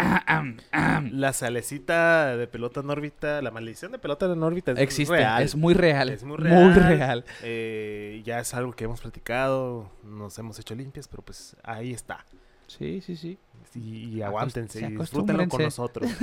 [1.12, 5.42] La salecita de pelota en órbita, la maldición de pelota en órbita es Existe, real.
[5.42, 6.08] es muy real.
[6.10, 6.74] Es muy Muy real.
[6.74, 7.24] real.
[7.42, 12.24] Eh, ya es algo que hemos platicado, nos hemos hecho limpias, pero pues ahí está.
[12.68, 13.36] Sí, sí, sí.
[13.74, 16.10] Y, y aguántense se y disfrútenlo con nosotros.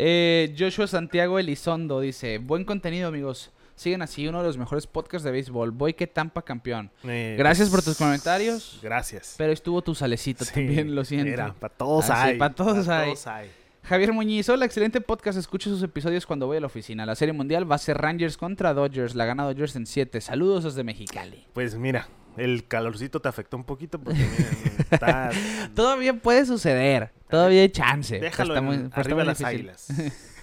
[0.00, 3.50] Eh, Joshua Santiago Elizondo dice, buen contenido amigos.
[3.74, 5.70] Siguen así, uno de los mejores podcasts de béisbol.
[5.72, 6.90] Voy que Tampa campeón.
[7.04, 8.78] Eh, Gracias pues, por tus comentarios.
[8.82, 9.34] Gracias.
[9.38, 11.30] Pero estuvo tu salecito Sí, también, lo siento.
[11.30, 12.38] Mira, para todos Ah, sí, hay.
[12.38, 13.14] pa' todos hay.
[13.26, 13.50] hay.
[13.82, 15.38] Javier Muñiz, hola, excelente podcast.
[15.38, 17.06] Escucho sus episodios cuando voy a la oficina.
[17.06, 19.14] La serie mundial va a ser Rangers contra Dodgers.
[19.14, 20.20] La gana Dodgers en 7.
[20.20, 21.46] Saludos desde Mexicali.
[21.52, 22.08] Pues mira,
[22.38, 25.30] el calorcito te afectó un poquito porque miren, está...
[25.74, 27.10] Todavía puede suceder.
[27.28, 28.18] Todavía hay chance.
[28.18, 29.88] Déjalo Está muy- en- pero está arriba muy las águilas.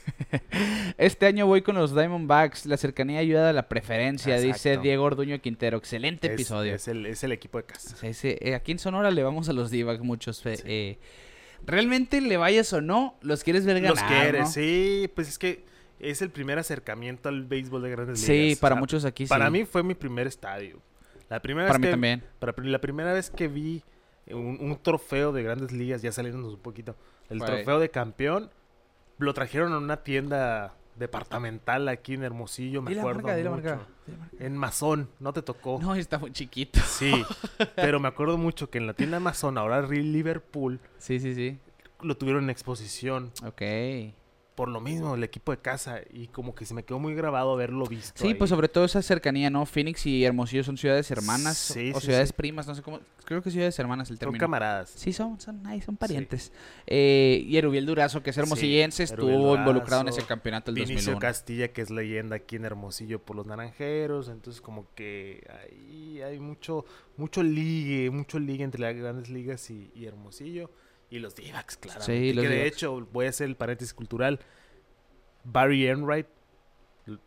[0.99, 2.65] Este año voy con los Diamondbacks.
[2.67, 4.77] La cercanía ayuda a la preferencia, dice.
[4.77, 5.77] Diego Orduño Quintero.
[5.77, 6.75] Excelente Es- episodio.
[6.75, 7.95] Es, el, es el equipo de casa.
[7.97, 10.45] Sí, sí, eh, aquí en Sonora le vamos a los d muchos.
[10.45, 10.99] eh, eh,
[11.65, 13.95] realmente le vayas o no, los quieres ver ganar.
[13.97, 14.47] Los quieres, ¿no?
[14.51, 15.65] sí, pues es que
[15.99, 18.59] es el primer acercamiento al béisbol de grandes Sí, ligas.
[18.59, 19.29] para O sea, muchos aquí sí.
[19.29, 20.79] Para mí fue mi primer estadio.
[21.29, 22.23] La primera Para vez mí que, también.
[22.39, 23.83] para la primera vez que vi
[24.29, 26.95] un, un trofeo de grandes ligas, ya saliéndonos un poquito,
[27.29, 28.49] el trofeo de campeón,
[29.17, 33.51] lo trajeron a una tienda departamental aquí en Hermosillo, me acuerdo marca, mucho.
[33.51, 33.87] marca.
[34.39, 35.79] En Mazón, no te tocó.
[35.81, 36.79] No, está muy chiquito.
[36.85, 37.11] Sí,
[37.75, 41.59] pero me acuerdo mucho que en la tienda Amazon, ahora Real Liverpool, Sí, sí, sí.
[42.01, 43.31] lo tuvieron en exposición.
[43.45, 43.61] Ok.
[44.55, 45.99] Por lo mismo, el equipo de casa.
[46.13, 48.21] Y como que se me quedó muy grabado haberlo visto.
[48.21, 48.33] Sí, ahí.
[48.35, 49.65] pues sobre todo esa cercanía, ¿no?
[49.65, 52.35] Phoenix y Hermosillo son ciudades hermanas Sí, o sí, ciudades sí.
[52.37, 53.01] primas, no sé cómo.
[53.25, 54.39] Creo que ciudades hermanas el Son término.
[54.39, 54.91] camaradas.
[54.95, 56.53] Sí, son, son, ay, son parientes.
[56.87, 61.19] Eh, y Erubiel Durazo, que es hermosillense, estuvo involucrado en ese campeonato del Vinicio 2001.
[61.19, 64.29] Castilla, que es leyenda aquí en Hermosillo por los naranjeros.
[64.29, 66.85] Entonces, como que ahí hay mucho,
[67.17, 70.69] mucho ligue, mucho ligue entre las grandes ligas y, y Hermosillo.
[71.09, 72.01] Y los Divacs, claro.
[72.01, 72.75] Sí, que de D-backs.
[72.77, 74.39] hecho, voy a hacer el paréntesis cultural.
[75.43, 76.27] Barry Enright.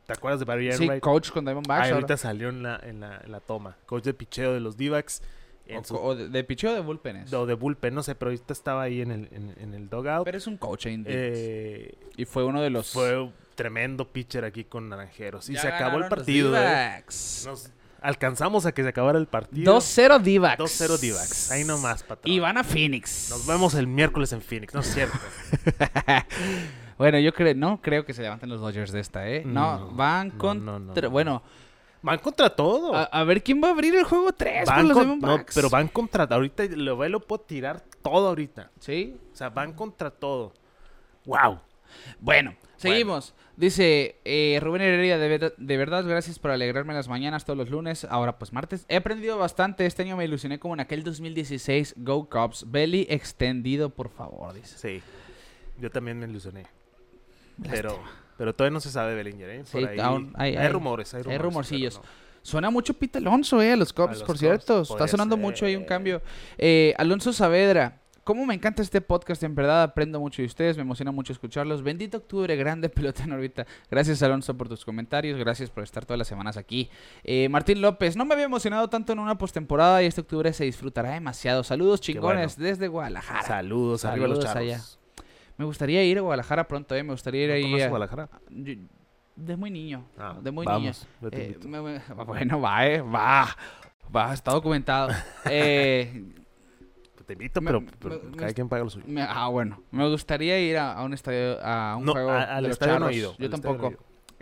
[0.07, 1.01] ¿Te acuerdas de Barry Sí, Enright?
[1.03, 1.89] coach con Diamondbacks.
[1.91, 3.77] Ah, ahorita salió en la, en, la, en la toma.
[3.87, 4.77] Coach de picheo de los.
[5.67, 7.33] En O, su- o de, de picheo de bullpenes.
[7.33, 10.25] o de bullpen, no sé, pero ahorita estaba ahí en el, en, en el dugout.
[10.25, 11.39] Pero es un coach D-backs.
[11.39, 12.91] Eh, Y fue uno de los.
[12.93, 15.49] fue tremendo pitcher aquí con Naranjeros.
[15.51, 16.57] Y Ya se acabó el partido.
[16.57, 16.59] ¿eh?
[16.59, 17.45] D-backs.
[17.47, 19.77] Nos alcanzamos a que se acabara el partido.
[19.77, 20.61] 2-0 D-backs.
[20.63, 21.51] 2-0 D-backs.
[21.51, 22.33] Ahí nomás, patrón.
[22.33, 23.29] Y van a Phoenix.
[23.31, 25.19] Nos vemos el miércoles en Phoenix, ¿no es cierto?
[26.99, 29.43] bueno, yo creo, no creo que se levanten los Dodgers de esta, ¿eh?
[29.45, 30.65] No, No, van no, contra.
[30.73, 31.11] no, no, no.
[31.11, 31.43] Bueno,
[32.01, 32.95] Van contra todo.
[32.95, 35.15] a, a ver quién va a abrir el juego 3 por van los con- no,
[35.17, 35.55] Diamondbacks.
[35.55, 36.25] pero van contra.
[36.31, 38.71] Ahorita lo lo puedo tirar todo ahorita.
[38.79, 39.17] Sí.
[39.33, 40.53] O sea, van contra todo.
[41.25, 41.59] ¡Wow!
[42.21, 43.35] Bueno, seguimos.
[43.59, 47.71] Dice eh, Rubén Heredia, de, verdad- de verdad, gracias por alegrarme las mañanas todos los
[47.71, 48.05] lunes.
[48.09, 48.85] Ahora, pues martes.
[48.89, 49.85] He aprendido bastante.
[49.85, 52.71] Este año me ilusioné como en aquel 2016 Go Cubs.
[52.71, 54.79] Belly extendido, por favor, dice.
[54.79, 55.03] Sí.
[55.81, 56.67] Yo también me ilusioné.
[57.57, 57.73] Lástima.
[57.75, 58.01] Pero,
[58.37, 59.65] pero todavía no se sabe Bellinger, ¿eh?
[59.71, 61.43] Por Sí, ahí, aún hay- hay, hay- rumores, hay hay rumores.
[61.43, 61.97] rumorcillos.
[61.97, 62.03] no.
[62.43, 64.83] Suena mucho Pete Alonso, eh, a los los por cierto.
[64.83, 65.43] Está sonando ser.
[65.45, 66.23] mucho ahí un cambio.
[66.57, 68.01] Eh, Alonso Saavedra.
[68.29, 71.83] Cómo me encanta este podcast, en verdad aprendo mucho de ustedes, me emociona mucho escucharlos.
[71.83, 73.67] Bendito octubre, grande pelota en órbita.
[73.91, 76.91] Gracias Alonso por tus comentarios, gracias por estar todas las semanas aquí.
[77.25, 80.65] Eh, Martín López, no me había emocionado tanto en una postemporada y este octubre se
[80.65, 81.65] disfrutará demasiado.
[81.65, 83.41] Saludos chingones desde Guadalajara.
[83.45, 84.99] Saludos, arriba los Saludos charros.
[85.09, 85.25] allá.
[85.57, 87.81] Me gustaría ir a Guadalajara pronto, eh, me gustaría ir ¿No ahí.
[87.83, 88.29] a- Guadalajara?
[88.51, 88.75] yo-
[89.37, 91.31] de muy niño, Ah, de muy vamos, niño.
[91.33, 93.49] Eh, me- bueno, va, eh, va.
[94.15, 95.09] Va, está documentado.
[95.51, 96.25] Eh,
[97.29, 99.05] Te invito, me- pero, pero me- cada quien paga lo suyo.
[99.29, 99.83] ah, bueno.
[99.93, 102.87] Me gustaría ir a, a un estadio, a un No, juego a- de los no
[102.87, 103.15] charros.
[103.15, 103.93] ido, Yo no tampoco.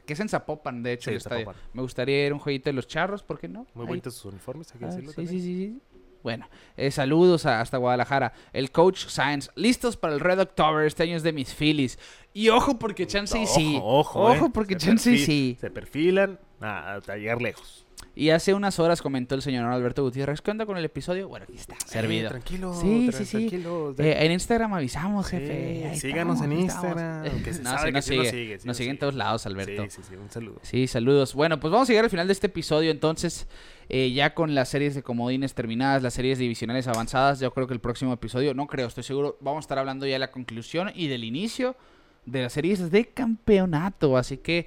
[0.07, 1.47] Que es en Zapopan, de hecho, Sí, el estadio.
[1.47, 1.61] Zapopan.
[1.75, 3.67] Me gustaría ir a un jueguito de los charros, ¿por qué no?
[3.75, 3.89] Muy Ahí.
[3.89, 5.11] bonitos sus uniformes, hay que Ah, decirlo.
[5.11, 5.43] sí, sí, también.
[5.43, 5.81] sí, sí.
[6.23, 8.33] Bueno, eh, saludos a- hasta Guadalajara.
[8.53, 10.87] El coach Science, listos para el Red October.
[10.87, 11.99] Este año es de mis Phillies.
[12.33, 13.79] Y ojo porque Chance y sí.
[13.83, 14.51] Ojo, Ojo eh.
[14.55, 15.57] porque Se Chance y perfil- sí.
[15.61, 17.86] Se perfilan a, a llegar lejos.
[18.19, 20.41] Y hace unas horas comentó el señor Alberto Gutiérrez.
[20.41, 21.29] ¿Qué onda con el episodio?
[21.29, 22.29] Bueno, aquí está, servido.
[22.29, 22.75] Eh, tranquilo.
[22.81, 23.37] Sí, tra- sí, sí.
[23.49, 23.95] tranquilo.
[23.99, 25.95] Eh, en Instagram avisamos, jefe.
[25.97, 26.53] Síganos estamos, en.
[26.65, 28.31] Instagram, que se no, sabe que nos sí nos sigue.
[28.31, 29.01] sigue, nos sigue en sigue.
[29.01, 29.83] todos lados, Alberto.
[29.85, 30.59] Sí, sí, sí, un saludo.
[30.63, 31.35] Sí, saludos.
[31.35, 33.49] Bueno, pues vamos a llegar al final de este episodio entonces,
[33.91, 37.75] eh, ya con las series de comodines terminadas, las series divisionales avanzadas, yo creo que
[37.75, 40.91] el próximo episodio, no creo, estoy seguro, vamos a estar hablando ya de la conclusión
[40.95, 41.77] y del inicio
[42.25, 44.67] de las series de campeonato, así que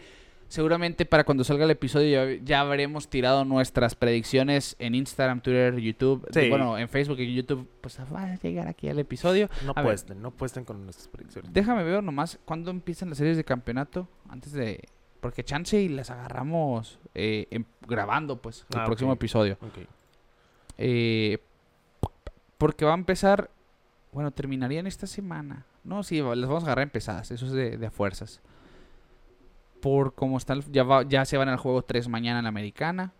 [0.50, 5.78] seguramente para cuando salga el episodio ya, ya habremos tirado nuestras predicciones en Instagram, Twitter,
[5.78, 6.50] YouTube, Sí.
[6.50, 9.50] bueno, en Facebook y YouTube, pues va a llegar aquí al episodio.
[9.66, 9.92] No A ver.
[9.92, 11.54] puesten, no puesten con nuestras predicciones.
[11.54, 14.08] Déjame ver nomás cuándo empiezan las series de campeonato.
[14.28, 14.84] Antes de.
[15.22, 19.58] Porque chance y las agarramos eh, en- grabando, pues, el Ah, próximo episodio.
[19.62, 19.80] Ok.
[20.78, 21.38] Eh,
[22.58, 23.50] porque va a empezar.
[24.12, 25.66] Bueno, terminarían esta semana.
[25.84, 27.32] No, sí, las vamos a agarrar empezadas.
[27.32, 28.42] Eso es de, de a fuerzas.
[29.82, 30.62] Por como están.
[30.72, 33.14] Ya, va- ya se van al juego 3 mañana en la americana.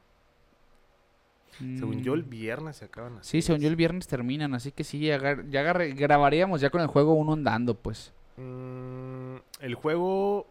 [1.58, 4.54] Según yo, el Mm, viernes se acaban Sí, según yo, el viernes terminan.
[4.54, 8.14] Así que sí, agar- ya agarre- grabaríamos ya con el juego uno andando, pues.
[8.38, 10.48] Mm, el juego.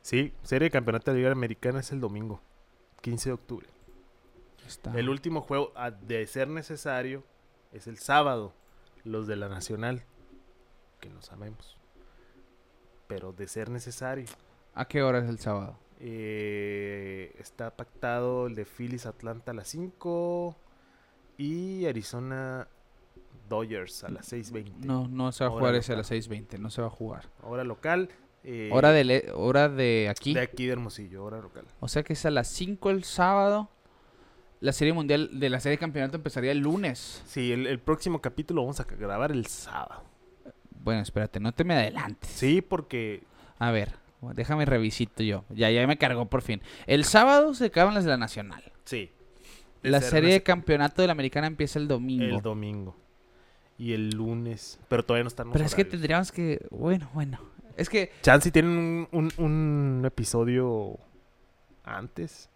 [0.00, 2.40] Sí, serie de campeonato de Liga Americana es el domingo,
[3.02, 3.66] 15 de octubre.
[4.66, 4.98] Está.
[4.98, 7.22] El último juego, a- de ser necesario,
[7.72, 8.54] es el sábado.
[9.04, 10.02] Los de la Nacional,
[11.00, 11.76] que no sabemos.
[13.06, 14.26] Pero de ser necesario.
[14.74, 15.76] ¿A qué hora es el sábado?
[16.02, 20.56] eh, está pactado el de Phillies Atlanta a las 5
[21.36, 22.68] y Arizona
[23.48, 24.76] Dodgers a las 6.20.
[24.86, 26.90] No, no se va a Hora jugar ese a las 6.20, no se va a
[26.90, 27.28] jugar.
[27.42, 28.08] Hora local.
[28.44, 30.32] eh, Hora de, hora de aquí.
[30.32, 31.64] de aquí de Hermosillo, hora local.
[31.80, 33.68] O sea que es a las 5 el sábado.
[34.60, 37.22] La serie mundial de la serie de campeonato empezaría el lunes.
[37.26, 40.02] Sí, el, el próximo capítulo vamos a grabar el sábado.
[40.82, 42.30] Bueno, espérate, no te me adelantes.
[42.30, 43.22] Sí, porque
[43.58, 43.94] A ver,
[44.34, 45.44] déjame revisito yo.
[45.50, 46.60] Ya, ya me cargó por fin.
[46.86, 48.62] El sábado se acaban las de la Nacional.
[48.84, 49.10] sí.
[49.82, 52.36] La ser serie de campeonato de la Americana empieza el domingo.
[52.36, 52.94] el domingo
[53.78, 56.66] y el lunes, pero todavía no están Pero es que tendríamos que...
[56.70, 57.40] Bueno, bueno.
[57.78, 58.12] Es que...
[58.20, 60.98] Chance tienen un, un- un episodio
[61.82, 62.50] antes.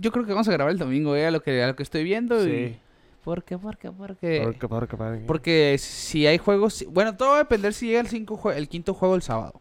[0.00, 1.84] Yo creo que vamos a grabar el domingo, eh, a lo que, a lo que
[1.84, 2.42] estoy viendo.
[2.42, 2.50] Sí.
[2.50, 2.80] Y...
[3.22, 3.56] ¿Por qué?
[3.56, 3.92] ¿Por qué?
[3.92, 4.40] ¿Por qué?
[4.44, 6.84] Porque- porque- porque- Porque si hay juegos...
[6.88, 9.60] Bueno, todo va a depender si llega el, cinco jue- el quinto juego el sábado.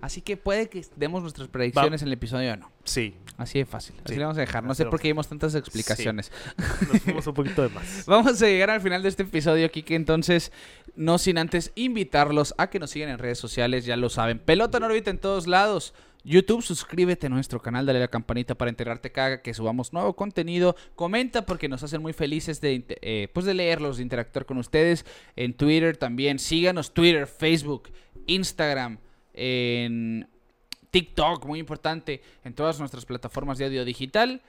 [0.00, 2.70] Así que puede que demos nuestras predicciones en el episodio o no.
[2.84, 3.96] Sí, Así de fácil.
[4.04, 4.62] Así Sí, le vamos a dejar.
[4.62, 6.30] No sé por qué dimos tantas explicaciones.
[6.92, 8.04] nos fuimos un poquito de más.
[8.06, 9.96] Vamos a llegar al final de este episodio, Kike.
[9.96, 10.52] Entonces,
[10.94, 14.38] no sin antes invitarlos a que nos sigan en redes sociales, ya lo saben.
[14.38, 15.94] Pelota en órbita en todos lados.
[16.22, 20.14] YouTube, suscríbete a nuestro canal, dale a la campanita para enterarte cada que subamos nuevo
[20.14, 20.74] contenido.
[20.94, 25.04] Comenta porque nos hacen muy felices de, eh, pues de leerlos, de interactuar con ustedes.
[25.36, 26.38] En Twitter también.
[26.38, 27.90] Síganos Twitter, Facebook,
[28.26, 28.98] Instagram,
[29.34, 30.28] en
[30.90, 34.42] TikTok, muy importante, en todas nuestras plataformas de audio digital.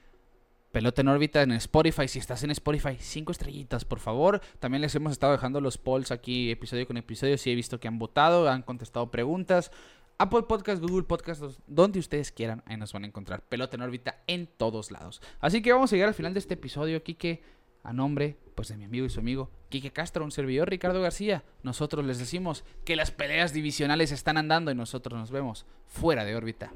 [0.72, 2.08] Pelota en órbita en Spotify.
[2.08, 4.42] Si estás en Spotify, cinco estrellitas, por favor.
[4.60, 7.38] También les hemos estado dejando los polls aquí, episodio con episodio.
[7.38, 9.72] Si he visto que han votado, han contestado preguntas.
[10.18, 13.42] Apple Podcast, Google Podcast, donde ustedes quieran, ahí nos van a encontrar.
[13.42, 15.22] Pelota en órbita en todos lados.
[15.40, 17.42] Así que vamos a llegar al final de este episodio, Quique,
[17.86, 21.44] a nombre pues de mi amigo y su amigo Quique Castro, un servidor Ricardo García.
[21.64, 26.36] Nosotros les decimos que las peleas divisionales están andando y nosotros nos vemos fuera de
[26.36, 26.72] órbita.